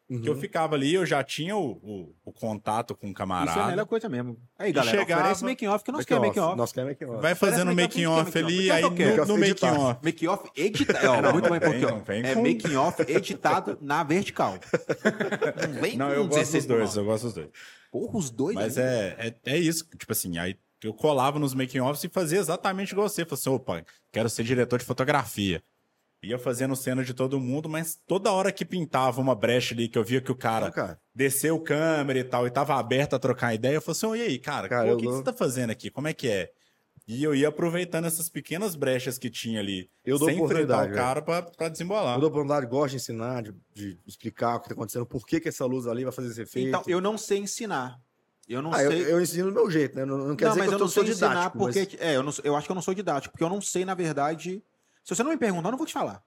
[0.06, 0.38] Que eu Uhum.
[0.40, 3.66] ficava ali, eu já tinha o, o- o contato com o Isso é a camarada.
[3.68, 4.36] melhor coisa mesmo.
[4.58, 6.56] Aí, galera, chegava- oferece making off que nós queremos making off.
[6.58, 7.22] Nós queremos make off.
[7.22, 9.40] Vai fazendo o Parece making make-off, off make-off, ali, make-off aí é no, no Make-off
[9.40, 9.80] making editado.
[9.80, 10.00] off.
[10.04, 11.08] Make off editado.
[11.08, 14.58] Ó, Não, muito bem, vem- porque é com- making off editado na vertical.
[15.72, 17.48] Não vem Não, com eu gosto 16 dos dois, eu gosto dos dois.
[17.90, 18.54] Porra, os dois.
[18.54, 18.84] Mas né?
[18.84, 22.92] é, é, é isso, tipo assim, aí eu colava nos making offs e fazia exatamente
[22.92, 23.24] igual você.
[23.24, 25.62] Falei assim, opa, quero ser diretor de fotografia.
[26.24, 29.98] Ia fazendo cena de todo mundo, mas toda hora que pintava uma brecha ali, que
[29.98, 31.00] eu via que o cara Não, cara.
[31.14, 34.22] desceu câmera e tal, e tava aberto a trocar ideia, eu falei assim, "Ô, e
[34.22, 35.90] aí, cara, Cara, pô, eu o que, que você tá fazendo aqui?
[35.90, 36.50] Como é que é?
[37.06, 40.92] E eu ia aproveitando essas pequenas brechas que tinha ali, Eu dou sem enfrentar oportunidade,
[40.92, 42.16] o cara pra, pra desembolar.
[42.16, 45.38] Eu dou oportunidade, gosto de ensinar, de, de explicar o que tá acontecendo, por que,
[45.38, 46.68] que essa luz ali vai fazer esse efeito.
[46.68, 48.00] Então, eu não sei ensinar.
[48.48, 49.12] Eu não Ah, eu, sei.
[49.12, 50.04] eu ensino do meu jeito, né?
[50.04, 51.58] Não, não quer não, dizer mas que eu eu, não sou ensinar didático.
[51.58, 51.78] porque.
[51.92, 53.84] mas- É, eu, não, eu acho que eu não sou didático, porque eu não sei,
[53.84, 54.62] na verdade.
[55.04, 56.22] Se você não me perguntar, eu não vou te falar.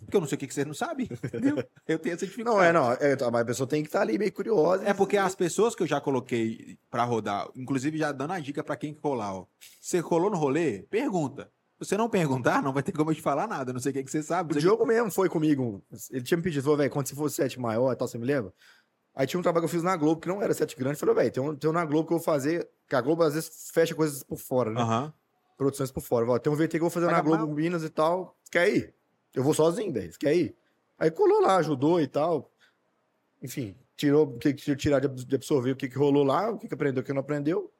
[0.00, 1.08] Porque eu não sei o que, que você não sabe.
[1.24, 1.62] Entendeu?
[1.88, 2.56] Eu tenho essa dificuldade.
[2.56, 2.92] Não, é, não.
[2.92, 4.84] É, tá, mas a pessoa tem que estar ali meio curiosa.
[4.84, 8.62] É porque as pessoas que eu já coloquei pra rodar, inclusive já dando a dica
[8.62, 9.46] pra quem que colar, ó.
[9.80, 10.84] Você colou no rolê?
[10.88, 11.50] Pergunta.
[11.80, 13.72] Se você não perguntar, não vai ter como eu te falar nada.
[13.72, 14.52] Não sei o que, que você sabe.
[14.52, 15.82] O Você- Diogo mesmo foi comigo.
[16.12, 18.24] Ele tinha me pedido, falou, velho, quando você for sete maior e tal, você me
[18.24, 18.54] leva?
[19.16, 20.96] Aí tinha um trabalho que eu fiz na Globo, que não era sete grande.
[20.96, 22.68] Falei, velho, tem um, tem um na Globo que eu vou fazer.
[22.88, 24.80] Que a Globo às vezes fecha coisas por fora, né?
[24.80, 25.12] Aham.
[25.62, 26.40] Produções por fora.
[26.40, 27.54] Tem um VT que eu vou fazer Paga na Globo mal.
[27.54, 28.36] Minas e tal.
[28.50, 28.94] Quer ir?
[29.32, 30.12] Eu vou sozinho, velho.
[30.18, 30.56] Quer ir?
[30.98, 32.50] Aí colou lá, ajudou e tal.
[33.40, 36.74] Enfim, tirou o que tirar de absorver o que, que rolou lá, o que, que
[36.74, 37.72] aprendeu, o que não aprendeu.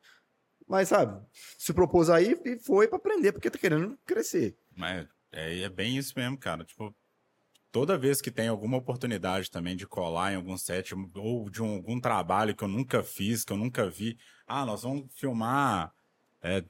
[0.67, 1.21] Mas, sabe,
[1.59, 4.57] se propôs aí e foi pra aprender, porque tá querendo crescer.
[4.77, 6.65] Mas é, é bem isso mesmo, cara.
[6.65, 6.95] Tipo,
[7.71, 11.75] toda vez que tem alguma oportunidade também de colar em algum set ou de um-
[11.75, 14.17] algum trabalho que eu nunca fiz, que eu nunca vi.
[14.47, 15.93] Ah, nós vamos filmar
[16.41, 16.65] é,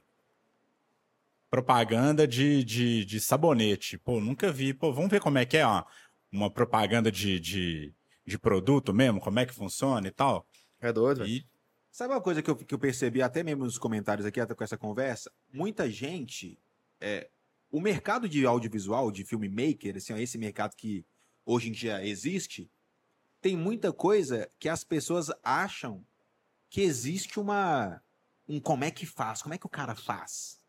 [1.53, 3.95] propaganda de, de, de sabonete.
[3.95, 4.73] Pô, nunca vi.
[4.73, 5.83] Pô, vamos ver como é que é ó,
[6.31, 7.93] uma propaganda de, de,
[8.25, 10.47] de produto mesmo, como é que funciona e tal.
[10.81, 11.27] É doido.
[11.27, 11.45] E
[11.91, 14.63] Sabe uma coisa que eu, que eu percebi até mesmo nos comentários aqui, até com
[14.63, 15.31] essa conversa?
[15.53, 16.57] Muita gente.
[16.99, 17.29] É,
[17.69, 21.05] o mercado de audiovisual, de filmmaker, assim, ó, esse mercado que
[21.45, 22.67] hoje em dia existe,
[23.39, 26.03] tem muita coisa que as pessoas acham
[26.67, 28.01] que existe uma.
[28.49, 30.62] Um como é que faz, como é que o cara faz.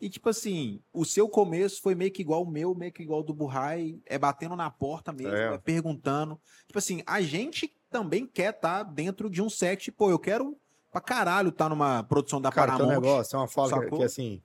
[0.00, 3.20] E tipo assim, o seu começo foi meio que igual o meu, meio que igual
[3.20, 5.54] o do Burrai, é batendo na porta mesmo, É.
[5.54, 6.40] é perguntando.
[6.66, 10.56] Tipo assim, a gente também quer estar dentro de um set, pô, eu quero
[10.90, 13.02] pra caralho estar numa produção da Cara, tem um Paramount.
[13.02, 13.98] negócio, é uma fala que, sacou?
[13.98, 14.42] que, assim,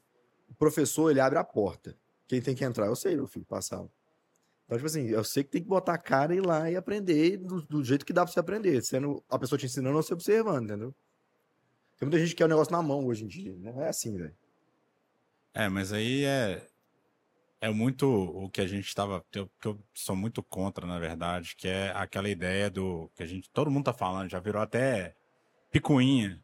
[0.49, 1.95] o professor, ele abre a porta.
[2.27, 2.88] Quem tem que entrar?
[2.88, 3.88] Eu sei, meu filho, passava.
[4.65, 6.75] Então, tipo assim, eu sei que tem que botar a cara e ir lá e
[6.75, 10.01] aprender do, do jeito que dá pra você aprender, sendo a pessoa te ensinando ou
[10.01, 10.95] você observando, entendeu?
[11.99, 14.17] Tem muita gente que quer o negócio na mão hoje em dia, não é assim,
[14.17, 14.35] velho.
[15.53, 16.67] É, mas aí é
[17.63, 21.65] é muito o que a gente estava, que eu, sou muito contra, na verdade, que
[21.65, 25.15] é aquela ideia do que a gente, todo mundo tá falando, já virou até
[25.71, 26.43] picuinha,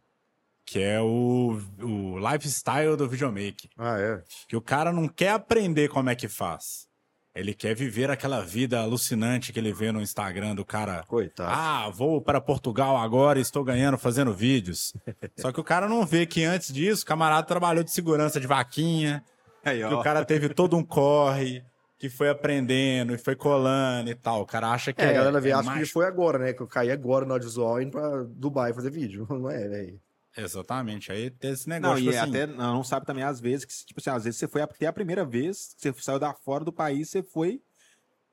[0.65, 4.23] que é o, o lifestyle do videomaker, Ah, é.
[4.47, 6.87] que o cara não quer aprender como é que faz.
[7.35, 11.49] Ele quer viver aquela vida alucinante que ele vê no Instagram do cara Coitado.
[11.51, 14.93] ah, vou para Portugal agora e estou ganhando fazendo vídeos.
[15.37, 18.47] Só que o cara não vê que antes disso, o camarada trabalhou de segurança de
[18.47, 19.23] vaquinha,
[19.63, 21.63] Aí, que o cara teve todo um corre,
[21.99, 24.41] que foi aprendendo e foi colando e tal.
[24.41, 25.83] O cara acha que é, é, a galera vê, é acho que mágico.
[25.83, 26.53] ele foi agora, né?
[26.53, 29.27] Que eu caí agora no audiovisual indo pra Dubai fazer vídeo.
[29.29, 29.99] Não é, velho.
[30.37, 31.11] Exatamente.
[31.11, 33.39] Aí tem esse Não, negócio, e tipo é assim, até não, não sabe também, às
[33.39, 36.33] vezes, que, tipo assim, às vezes você foi até a primeira vez, você saiu da
[36.33, 37.61] fora do país, você foi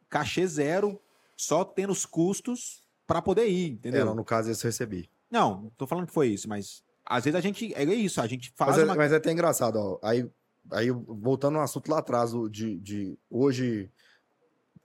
[0.08, 1.00] cachê zero,
[1.36, 4.06] só tendo os custos pra poder ir, É, entendeu?
[4.06, 5.10] não, no caso, esse eu recebi.
[5.30, 7.72] Não, tô falando que foi isso, mas às vezes a gente.
[7.74, 8.94] É isso, a gente faz Mas é, uma.
[8.94, 9.98] mas é até engraçado, ó.
[10.02, 10.28] Aí,
[10.70, 13.90] aí voltando ao assunto lá atrás, o de, de hoje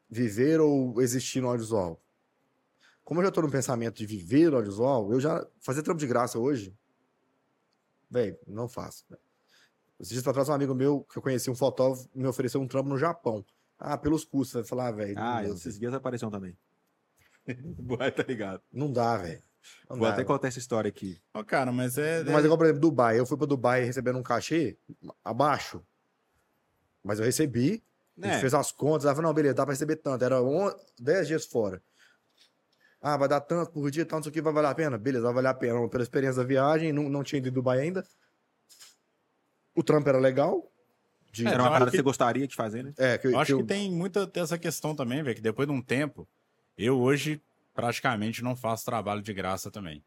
[0.09, 1.99] viver ou existir no audiovisual.
[3.03, 6.07] Como eu já tô no pensamento de viver no audiovisual, eu já fazer trampo de
[6.07, 6.73] graça hoje,
[8.11, 9.05] velho, não faço.
[9.09, 9.19] véi.
[9.99, 12.67] Esses dias pra trás, um amigo meu que eu conheci, um fotógrafo, me ofereceu um
[12.67, 13.45] trampo no Japão.
[13.79, 14.53] Ah, pelos custos.
[14.53, 16.55] Vai falar, ah, velho, Ah, dá, esses dias apareceu também.
[17.79, 18.61] Boa, tá ligado.
[18.71, 19.41] não dá, velho.
[19.87, 20.27] Vou dá, até velho.
[20.27, 21.21] contar essa história aqui.
[21.33, 22.23] Ó, cara, mas é.
[22.23, 23.19] Mas igual, por exemplo, Dubai.
[23.19, 24.77] Eu fui pra Dubai recebendo um cachê
[25.23, 25.83] abaixo.
[27.03, 27.83] Mas eu recebi.
[28.21, 28.39] A gente É.
[28.39, 29.05] fez as contas.
[29.05, 30.23] Ela falou, não, beleza, dá pra receber tanto.
[30.25, 30.71] Era on...
[30.99, 31.81] 10 dias fora.
[33.01, 34.97] Ah, vai dar tanto por dia, tanto, isso aqui vai valer a pena?
[34.97, 35.89] Beleza, vai valer a pena.
[35.89, 38.05] Pela experiência da viagem, não, não tinha ido em Dubai ainda.
[39.75, 40.71] O trampo era legal.
[41.31, 41.45] De...
[41.45, 42.93] É, Era eu uma parada que que- você gostaria de fazer, né?
[42.97, 45.73] É, que, Eu acho que que tem muita dessa questão também, velho, que depois de
[45.73, 46.27] um tempo,
[46.77, 47.41] eu hoje
[47.73, 50.03] praticamente não faço trabalho de graça também.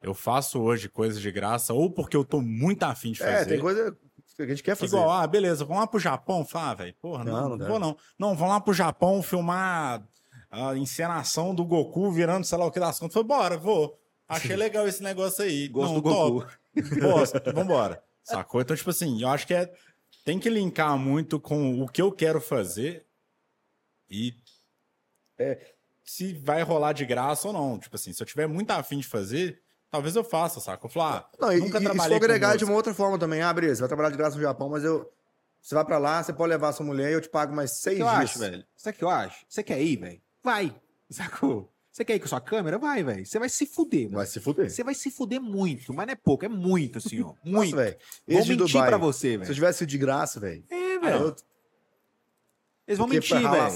[0.00, 3.32] Eu faço hoje coisas de graça, ou porque eu tô muito afim de fazer.
[3.32, 3.96] É, tem coisa
[4.36, 4.94] que a gente quer fazer.
[4.96, 6.44] Igual, ah, beleza, vamos lá pro Japão.
[6.44, 7.96] Fala, ah, velho, porra, não, Não, não não vou não.
[8.18, 10.06] Não, vamos lá pro Japão filmar
[10.54, 13.14] a encenação do Goku virando sei lá o que das contas.
[13.14, 13.98] Falei, bora, vou.
[14.28, 15.68] Achei legal esse negócio aí.
[15.68, 16.40] Gosto não, do Goku.
[16.40, 17.00] top.
[17.00, 18.02] Gosto, vambora.
[18.22, 18.60] Sacou?
[18.60, 19.72] Então, tipo assim, eu acho que é,
[20.24, 23.04] tem que linkar muito com o que eu quero fazer
[24.08, 24.34] e
[26.04, 27.78] se vai rolar de graça ou não.
[27.78, 29.60] Tipo assim, se eu tiver muito afim de fazer,
[29.90, 30.86] talvez eu faça, saca?
[30.86, 32.94] Eu falo, ah, Não, e, nunca e, e se trabalhei for agregar de uma outra
[32.94, 35.10] forma também, ah, você vai trabalhar de graça no Japão, mas eu.
[35.60, 37.96] Você vai pra lá, você pode levar sua mulher e eu te pago mais seis
[37.96, 38.14] que dias.
[38.14, 38.66] acho, velho?
[38.76, 39.46] Sabe o que eu acho?
[39.48, 40.20] Você quer ir, velho?
[40.44, 40.74] Vai.
[41.10, 41.72] Sacou?
[41.90, 42.76] Você quer ir com sua câmera?
[42.78, 43.24] Vai, velho.
[43.24, 44.68] Você vai se fuder, Vai se fuder.
[44.70, 47.34] Você vai se fuder muito, mas não é pouco, é muito, assim, ó.
[47.44, 47.74] Muito.
[47.76, 47.96] velho.
[48.28, 48.88] Vou de mentir Dubai.
[48.88, 49.54] pra você, Se eu velho.
[49.54, 50.64] tivesse ido de graça, velho.
[50.70, 51.16] É, velho.
[51.26, 51.36] eu-
[52.86, 53.70] Eles vão Porque mentir, velho.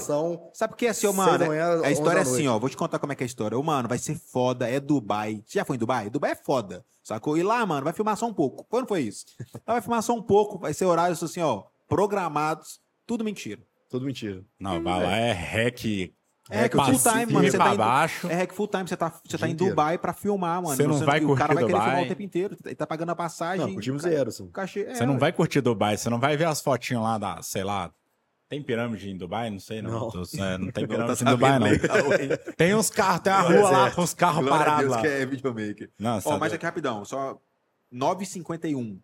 [0.53, 1.47] Sabe por que assim, ó, seis mano?
[1.47, 2.59] manhã, A história é assim, ó.
[2.59, 3.57] Vou te contar como é que é a história.
[3.57, 5.41] Ô, mano, vai ser foda, é Dubai.
[5.47, 6.09] Você já foi em Dubai?
[6.11, 7.35] Dubai é foda, sacou?
[7.37, 8.65] E lá, mano, vai filmar só um pouco.
[8.69, 9.25] Quando foi isso?
[9.65, 13.61] Lá vai filmar só um pouco, vai ser horários assim, ó, programados, tudo mentira.
[13.89, 14.43] tudo mentira.
[14.59, 16.13] Não, vai lá é hack.
[16.49, 18.27] É hack full time, mano, você tá indo- baixo.
[18.27, 19.55] É hack full time, você tá, você tá em.
[19.55, 20.75] Dubai pra filmar, mano.
[20.75, 22.57] Você não vai e O cara curtir vai querer filmar o tempo inteiro.
[22.65, 23.65] Ele tá pagando a passagem.
[23.65, 24.49] Não, curtimos zero, assim.
[24.51, 25.19] cachê, é, Você não ué.
[25.19, 27.91] vai curtir Dubai, você não vai ver as fotinhas lá da, sei lá.
[28.47, 29.51] Tem pirâmide em Dubai?
[29.51, 29.91] Não sei, não.
[29.91, 30.09] Não.
[30.09, 31.67] Tô- é, não tem Não, pirâmide tá em Dubai, não.
[32.57, 35.01] Tem uns carros, tem uma rua a lá com os carros parados Deus lá.
[35.01, 35.91] que é videomaker.
[35.99, 37.37] Nossa, Ó, mas aqui rapidão, só
[37.93, 38.97] 9h51.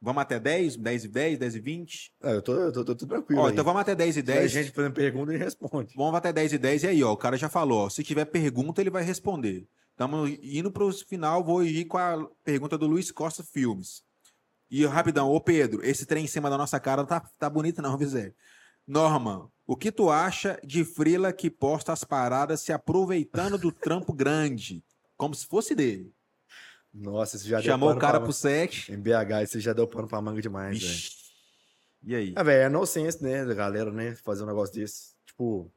[0.00, 2.12] Vamos até 10, 10 e 10, 10 e 20?
[2.22, 3.42] É, eu tô, eu tô, tô, tô tranquilo.
[3.42, 3.52] Ó, aí.
[3.52, 4.52] então vamos até 10 e Se tiver 10.
[4.52, 5.94] gente fazendo pergunta, ele responde.
[5.96, 8.24] Vamos até 10 e 10 e aí, ó, o cara já falou, ó, se tiver
[8.26, 9.66] pergunta, ele vai responder.
[9.90, 14.04] Estamos indo para o final, vou ir com a pergunta do Luiz Costa Filmes.
[14.70, 17.96] E rapidão, ô Pedro, esse trem em cima da nossa cara tá, tá bonito não,
[17.98, 18.32] viu, Zé?
[18.86, 24.12] Norman, o que tu acha de Frila que posta as paradas se aproveitando do trampo
[24.12, 24.84] grande?
[25.16, 26.12] Como se fosse dele.
[26.98, 28.86] Nossa, esse já Chamou o deu cara pano pro set.
[28.86, 28.94] pra...
[28.94, 31.18] Em BH, esse já deu pano pra manga demais, velho.
[32.02, 32.32] E aí?
[32.36, 35.14] Ah, velho, é nonsense, né, da galera, né, fazer um negócio desse.
[35.26, 35.70] Tipo,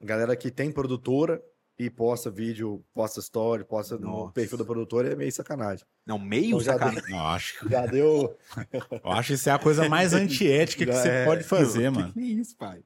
[0.00, 1.42] galera que tem produtora
[1.78, 4.32] e posta vídeo, posta story, posta no Nossa.
[4.32, 5.84] perfil da produtora, é meio sacanagem.
[6.06, 7.10] Não, meio Então sacanagem.
[7.10, 8.36] Não, acho, Já deu...
[9.02, 11.24] eu acho que isso é a coisa mais antiética que você é.
[11.24, 12.12] pode fazer, Que mano.
[12.12, 12.82] que é isso, pai?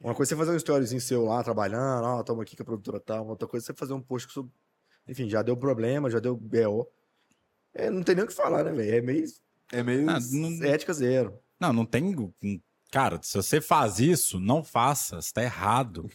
[0.00, 2.66] Uma coisa é você fazer um storyzinho seu lá, trabalhando, ó, toma aqui com a
[2.66, 3.26] produtora tal.
[3.26, 4.50] Outra coisa é você fazer um post sobre...
[5.08, 6.86] Enfim, já deu problema, já deu BO.
[7.74, 8.94] É, não tem nem o que falar, né, velho?
[8.94, 9.24] É meio
[9.72, 10.08] É meio...
[10.10, 11.38] Ah, não- ética zero.
[11.60, 12.14] Não, não tem.
[12.90, 15.20] Cara, se você faz isso, não faça.
[15.20, 16.08] Você tá errado.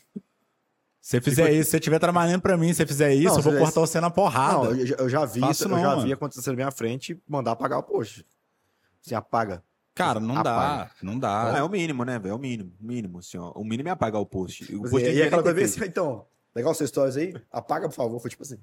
[1.01, 3.35] Se você fizer isso, se você estiver trabalhando pra mim, se você fizer isso, Não,
[3.37, 4.69] eu vou cortar você na porrada.
[4.69, 6.01] Não, eu, já- eu já vi Faço isso, não, eu já mano.
[6.03, 8.25] vi acontecer na minha frente e mandar apagar o post.
[9.05, 9.61] Assim, apaga.
[9.93, 10.55] Cara, não dá.
[10.81, 10.91] Apaga.
[11.03, 11.57] Não Ah, dá.
[11.59, 12.31] é o mínimo, né, velho?
[12.31, 12.73] É o mínimo.
[12.79, 13.51] Mínimo, assim, ó.
[13.51, 14.63] O mínimo é apagar o post.
[14.63, 16.25] O Tipo post assim, devia e nem aquela coisa assim, então,
[16.55, 17.33] legal suas stories aí?
[17.51, 18.19] Apaga, por favor.
[18.19, 18.57] Foi tipo assim.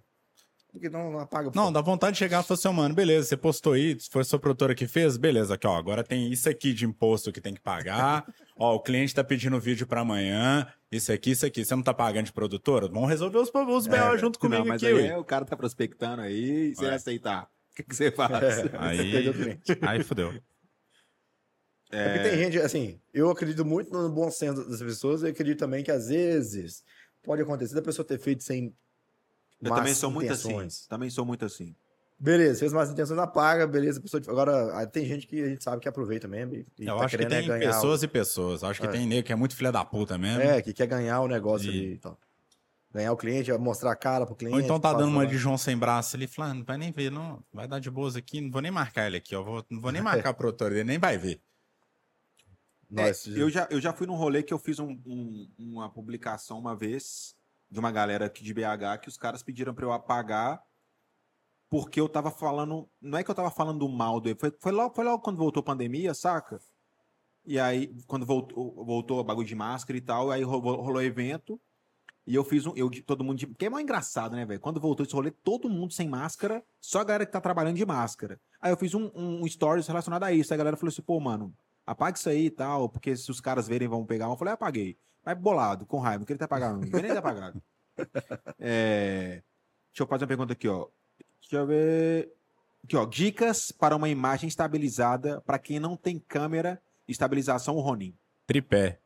[0.72, 3.36] Porque não, não apaga, Não, dá vontade de chegar e falar assim, mano, beleza, você
[3.36, 6.48] postou aí, se foi a sua produtora que fez, beleza, aqui, ó, agora tem isso
[6.48, 8.24] aqui de imposto que tem que pagar,
[8.56, 11.92] ó, o cliente tá pedindo vídeo pra amanhã, isso aqui, isso aqui, você não tá
[11.92, 12.88] pagando de produtora?
[12.88, 15.56] Vamos resolver os, os BO junto comigo Não, mas aqui, aí é, o cara tá
[15.56, 16.94] prospectando aí, se ele Ué.
[16.96, 18.32] aceitar, o que, que você faz?
[18.32, 19.78] É, Aí- você perdeu o cliente.
[19.82, 20.34] Aí fodeu.
[21.92, 25.58] É porque tem gente, assim, eu acredito muito no bom senso das pessoas e acredito
[25.58, 26.84] também que às vezes
[27.22, 28.72] pode acontecer da pessoa ter feito sem
[29.62, 30.48] Eu más também sou muito assim.
[30.48, 30.86] intenções.
[30.86, 31.74] Também sou muito assim.
[32.18, 33.98] Beleza, fez más intenções, apaga, beleza.
[33.98, 36.54] a pessoa- Agora, tem gente que a gente sabe que aproveita mesmo.
[36.54, 38.86] E, e Eu tá acho que querendo é tem ganhar pessoas e pessoas, acho que
[38.86, 38.90] É.
[38.90, 40.18] tem nego que é muito filha da puta o...
[40.18, 40.42] mesmo.
[40.42, 42.18] É, que quer ganhar o negócio E- ali e tal.
[42.92, 44.54] Ganhar o cliente, mostrar a cara pro cliente.
[44.56, 47.08] Ou então tá dando uma de João sem braço ali, falando, não vai nem ver,
[47.10, 47.42] não.
[47.52, 49.42] Vai dar de boas aqui, não vou nem marcar ele aqui, ó.
[49.42, 51.40] Vou, não vou nem marcar a produtora, ele nem vai ver.
[52.90, 55.88] Nossa, É, eu, já, eu já fui num rolê que eu fiz um- um- uma
[55.88, 57.36] publicação uma vez
[57.70, 60.62] de uma galera aqui de BH que os caras pediram pra eu apagar
[61.70, 62.90] porque eu tava falando.
[63.00, 65.60] Não é que eu tava falando mal dele, foi, foi, logo, foi logo quando voltou
[65.60, 66.60] a pandemia, saca?
[67.46, 71.58] E aí, quando voltou, voltou bagulho de máscara e tal, aí rolou, evento.
[72.26, 72.76] E eu fiz um.
[72.76, 73.38] Eu, todo mundo.
[73.56, 74.60] Que é mais engraçado, né, velho?
[74.60, 77.86] Quando voltou esse rolê, todo mundo sem máscara, só a galera que tá trabalhando de
[77.86, 78.38] máscara.
[78.60, 80.52] Aí eu fiz um, um stories relacionado a isso.
[80.52, 81.54] Aí a galera falou assim, pô, mano,
[81.86, 84.26] apaga isso aí e tal, porque se os caras verem vão pegar.
[84.26, 84.98] Eu falei, apaguei.
[85.30, 86.80] Mas bolado, com raiva, apagado, não.
[86.80, 87.62] Não queria nem ter apagado.
[88.58, 89.42] É,
[89.92, 90.86] Deixa eu fazer uma pergunta aqui, ó.
[91.40, 92.32] Deixa eu ver.
[92.84, 93.04] Aqui, ó.
[93.04, 98.14] Dicas para uma imagem estabilizada para quem não tem câmera, estabilização Ronin.
[98.46, 98.98] Tripé.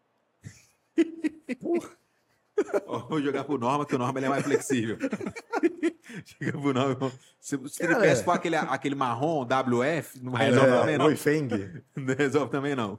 [3.09, 4.97] Vou jogar pro Norma, que o Norma ele é mais flexível.
[6.25, 7.13] Chega pro Norma.
[7.41, 11.07] Se, se ele peça for aquele, aquele marrom, WF, não É, resolve também, não.
[11.07, 11.49] Oi, Feng.
[11.97, 12.99] Não resolve também, não.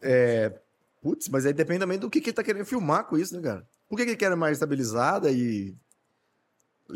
[0.00, 0.52] É,
[1.04, 3.42] putz, mas aí depende também do que, que ele tá querendo filmar com isso, né,
[3.42, 3.68] cara?
[3.86, 5.76] Por que, que ele quer mais estabilizada e.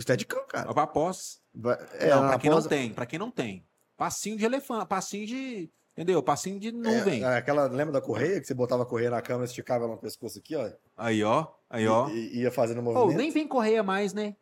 [0.00, 0.72] Steadicam, cara.
[0.72, 1.40] Pra pós.
[1.54, 2.92] Vai- É, não, pra quem pós- não tem.
[2.94, 3.66] Pra quem não tem.
[3.96, 5.70] Passinho de elefante, passinho de.
[5.92, 6.22] Entendeu?
[6.22, 7.22] Passinho de nuvem.
[7.24, 8.40] É, aquela, lembra da correia?
[8.40, 10.70] Que você botava a correia na câmera, esticava ela no pescoço aqui, ó.
[10.96, 11.46] Aí, ó.
[11.68, 12.08] Aí, ó.
[12.08, 13.16] E, e ia fazendo movimento.
[13.18, 14.36] nem vem correia mais, né?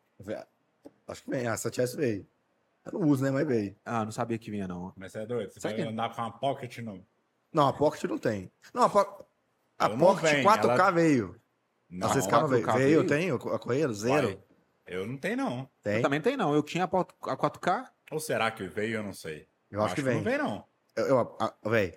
[1.09, 1.47] Acho que vem.
[1.47, 2.27] Ah, essa chess veio.
[2.85, 3.31] Eu não uso, né?
[3.31, 3.75] Mas veio.
[3.85, 4.93] Ah, não sabia que vinha, não.
[4.97, 7.05] Mas você é doido, você Sabe vai que- andar com uma pocket no...
[7.53, 8.53] Não, a Pocket não tem.
[8.75, 9.25] Não, a, po...
[9.79, 11.41] a Pocket vem, 4K ela- veio.
[11.89, 12.63] Não, Vocês ficaram veio.
[12.65, 13.09] 4K Veio, eu veio?
[13.09, 14.27] tenho a correia, zero.
[14.29, 14.39] Uai,
[14.87, 15.71] eu não tenho, não.
[15.83, 15.97] Tem.
[15.97, 16.53] Eu também tem, não.
[16.55, 17.91] Eu tinha a 4K.
[18.11, 18.97] Ou será que veio?
[18.97, 19.47] Eu não sei.
[19.71, 20.17] Eu acho que vem.
[20.17, 20.65] não vem, não.
[20.97, 21.97] Eu, eu, a- véi,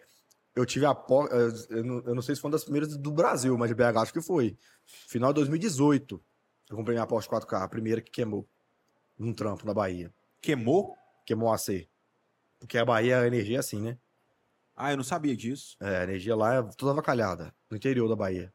[0.55, 1.31] eu tive a Pocket.
[1.31, 3.75] Eu, eu não, eu não sei se foi uma das primeiras do Brasil, mas de
[3.75, 4.57] BH acho que foi.
[4.85, 6.21] Final de 2018.
[6.69, 8.47] Eu comprei minha Porsche 4K, a primeira que queimou.
[9.17, 10.13] Num trampo na Bahia.
[10.41, 10.95] Queimou.
[11.25, 11.89] Queimou a AC.
[12.59, 13.97] Porque a Bahia, a energia é assim, né?
[14.81, 15.75] Ah, eu não sabia disso.
[15.81, 18.53] É, a energia lá é toda avacalhada, no interior da Bahia.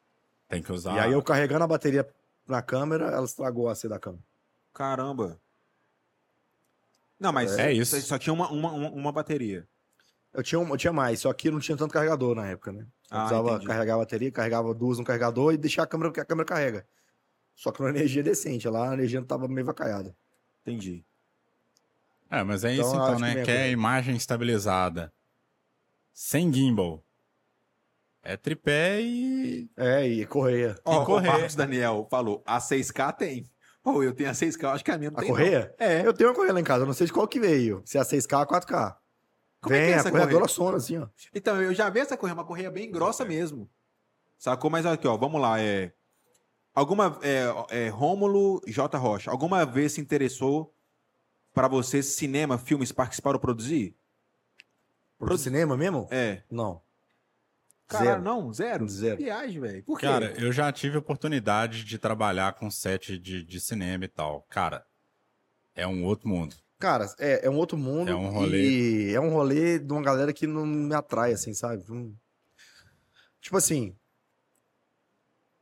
[0.49, 0.95] Tem que usar.
[0.97, 2.09] E aí eu carregando a bateria
[2.49, 4.23] na câmera, ela estragou a C da câmera.
[4.73, 5.39] Caramba.
[7.21, 8.01] Não, mas É isso.
[8.01, 9.69] só tinha uma, uma, uma, uma bateria.
[10.33, 12.81] Eu tinha, um- eu tinha mais, só que não tinha tanto carregador na época, né?
[12.81, 13.67] Eu Ah, precisava entendi.
[13.67, 16.87] carregar a bateria, carregava duas no carregador e deixar a câmera, porque a câmera carrega.
[17.55, 20.17] Só que uma energia decente, lá a energia tava meio vacaiada.
[20.63, 21.05] Entendi.
[22.31, 23.33] É, mas é Então, isso então, acho que né?
[23.35, 25.13] minha Quer coisa- imagem estabilizada.
[26.15, 27.05] Sem gimbal.
[28.23, 29.69] É tripé e.
[29.77, 30.77] É, e correia.
[30.85, 31.29] Ó, o correr.
[31.29, 33.51] Marcos Daniel falou, a 6K tem.
[33.83, 35.75] Pô, eu tenho a 6K, eu acho que a minha não A tem correia?
[35.79, 35.87] não.
[35.87, 36.07] É.
[36.07, 37.83] Eu tenho uma correia lá em casa, eu não sei de qual que veio.
[37.85, 38.97] Se é a 6K ou 4K.
[39.61, 40.39] Como é que Vem, é a essa correia correia?
[40.41, 41.09] grossona, assim, ó.
[41.35, 43.69] Então, eu já vi essa correia, uma correia bem grossa mesmo.
[44.39, 44.71] Sacou?
[44.71, 45.61] Mas aqui, ó, vamos lá.
[45.61, 45.93] É...
[46.75, 47.19] Alguma.
[47.23, 48.97] É, é, Rômulo J.
[48.97, 50.75] Rocha, alguma vez se interessou
[51.53, 53.95] para você cinema, filmes, participar ou produzir?
[55.19, 56.09] Pro cinema mesmo?
[56.11, 56.43] É.
[56.51, 56.83] Não.
[57.87, 58.23] Caralho, Zero.
[58.23, 58.89] não, zero?
[58.89, 59.17] Zero.
[59.19, 59.85] Viagem, velho.
[59.85, 60.07] Por quê?
[60.07, 64.43] Cara, eu já tive oportunidade de trabalhar com set de, de cinema e tal.
[64.49, 64.85] Cara,
[65.75, 66.57] é um outro mundo.
[66.79, 68.11] Cara, é, é um outro mundo.
[68.11, 69.11] É um rolê.
[69.11, 71.85] E é um rolê de uma galera que não me atrai, assim, sabe?
[71.89, 72.15] Não-
[73.41, 73.95] Tipo assim.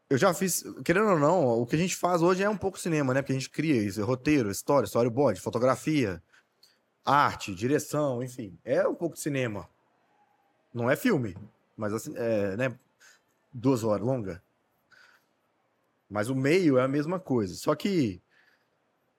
[0.09, 2.79] Eu já fiz, querendo ou não, o que a gente faz hoje é um pouco
[2.79, 3.23] cinema, né?
[3.23, 6.23] Porque a gente cria isso, é roteiro, história, storyboard, fotografia,
[7.05, 8.59] arte, direção, enfim.
[8.65, 9.69] É um pouco de cinema.
[10.73, 11.37] Não é filme,
[11.77, 12.79] mas assim, é, né?
[13.53, 14.43] Duas horas longa.
[16.09, 17.55] Mas o meio é a mesma coisa.
[17.55, 18.23] Só que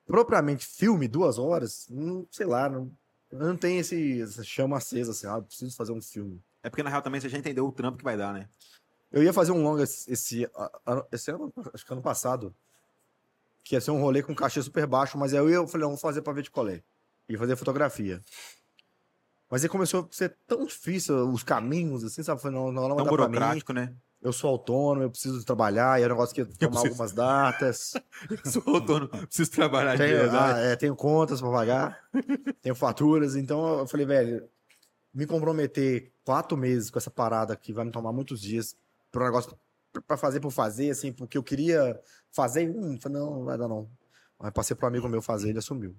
[0.05, 2.91] propriamente filme, duas horas, não, sei lá, não,
[3.31, 6.41] não tem esse, essa chama acesa assim, ah, preciso fazer um filme.
[6.61, 8.47] É porque na real também você já entendeu o trampo que vai dar, né?
[9.11, 10.49] Eu ia fazer um longa esse, esse,
[10.85, 12.55] ano, acho que ano passado,
[13.63, 15.91] que ia ser um rolê com cachê super baixo, mas aí eu, eu falei, não,
[15.91, 16.83] vou fazer pra ver de colé.
[17.29, 18.21] Ia fazer fotografia.
[19.49, 22.39] Mas aí começou a ser tão difícil os caminhos, assim, sabe?
[22.39, 23.93] Eu Falei, não, não, não Tão burocrático, né?
[24.21, 27.11] Eu sou autônomo, eu preciso trabalhar, e é um negócio que ia tomar preciso- algumas
[27.11, 27.93] datas.
[28.45, 30.59] Sou autônomo, preciso trabalhar de Tenho, verdade.
[30.59, 32.09] ah, é, tenho contas pra pagar,
[32.61, 34.49] tenho faturas, então eu falei, velho,
[35.13, 38.77] me comprometer quatro meses com essa parada que vai me tomar muitos dias
[39.11, 39.57] para um negócio
[40.07, 41.99] pra fazer por fazer, assim, porque eu queria
[42.31, 43.89] fazer, hum, falei, não, não vai dar não.
[44.39, 45.93] Aí passei pro amigo meu fazer, ele assumiu.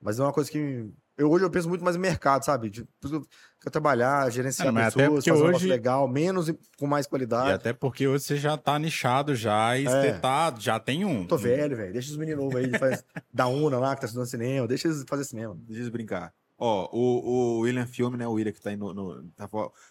[0.00, 2.70] Mas é uma coisa que eu hoje eu penso muito mais em mercado, sabe?
[2.70, 3.26] De, eu
[3.72, 7.50] trabalhar, gerenciar É, pessoas, fazer um hoje- negócio legal, menos e com mais E qualidade.
[7.52, 10.12] até porque hoje você já tá nichado já e É.
[10.12, 11.26] tá, já tem um.
[11.26, 11.92] Tô velho, velho.
[11.92, 13.04] Deixa os meninos novos aí, faz,
[13.34, 15.56] da UNA lá, que tá estudando cinema, deixa eles fazer cinema.
[15.66, 16.32] Deixa eu brincar.
[16.60, 18.26] Ó, o, o William Filme, né?
[18.26, 18.92] O William que tá aí no.
[18.92, 19.48] no- tá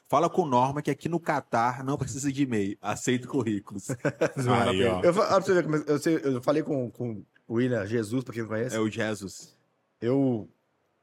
[0.08, 2.78] fala com o Norma que aqui no Catar não precisa de e-mail.
[2.82, 3.88] Aceito currículos.
[4.70, 5.02] Aí, ó.
[5.02, 8.76] Eu, eu, eu falei com, com o William Jesus, pra quem não conhece.
[8.76, 9.57] É o Jesus.
[10.02, 10.50] Eu,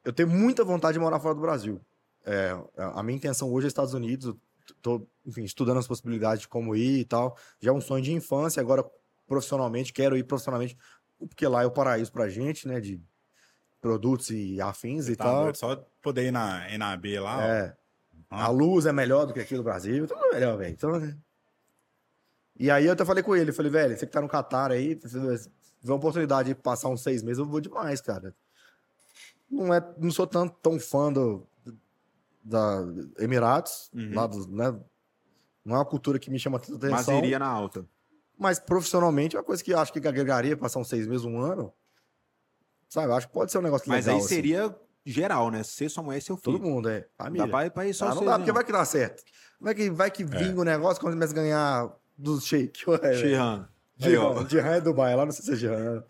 [0.05, 1.81] eu tenho muita vontade de morar fora do Brasil.
[2.25, 4.35] É, a minha intenção hoje é Estados Unidos.
[4.81, 7.37] Tô, enfim, estudando as possibilidades de como ir e tal.
[7.61, 8.85] Já é um sonho de infância, agora
[9.27, 10.77] profissionalmente, quero ir profissionalmente,
[11.19, 12.81] porque lá é o paraíso pra gente, né?
[12.81, 13.01] De
[13.81, 15.43] produtos e afins e Tá tal.
[15.45, 17.47] doido, só poder ir na NAB lá.
[17.47, 17.77] É.
[18.31, 18.45] Ah.
[18.45, 20.73] A luz é melhor do que aqui do Brasil, tudo é melhor, velho.
[20.73, 21.17] Então, né?
[22.59, 24.99] E aí eu até falei com ele, falei, velho, você que tá no Catar aí,
[25.03, 25.51] se tiver
[25.85, 28.35] uma oportunidade de passar uns seis meses, eu vou demais, cara.
[29.55, 31.47] Não, é, não sou tanto tão fã do,
[32.43, 32.81] da
[33.19, 34.15] Emirados, Uhum.
[34.15, 34.75] lá do, né?
[35.65, 37.19] Não é uma cultura que me chama tanta Mas atenção.
[37.19, 37.87] iria na alta.
[38.39, 41.39] Mas profissionalmente é uma coisa que eu acho que agregaria passar uns seis meses, um
[41.41, 41.73] ano.
[42.89, 44.19] Sabe, eu acho que pode ser um negócio Mas legal.
[44.21, 44.35] aí assim.
[44.35, 44.77] seria
[45.07, 45.63] geral, né?
[45.63, 46.59] Você, sua mulher e seu filho.
[46.59, 47.07] Todo mundo, é.
[47.17, 47.47] Família.
[47.47, 48.55] Dá pra, pra ir só Ah, não dá, porque não.
[48.55, 49.23] vai que dá certo.
[49.61, 52.85] Vai que, vai que vinga o negócio quando começa a ganhar dos shake.
[52.91, 52.99] Ó.
[53.15, 53.69] Jihan,
[54.49, 56.05] Jihan é Dubai, lá não sei se é Jihan.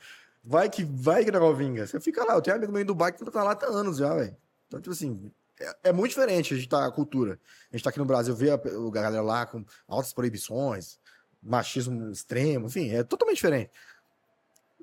[0.44, 1.86] Vai que, vai que negócio vinga.
[1.86, 4.14] Você fica lá, eu tenho amigo meu em Dubai que tá lá há anos já,
[4.14, 4.36] velho.
[4.68, 7.38] Então, tipo assim, é, é muito diferente a gente tá, a cultura.
[7.72, 10.98] A gente tá aqui no Brasil, vê a, a galera lá com altas proibições,
[11.42, 13.70] machismo extremo, enfim, é totalmente diferente.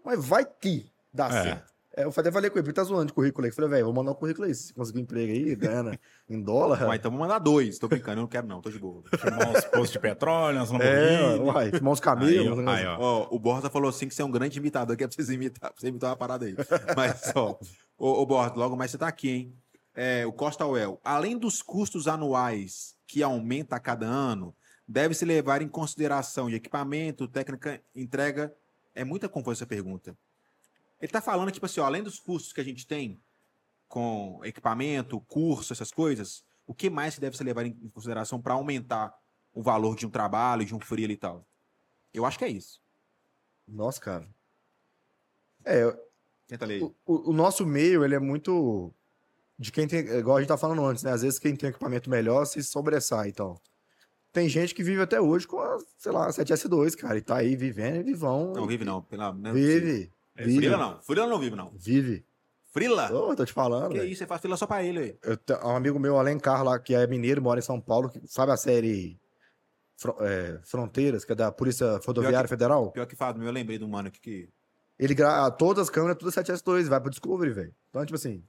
[0.04, 1.44] Mas vai que dá É.
[1.44, 1.72] certo.
[1.96, 3.50] É, eu até falei com ele, ele tá zoando de currículo aí.
[3.52, 4.56] Eu falei, velho, vou mandar um currículo aí.
[4.56, 5.98] Se conseguir um emprego aí, ganhando
[6.30, 6.88] em dólar.
[6.88, 7.78] Ué, então vou mandar dois.
[7.80, 9.04] Tô brincando, eu não quero não, tô de boa.
[9.20, 11.50] Filmar uns postos de petróleo, uns É, Lamborghini.
[11.50, 12.60] uai, filmar uns Aí, camelos.
[12.60, 12.90] aí, negócio.
[12.90, 13.22] ó.
[13.24, 15.30] Ó, o Borda falou assim que você é um grande imitador, que é pra vocês
[15.30, 16.56] imitar, pra você imitar uma parada aí.
[16.96, 17.58] Mas, ó,
[17.98, 19.56] ô, ô Borda, logo mais você tá aqui, hein?
[19.94, 24.56] É, o Costa Well, além dos custos anuais que aumenta a cada ano,
[24.88, 28.54] deve-se levar em consideração de equipamento, técnica, entrega.
[28.96, 30.16] É muita confusa essa pergunta.
[31.02, 33.20] Ele tá falando, tipo assim, ó, além dos custos que a gente tem
[33.88, 39.14] com equipamento, curso, essas coisas, o que mais deve se levar em consideração para aumentar
[39.54, 41.46] o valor de um trabalho, de um freela e tal?
[42.14, 42.80] Eu acho que é isso.
[43.68, 44.28] Nossa, cara.
[45.66, 45.96] É,
[46.48, 46.84] Tenta ler.
[46.84, 48.94] o, o- o nosso meio, ele é muito
[49.58, 51.12] de quem tem, igual a gente tá falando antes, né?
[51.12, 53.62] Às vezes quem tem equipamento melhor se sobressai e tal.
[54.34, 57.56] Tem gente que vive até hoje com a, sei lá, 7S2, cara, e tá aí
[57.56, 58.54] vivendo e vivão.
[58.54, 59.02] Não vive não.
[59.02, 59.32] Pela.
[59.32, 60.12] Vive.
[60.36, 60.58] É, vive.
[60.60, 61.02] Frila não.
[61.02, 61.72] Frila não vive não.
[61.78, 62.26] Vive.
[62.74, 63.12] Frila?
[63.12, 64.10] Ô, tô te falando, que velho.
[64.10, 65.20] isso, você faz frila só pra ele, velho.
[65.66, 68.58] Um amigo meu, Alencar, lá, que é mineiro, mora em São Paulo, que sabe a
[68.58, 69.20] série
[69.98, 72.92] Fro- é, Fronteiras, que é da Polícia Rodoviária Pior que- Federal?
[72.92, 74.50] Pior que fado, meu, eu lembrei do mano aqui que...
[74.98, 77.76] Ele grava todas as câmeras, tudo 7S2, vai pro Discovery, velho.
[77.90, 78.42] Então, tipo assim.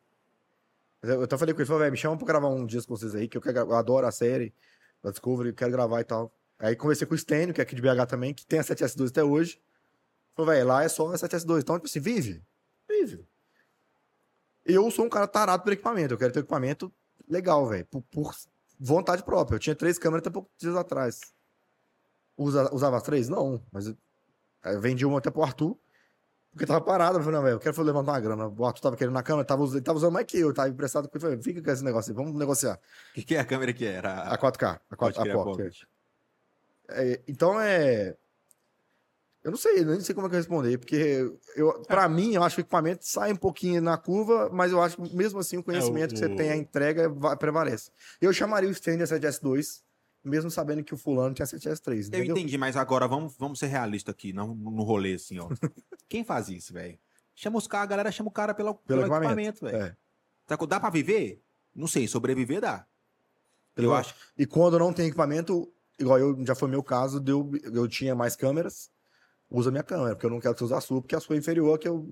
[1.02, 3.14] Eu até falei com ele, falei, velho, me chama pra gravar um dia com vocês
[3.14, 4.54] aí, que eu, quero, eu adoro a série
[5.02, 6.32] da Discovery, quero gravar e tal.
[6.60, 9.08] Aí conversei com o Stênio, que é aqui de BH também, que tem a 7S2
[9.08, 9.60] até hoje.
[10.34, 11.60] Falei, velho, lá é só a 7S2.
[11.60, 12.42] Então, tipo assim, vive.
[12.88, 13.26] Vive.
[14.64, 16.14] Eu sou um cara tarado por equipamento.
[16.14, 16.92] Eu quero ter equipamento
[17.28, 17.84] legal, velho.
[17.86, 18.34] Por, por
[18.78, 19.56] vontade própria.
[19.56, 21.20] Eu tinha três câmeras até poucos dias atrás.
[22.36, 23.28] Usa, usava as três?
[23.28, 23.62] Não.
[23.70, 23.96] Mas eu,
[24.64, 25.76] eu vendi uma até pro Arthur.
[26.52, 27.18] Porque tava parado.
[27.18, 28.48] Eu falei, não, velho, eu quero levantar uma grana.
[28.48, 30.52] O Arthur tava querendo na câmera, tava, ele tava usando mais que eu.
[30.52, 31.22] Tava emprestado com ele.
[31.22, 32.78] Falei, fica com esse negócio aí, vamos negociar.
[33.10, 34.22] O que, que é a câmera que era?
[34.22, 34.80] A 4K.
[34.90, 35.56] A, 4, Pode a crer, a Pocket.
[35.56, 35.82] Pocket.
[36.90, 38.16] É, então é.
[39.44, 42.44] Eu não sei, nem sei como é que eu responder, porque eu, pra mim, eu
[42.44, 45.56] acho que o equipamento sai um pouquinho na curva, mas eu acho que mesmo assim
[45.56, 47.90] o conhecimento o- que você tem, a entrega va- prevalece.
[48.20, 49.82] Eu chamaria o Stand 7S2,
[50.24, 52.36] mesmo sabendo que o fulano tinha 7S3, Eu entendeu?
[52.36, 55.48] entendi, mas agora vamos, vamos ser realistas aqui, não no rolê assim, ó.
[56.08, 56.96] Quem faz isso, velho?
[57.34, 59.76] Chama os caras, a galera chama o cara pelo, pelo, equipamento, equipamento, velho.
[59.86, 59.96] É.
[60.46, 60.68] Sacou?
[60.68, 61.42] Dá pra viver?
[61.74, 62.86] Não sei, sobreviver dá.
[63.74, 64.14] Eu Pelo- acho.
[64.38, 68.36] E quando não tem equipamento, igual eu, já foi meu caso, deu, eu tinha mais
[68.36, 68.90] câmeras,
[69.52, 71.36] usa minha câmera, porque eu não quero que você use a sua, porque a sua
[71.36, 72.08] é inferior que eu.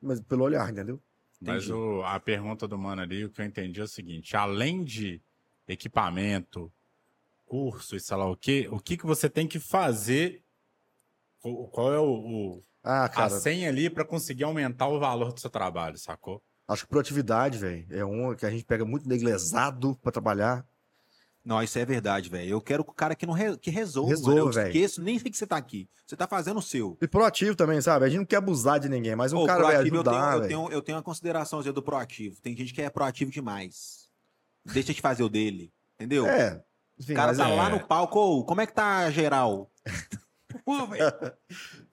[0.00, 1.00] Mas pelo olhar, entendeu?
[1.40, 1.72] Mas Entendi.
[1.72, 5.20] o- a pergunta do mano ali, o que eu entendi é o seguinte: além de
[5.68, 6.72] equipamento,
[7.44, 10.42] curso e sei lá o quê, o que, que você tem que fazer?
[11.42, 15.32] O- Qual é o, o- Ah, a cara, senha ali para conseguir aumentar o valor
[15.32, 16.42] do seu trabalho, sacou?
[16.68, 20.66] acho que proatividade, velho, é um que a gente pega muito neglezado pra trabalhar.
[21.46, 22.50] Não, isso é verdade, velho.
[22.50, 24.10] Eu quero que o cara que não re- que resolva.
[24.10, 24.48] Resolva, mano.
[24.48, 24.66] Eu velho.
[24.66, 25.88] esqueço, nem sei que você tá aqui.
[26.04, 26.98] Você tá fazendo o seu.
[27.00, 28.04] E proativo também, sabe?
[28.04, 30.16] A gente não quer abusar de ninguém, mas um Ô, cara vai proativo, eu, tenho,
[30.16, 32.40] ajudar, eu, tenho, eu tenho uma consideração do proativo.
[32.42, 34.08] Tem gente que é proativo demais.
[34.64, 35.72] Deixa de fazer o dele.
[35.94, 36.26] Entendeu?
[36.26, 36.64] É.
[36.98, 39.70] Enfim, o cara tá é- lá no palco, como é que tá geral?
[40.64, 41.04] Pô, velho.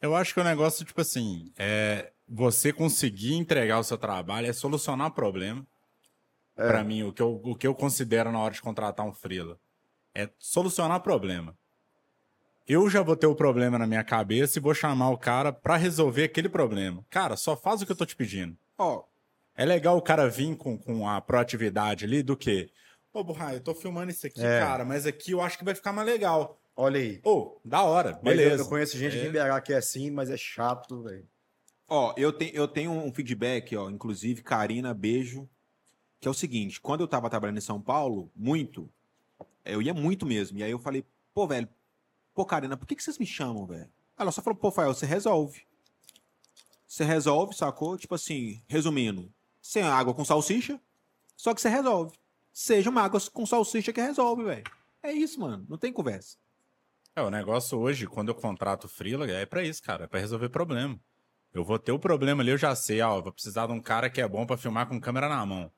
[0.01, 4.53] Eu acho que o negócio, tipo assim, é você conseguir entregar o seu trabalho, é
[4.53, 5.63] solucionar problema.
[6.55, 6.67] É.
[6.67, 9.59] Pra mim, o que, eu, o que eu considero na hora de contratar um freela
[10.13, 11.57] é solucionar problema.
[12.67, 15.75] Eu já vou ter o problema na minha cabeça e vou chamar o cara pra
[15.75, 17.03] resolver aquele problema.
[17.09, 18.55] Cara, só faz o que eu tô te pedindo.
[18.77, 19.03] Ó,
[19.55, 22.71] É legal o cara vir com, com a proatividade ali do que,
[23.13, 24.59] ô, Burra, eu tô filmando isso aqui, É.
[24.59, 26.59] cara, mas aqui eu acho que vai ficar mais legal.
[26.75, 27.19] Olha aí.
[27.23, 28.63] Ô, da hora, Mas eu- beleza.
[28.63, 31.27] Eu conheço gente aqui em BH que é assim, mas é chato, velho.
[31.87, 35.47] Ó, eu, te, eu tenho um feedback, ó, inclusive, Karina, beijo,
[36.23, 38.89] que é o seguinte, quando eu tava trabalhando em São Paulo, muito,
[39.65, 41.67] eu ia muito mesmo, e aí eu falei, pô, velho,
[42.33, 43.91] pô, Karina, por que, que vocês me chamam, velho?
[44.17, 45.67] Ela só falou, pô, Fael, você resolve.
[46.87, 47.97] Você resolve, sacou?
[47.97, 49.29] Tipo assim, resumindo,
[49.61, 50.79] sem água com salsicha,
[51.35, 52.15] só que você resolve.
[52.53, 54.63] Seja uma água com salsicha que resolve, velho.
[55.03, 56.37] É isso, mano, não tem conversa.
[57.17, 60.47] É, o negócio hoje, quando eu contrato freela, é pra isso, cara, é pra resolver
[60.47, 60.97] problema.
[61.53, 64.09] Eu vou ter o problema ali, eu já sei, ó, vou precisar de um cara
[64.09, 65.69] que é bom pra filmar com câmera na mão.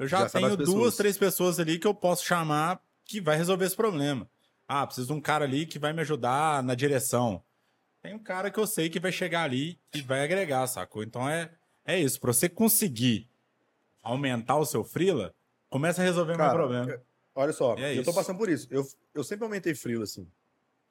[0.00, 3.66] Eu já, Já tenho duas, três pessoas ali que eu posso chamar que vai resolver
[3.66, 4.26] esse problema.
[4.66, 7.44] Ah, preciso de um cara ali que vai me ajudar na direção.
[8.00, 11.02] Tem um cara que eu sei que vai chegar ali e vai agregar, sacou?
[11.02, 11.52] Então é,
[11.84, 12.18] é isso.
[12.18, 13.28] Pra você conseguir
[14.02, 15.34] aumentar o seu freela,
[15.68, 17.02] começa a resolver o meu Cara, problema.
[17.34, 18.14] Olha só, é eu tô isso.
[18.14, 18.68] passando por isso.
[18.70, 20.26] Eu, eu sempre aumentei frio, assim.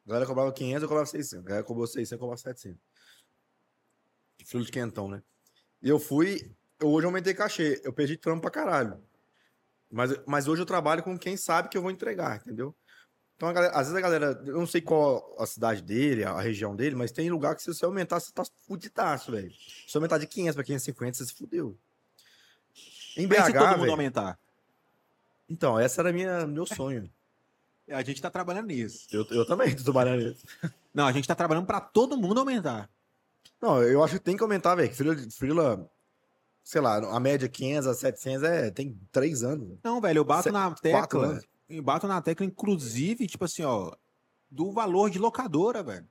[0.05, 1.45] A galera cobrava 500, eu cobrava 600.
[1.45, 2.79] A galera cobrou 600, eu cobrava 700.
[4.45, 5.23] Frio de quentão, né?
[5.81, 6.55] E eu fui...
[6.79, 7.81] Eu hoje aumentei cachê.
[7.83, 8.97] Eu perdi trampo pra caralho.
[9.91, 12.75] Mas, mas hoje eu trabalho com quem sabe que eu vou entregar, entendeu?
[13.35, 14.43] Então, galera- às vezes a galera...
[14.45, 17.73] Eu não sei qual a cidade dele, a região dele, mas tem lugar que se
[17.73, 19.51] você aumentar, você tá fudidaço, velho.
[19.51, 21.77] Se você aumentar de 500 pra 550, você se fudeu.
[23.17, 23.91] Em BH, Mas se todo mundo velho...
[23.91, 24.39] aumentar?
[25.49, 27.09] Então, esse era minha, meu sonho.
[27.89, 29.07] A gente tá trabalhando nisso.
[29.11, 30.45] Eu, eu também tô trabalhando nisso.
[30.93, 32.87] Não, a gente tá trabalhando pra todo mundo aumentar.
[33.59, 34.93] Não, eu acho que tem que aumentar, velho.
[34.93, 35.91] Frila, frila,
[36.69, 39.69] sei lá, a média 500 a 700 é, tem três anos.
[39.69, 39.79] velho.
[39.83, 41.25] Não, velho, eu bato na quatro tecla.
[41.25, 41.43] anos.
[41.67, 43.91] Eu bato na tecla, inclusive, tipo assim, ó,
[44.51, 46.07] do valor de locadora, velho.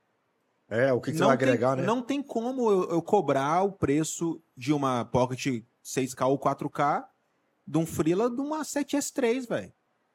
[0.69, 1.85] É, o que, que você vai tem, agregar, né?
[1.85, 7.05] Não tem como eu, eu cobrar o preço de uma Pocket 6K ou 4K
[7.65, 9.73] de um Freela de uma 7S3, velho.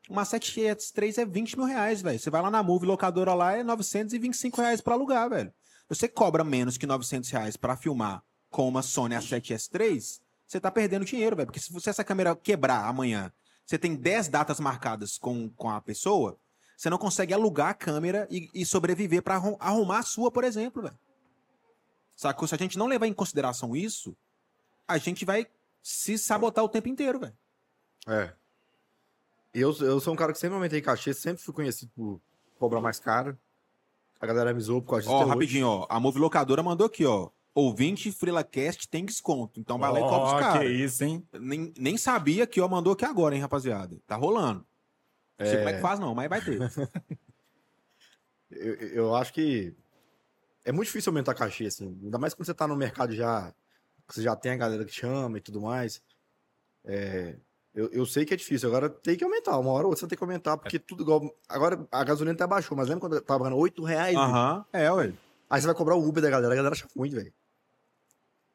[0.10, 2.20] Uma 7S3 é 20 mil reais, velho.
[2.20, 5.54] Você vai lá na Move locadora lá, é 925 reais pra alugar, velho.
[5.88, 10.22] Você cobra menos que 900 reais pra filmar com uma Sony A7S3,
[10.54, 11.48] você tá perdendo dinheiro, velho.
[11.48, 13.32] Porque se essa câmera quebrar amanhã,
[13.66, 16.38] você tem 10 datas marcadas com, com a pessoa,
[16.78, 20.44] você não consegue alugar a câmera e, e sobreviver pra arrum- arrumar a sua, por
[20.44, 20.98] exemplo, velho.
[22.16, 22.48] Sacou?
[22.48, 24.16] Se a gente não levar em consideração isso,
[24.88, 25.48] a gente vai
[25.82, 27.36] se sabotar o tempo inteiro, velho.
[28.08, 28.34] É.
[29.54, 32.22] Eu, eu sou um cara que sempre aumentei cachê, sempre fui conhecido por
[32.58, 33.38] cobrar mais caro.
[34.20, 35.12] A galera me zoou por causa disso.
[35.14, 35.34] Ó, até hoje.
[35.34, 35.86] rapidinho, ó.
[35.90, 37.30] A Move Locadora mandou aqui, ó.
[37.56, 39.60] Ouvinte FrilaCast tem desconto.
[39.60, 40.72] Então vai lá e cobra os Ó, que caras.
[40.72, 41.28] isso, hein?
[41.34, 43.96] Nem, nem sabia que ó, mandou aqui agora, hein, rapaziada.
[44.08, 44.66] Tá rolando.
[45.38, 46.60] Não sei como é que faz, não, mas vai ter.
[48.56, 49.74] Eu, eu acho que
[50.64, 51.98] é muito difícil aumentar cachê, assim.
[52.04, 53.52] Ainda mais quando você tá no mercado já.
[54.08, 56.02] que Você já tem a galera que chama e tudo mais.
[56.86, 57.36] É,
[57.74, 58.70] eu, eu sei que é difícil.
[58.70, 59.58] Agora tem que aumentar.
[59.58, 61.36] Uma hora ou outra você tem que aumentar, porque tudo igual.
[61.50, 64.16] Agora a gasolina até baixou, mas lembra quando tava pagando 8 reais?
[64.16, 64.22] bicho?
[64.22, 65.14] Aham, é, ué.
[65.50, 67.34] Aí você vai cobrar o Uber da galera, a galera acha muito, velho.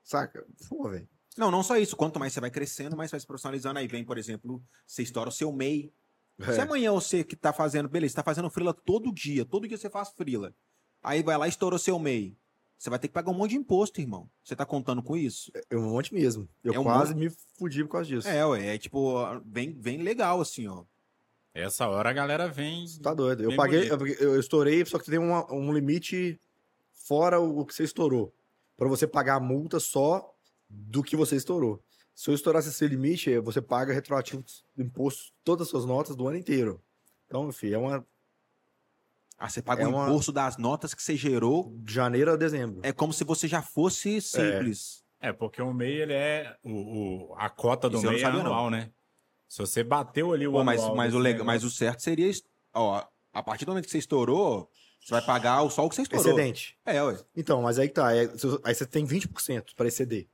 [0.09, 0.43] Saca?
[0.71, 1.07] Pô, velho.
[1.37, 1.95] Não, não só isso.
[1.95, 3.79] Quanto mais você vai crescendo, mais você vai se profissionalizando.
[3.79, 5.93] Aí vem, por exemplo, você estoura o seu MEI.
[6.41, 6.63] Se É.
[6.63, 9.91] amanhã você que tá fazendo, beleza, você tá fazendo frila todo dia, todo dia você
[9.91, 10.55] faz frila.
[11.03, 12.35] Aí vai lá e estourou seu MEI.
[12.79, 14.31] Você vai ter que pagar um monte de imposto, irmão.
[14.43, 15.51] Você tá contando com isso?
[15.69, 16.49] É um monte mesmo.
[16.65, 17.29] Eu É um quase me
[17.59, 18.27] fudi por causa disso.
[18.29, 19.15] É, ué, é tipo,
[19.45, 20.85] bem, bem legal, assim, ó.
[21.53, 22.87] Essa hora a galera vem.
[23.03, 23.43] Tá doido.
[23.43, 26.41] Eu paguei, eu, eu estourei, só que tem uma- um limite
[26.93, 28.33] fora o, o que você estourou.
[28.79, 30.33] Pra você pagar a multa só
[30.71, 31.83] do que você estourou.
[32.15, 34.43] Se eu estourasse esse limite, você paga retroativo
[34.77, 36.81] do imposto todas as suas notas do ano inteiro.
[37.27, 38.07] Então, meu filho, é uma
[39.41, 41.73] Ah, você paga É o uma- imposto das notas que você gerou.
[41.77, 42.81] de janeiro a dezembro.
[42.83, 45.05] É como se você já fosse simples.
[45.21, 46.57] É, porque o MEI, ele é.
[46.63, 46.71] O,
[47.31, 48.51] o- a cota do MEI é sabia, não.
[48.53, 48.91] anual, né?
[49.49, 52.03] Se você bateu ali o Pô, mas, anual mas, o desse lega- mas o certo
[52.03, 52.31] seria.
[52.75, 53.01] Ó,
[53.33, 54.69] a partir do momento que você estourou,
[55.09, 56.27] você vai pagar o só o que você estourou.
[56.27, 56.79] Excedente.
[56.85, 57.19] É, ué.
[57.35, 58.15] Então, mas aí que tá.
[58.15, 58.31] é-
[58.63, 60.29] aí você tem 20% para exceder.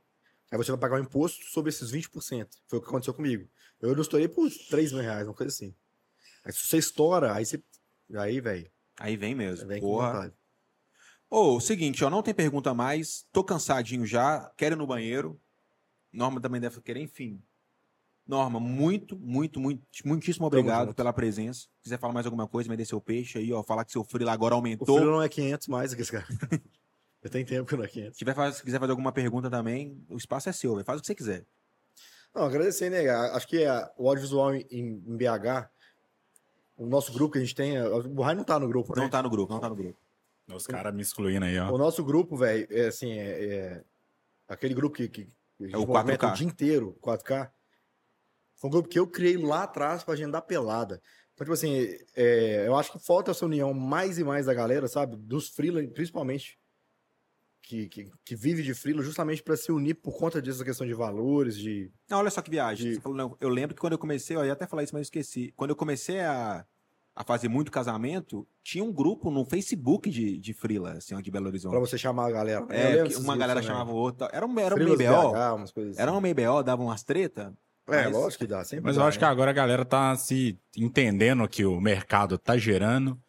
[0.51, 2.49] Aí você vai pagar o imposto sobre esses 20%.
[2.67, 3.47] Foi o que aconteceu comigo.
[3.79, 5.73] Eu não estourei por 3 mil reais, uma coisa assim.
[6.43, 7.63] Aí se você estoura, aí você.
[8.15, 8.69] Aí, velho.
[8.99, 9.65] Aí vem mesmo.
[9.65, 10.33] Vem Porra.
[11.29, 13.25] Ô, seguinte, ó, não tem pergunta mais.
[13.31, 14.51] Tô cansadinho já.
[14.57, 15.39] Quero ir no banheiro.
[16.11, 17.41] Norma também deve querer, enfim.
[18.27, 21.59] Norma, muito, muito, muito, muitíssimo obrigado pela presença.
[21.61, 23.61] Se quiser falar mais alguma coisa, vender seu peixe aí, ó.
[23.61, 24.97] Falar que seu freela agora O aumentou.
[24.97, 26.25] filho não é 500 mais aqui, esse cara.
[27.21, 28.17] Eu tenho tempo que não é 500.
[28.17, 30.85] Se, tiver, se quiser fazer alguma pergunta também, o espaço é seu, velho.
[30.85, 31.45] Faz o que você quiser.
[32.33, 33.07] Não, agradecer, né?
[33.09, 35.67] Acho que a- o audiovisual em, em BH,
[36.77, 39.01] o nosso grupo que a gente tem, o Burrai não tá no grupo, né?
[39.03, 39.97] Não tá no grupo, não tá no grupo.
[40.53, 41.71] Os caras me excluindo aí, ó.
[41.71, 43.83] O nosso grupo, velho, é assim, é, é
[44.47, 46.31] aquele grupo que, que, que a gente É o movimenta 4K.
[46.31, 47.49] o dia inteiro, 4K.
[48.57, 51.01] Foi um grupo que eu criei lá atrás pra gente dar pelada.
[51.33, 54.87] Então, tipo assim, é, eu acho que falta essa união mais e mais da galera,
[54.87, 55.17] sabe?
[55.17, 56.57] Dos freela, principalmente,
[57.61, 60.93] que, que, que vive de freela, justamente pra se unir por conta dessa questão de
[60.93, 61.91] valores, de...
[62.09, 62.91] Não, olha só que viagem.
[62.93, 64.99] De- falou, não, eu lembro que quando eu comecei, eu ia até falar isso, mas
[64.99, 65.51] eu esqueci.
[65.57, 66.65] Quando eu comecei a,
[67.13, 71.47] a fazer muito casamento, tinha um grupo no Facebook de, de Frila, assim, de Belo
[71.47, 71.71] Horizonte.
[71.71, 72.65] Pra você chamar a galera.
[72.69, 73.75] É, uma galera também.
[73.75, 74.29] chamava outra.
[74.31, 75.73] Era um, era um meio BO.
[75.73, 76.17] Coisas Era assim.
[76.17, 77.53] um meio BO, davam umas treta.
[77.87, 79.31] É, mas- lógico que dá, sempre Mas dá, eu acho que né?
[79.31, 83.19] agora a galera tá se entendendo que o mercado tá gerando,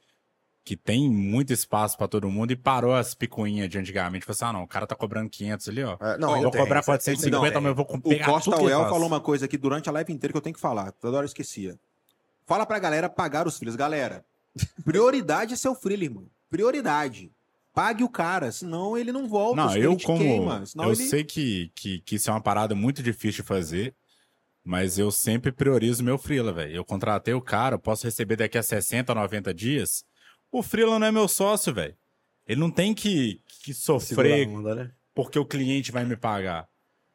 [0.64, 4.24] que tem muito espaço pra todo mundo e parou as picuinhas de antigamente.
[4.24, 5.96] Falou assim, ah, não, o cara tá cobrando 500 ali, ó.
[6.00, 8.26] É, não, ainda vou tem, cobrar isso é- 450, não, mas eu vou O pegar
[8.26, 10.54] Costa que ele Well falou uma coisa aqui durante a live inteira que eu tenho
[10.54, 10.90] que falar.
[10.92, 11.78] Toda hora eu esquecia.
[12.46, 13.76] Fala pra galera pagar os filhos.
[13.76, 14.24] Galera,
[14.84, 16.24] prioridade é seu filho, irmão.
[16.50, 17.30] Prioridade.
[17.74, 19.56] Pague o cara, senão ele não volta.
[19.56, 20.18] Não, eu como...
[20.18, 20.96] queima, eu ele...
[20.96, 23.94] sei que, que, que isso é uma parada muito difícil de fazer,
[24.66, 26.74] mas eu sempre priorizo meu freela, velho.
[26.74, 30.04] Eu contratei o cara, eu posso receber daqui a 60, 90 dias.
[30.50, 31.94] O freela não é meu sócio, velho.
[32.48, 34.90] Ele não tem que, que sofrer onda, né?
[35.14, 36.68] porque o cliente vai me pagar.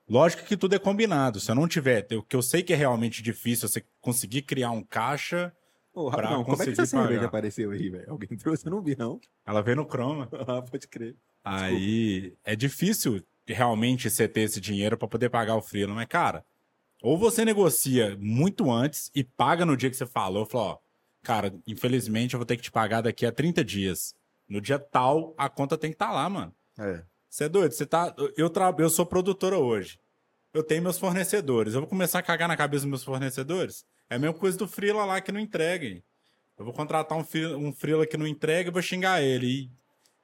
[0.09, 1.41] Lógico que tudo é combinado.
[1.41, 4.71] Se eu não tiver, o que eu sei que é realmente difícil, você conseguir criar
[4.71, 5.53] um caixa,
[5.93, 8.09] pra rapidão, como é que essa cerveja apareceu aí, velho?
[8.09, 8.65] Alguém trouxe?
[8.65, 9.19] Eu não vi, não.
[9.45, 10.29] ela vem no Chroma.
[10.47, 11.17] Ah, pode crer.
[11.43, 16.45] Aí é difícil realmente você ter esse dinheiro para poder pagar o freela, mas cara,
[17.01, 20.77] ou você negocia muito antes e paga no dia que você falou, falou, ó,
[21.23, 24.13] cara, infelizmente eu vou ter que te pagar daqui a 30 dias.
[24.47, 26.53] No dia tal, a conta tem que estar lá, mano.
[26.77, 27.03] É.
[27.29, 27.71] Você é doido?
[27.73, 28.13] Você tá.
[28.35, 28.73] Eu, tra...
[28.77, 29.97] eu sou produtora hoje.
[30.53, 31.73] Eu tenho meus fornecedores.
[31.73, 33.85] Eu vou começar a cagar na cabeça dos meus fornecedores?
[34.09, 36.03] É a mesma coisa do Freela lá que não entreguem.
[36.59, 39.47] Eu vou contratar um, free- um Freela que não entrega e vou xingar ele.
[39.47, 39.71] E...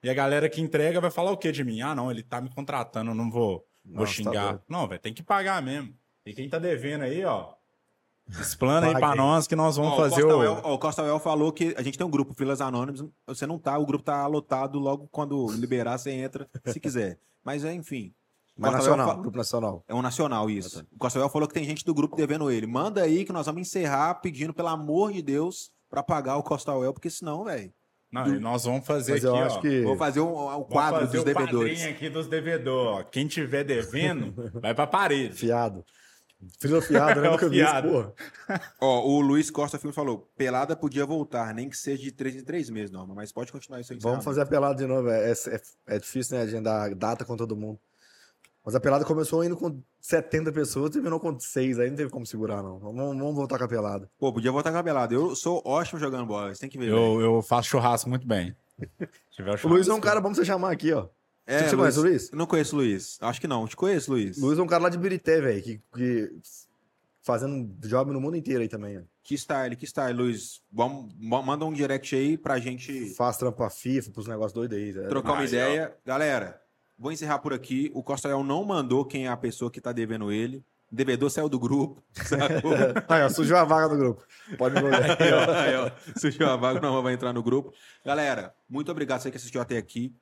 [0.03, 1.81] e a galera que entrega vai falar o que de mim?
[1.81, 4.49] Ah, não, ele tá me contratando, eu não vou, vou Nossa, tá xingar.
[4.49, 4.63] doido.
[4.67, 5.95] não, velho, tem que pagar mesmo.
[6.27, 7.53] E quem tá devendo aí, ó.
[8.29, 10.39] Explana aí pra nós que nós vamos Ó, fazer o Costa o.
[10.39, 13.05] Well, ó, o Costa Well falou que a gente tem um grupo Filas Anônimos.
[13.25, 17.17] Você não tá, o grupo tá lotado logo quando liberar, você entra, se quiser.
[17.43, 18.13] Mas, é, enfim.
[18.57, 19.83] Mas nacional, fa- grupo nacional.
[19.87, 20.85] É um nacional, isso.
[20.91, 22.67] O Costavel falou que tem gente do grupo devendo ele.
[22.67, 26.91] Manda aí que nós vamos encerrar pedindo, pelo amor de Deus, pra pagar o Costavel,
[26.91, 27.71] porque senão, velho.
[28.11, 29.45] Não, e nós vamos fazer Mas aqui, eu ó.
[29.45, 29.81] acho que.
[29.83, 31.85] Vou fazer um, um quadro fazer dos o devedores.
[31.85, 33.05] aqui dos devedores.
[33.05, 33.09] ó.
[33.09, 35.35] Quem tiver devendo, vai pra parede.
[35.35, 35.85] Fiado.
[36.59, 37.27] Fila fiado, né?
[37.27, 37.89] É o Nunca vi isso, fiado.
[37.89, 38.14] porra.
[38.80, 42.43] Ó, o Luiz Costa Filmes falou: pelada podia voltar, nem que seja de três em
[42.43, 43.99] três meses, Norma, mas pode continuar isso aí.
[43.99, 45.09] Vamos fazer a pelada de novo.
[45.09, 46.43] É, é, é difícil, né?
[46.43, 47.80] Agendar data com todo mundo.
[48.64, 51.80] Mas a pelada começou indo com 70 pessoas, terminou com 6.
[51.80, 52.77] Aí não teve como segurar, não.
[52.77, 54.09] Vamos, vamos voltar com a pelada.
[54.19, 55.14] Pô, podia voltar com a pelada.
[55.14, 56.89] Eu sou ótimo jogando bola, você tem que ver.
[56.89, 58.53] Eu, eu faço churrasco muito bem.
[59.31, 61.07] Se tiver O Luiz é um cara bom pra você chamar aqui, ó.
[61.48, 62.32] É, você conhece o Luiz?
[62.32, 63.18] Não conheço o Luiz.
[63.22, 63.65] Acho que não.
[63.68, 64.38] Te conheço, Luiz.
[64.38, 66.32] Luiz é um cara lá de Birité, velho, que, que
[67.24, 68.98] fazendo job no mundo inteiro aí também.
[68.98, 69.02] ó.
[69.24, 70.61] Que style, que style, Luiz.
[70.72, 74.78] Vamos, ma- manda um direct aí pra gente Faz trampo pra FIFA, pros negócios doidos
[74.78, 75.07] aí.
[75.10, 75.94] trocar uma ideia.
[76.06, 76.61] Galera,
[76.98, 77.91] vou encerrar por aqui.
[77.94, 80.64] O Costael não mandou quem é a pessoa que tá devendo ele.
[80.90, 82.02] O devedor saiu do grupo.
[82.15, 82.72] Sacou?
[83.10, 84.24] Aí, ó, sujou a vaga do grupo.
[84.57, 85.03] Pode mandar.
[85.22, 87.74] Aí, ó, aí, ó, surgiu a vaga, não vai entrar no grupo.
[88.06, 90.15] Galera, muito obrigado você que assistiu até aqui.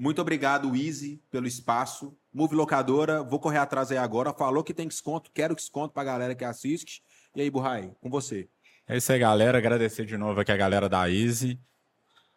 [0.00, 2.16] Muito obrigado, Easy, pelo espaço.
[2.32, 4.32] Move Locadora, vou correr atrás aí agora.
[4.32, 7.02] Falou que tem desconto, quero desconto pra galera que assiste.
[7.36, 8.48] E aí, Burrai, com você.
[8.88, 9.58] É isso aí, galera.
[9.58, 11.60] Agradecer de novo aqui a galera da Easy.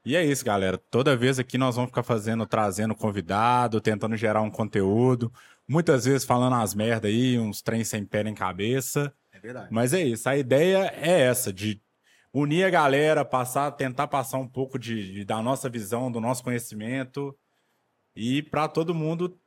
[0.06, 0.78] E é isso, galera.
[0.78, 5.32] Toda vez aqui nós vamos ficar fazendo, trazendo convidado, tentando gerar um conteúdo.
[5.66, 9.14] Muitas vezes falando as merda aí, uns trem sem pé nem cabeça.
[9.32, 9.70] É verdade.
[9.72, 10.28] Mas é isso.
[10.28, 11.82] A ideia é essa, de
[12.34, 16.44] unir a galera, passar, tentar passar um pouco de, de- da nossa visão, do nosso
[16.44, 17.34] conhecimento.
[18.16, 19.38] E para todo mundo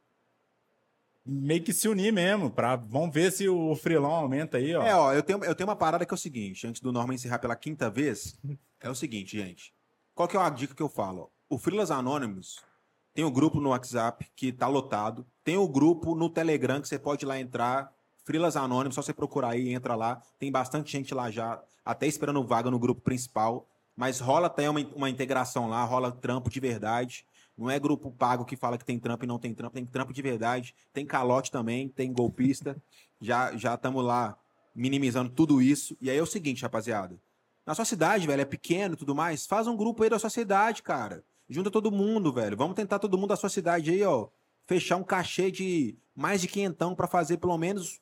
[1.26, 2.50] meio que se unir mesmo.
[2.50, 4.82] Pra, vamos ver se o freelão aumenta aí, ó.
[4.82, 7.14] É, ó, eu tenho, eu tenho uma parada que é o seguinte, antes do Norman
[7.14, 8.38] encerrar pela quinta vez,
[8.80, 9.74] é o seguinte, gente.
[10.14, 11.30] Qual que é a dica que eu falo?
[11.48, 12.64] O Frilas Anônimos
[13.12, 16.98] tem o grupo no WhatsApp que tá lotado, tem o grupo no Telegram que você
[16.98, 17.92] pode ir lá entrar,
[18.24, 22.44] Frilas Anônimos, só você procurar aí, entra lá, tem bastante gente lá já, até esperando
[22.44, 23.66] vaga no grupo principal,
[23.96, 27.24] mas rola até uma, uma integração lá, rola trampo de verdade,
[27.56, 30.12] não é grupo pago que fala que tem trampo e não tem trampo, tem trampo
[30.12, 32.76] de verdade, tem calote também, tem golpista,
[33.20, 34.38] já já estamos lá
[34.74, 35.96] minimizando tudo isso.
[36.00, 37.18] E aí é o seguinte, rapaziada.
[37.64, 40.30] Na sua cidade, velho, é pequeno e tudo mais, faz um grupo aí da sua
[40.30, 41.24] cidade, cara.
[41.48, 42.56] Junta todo mundo, velho.
[42.56, 44.28] Vamos tentar todo mundo da sua cidade aí, ó.
[44.66, 48.00] Fechar um cachê de mais de quinhentão pra fazer pelo menos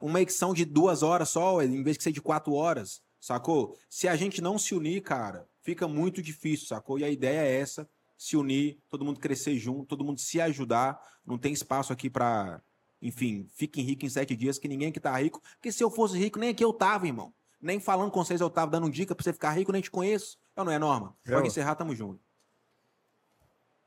[0.00, 3.76] uma edição de duas horas só, em vez de ser de quatro horas, sacou?
[3.88, 6.98] Se a gente não se unir, cara, fica muito difícil, sacou?
[6.98, 11.00] E a ideia é essa, se unir, todo mundo crescer junto, todo mundo se ajudar.
[11.24, 12.62] Não tem espaço aqui pra,
[13.00, 15.40] enfim, fiquem ricos em sete dias, que ninguém aqui tá rico.
[15.56, 17.32] Porque se eu fosse rico, nem aqui eu tava, irmão.
[17.60, 20.38] Nem falando com vocês eu tava dando dica pra você ficar rico, nem te conheço.
[20.54, 21.16] Eu não é, Norma?
[21.24, 21.46] Pode Eu.
[21.46, 22.20] encerrar, tamo junto.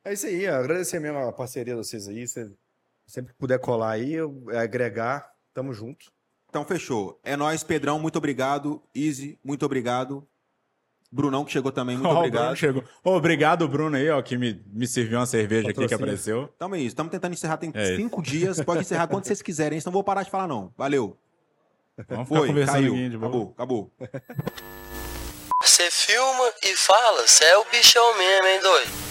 [0.03, 2.27] É isso aí, agradecer mesmo a parceria de vocês aí.
[2.27, 2.51] Você
[3.05, 4.15] sempre que puder colar aí,
[4.51, 6.11] é, agregar, tamo junto.
[6.47, 7.19] Então, fechou.
[7.23, 8.81] É nóis, Pedrão, muito obrigado.
[8.95, 10.27] Easy, muito obrigado.
[11.11, 12.41] Brunão, que chegou também, muito Ó, o obrigado.
[12.43, 12.83] Bruno chegou.
[13.03, 16.03] Ô, obrigado, Bruno, aí, ó, que me, me serviu uma cerveja aqui que Patrocínio.
[16.03, 16.47] apareceu.
[16.57, 17.95] Tamo aí, estamos tentando encerrar, tem É isso.
[17.95, 18.61] cinco dias.
[18.61, 20.71] Pode encerrar quando vocês quiserem, senão eu vou parar de falar, não.
[20.77, 21.17] Valeu.
[22.07, 22.93] Vamos ficar Foi, conversando caiu.
[22.93, 23.15] aqui.
[23.15, 23.91] Acabou, acabou.
[25.61, 29.09] Você filma e fala, você é o bichão mesmo, hein, doido?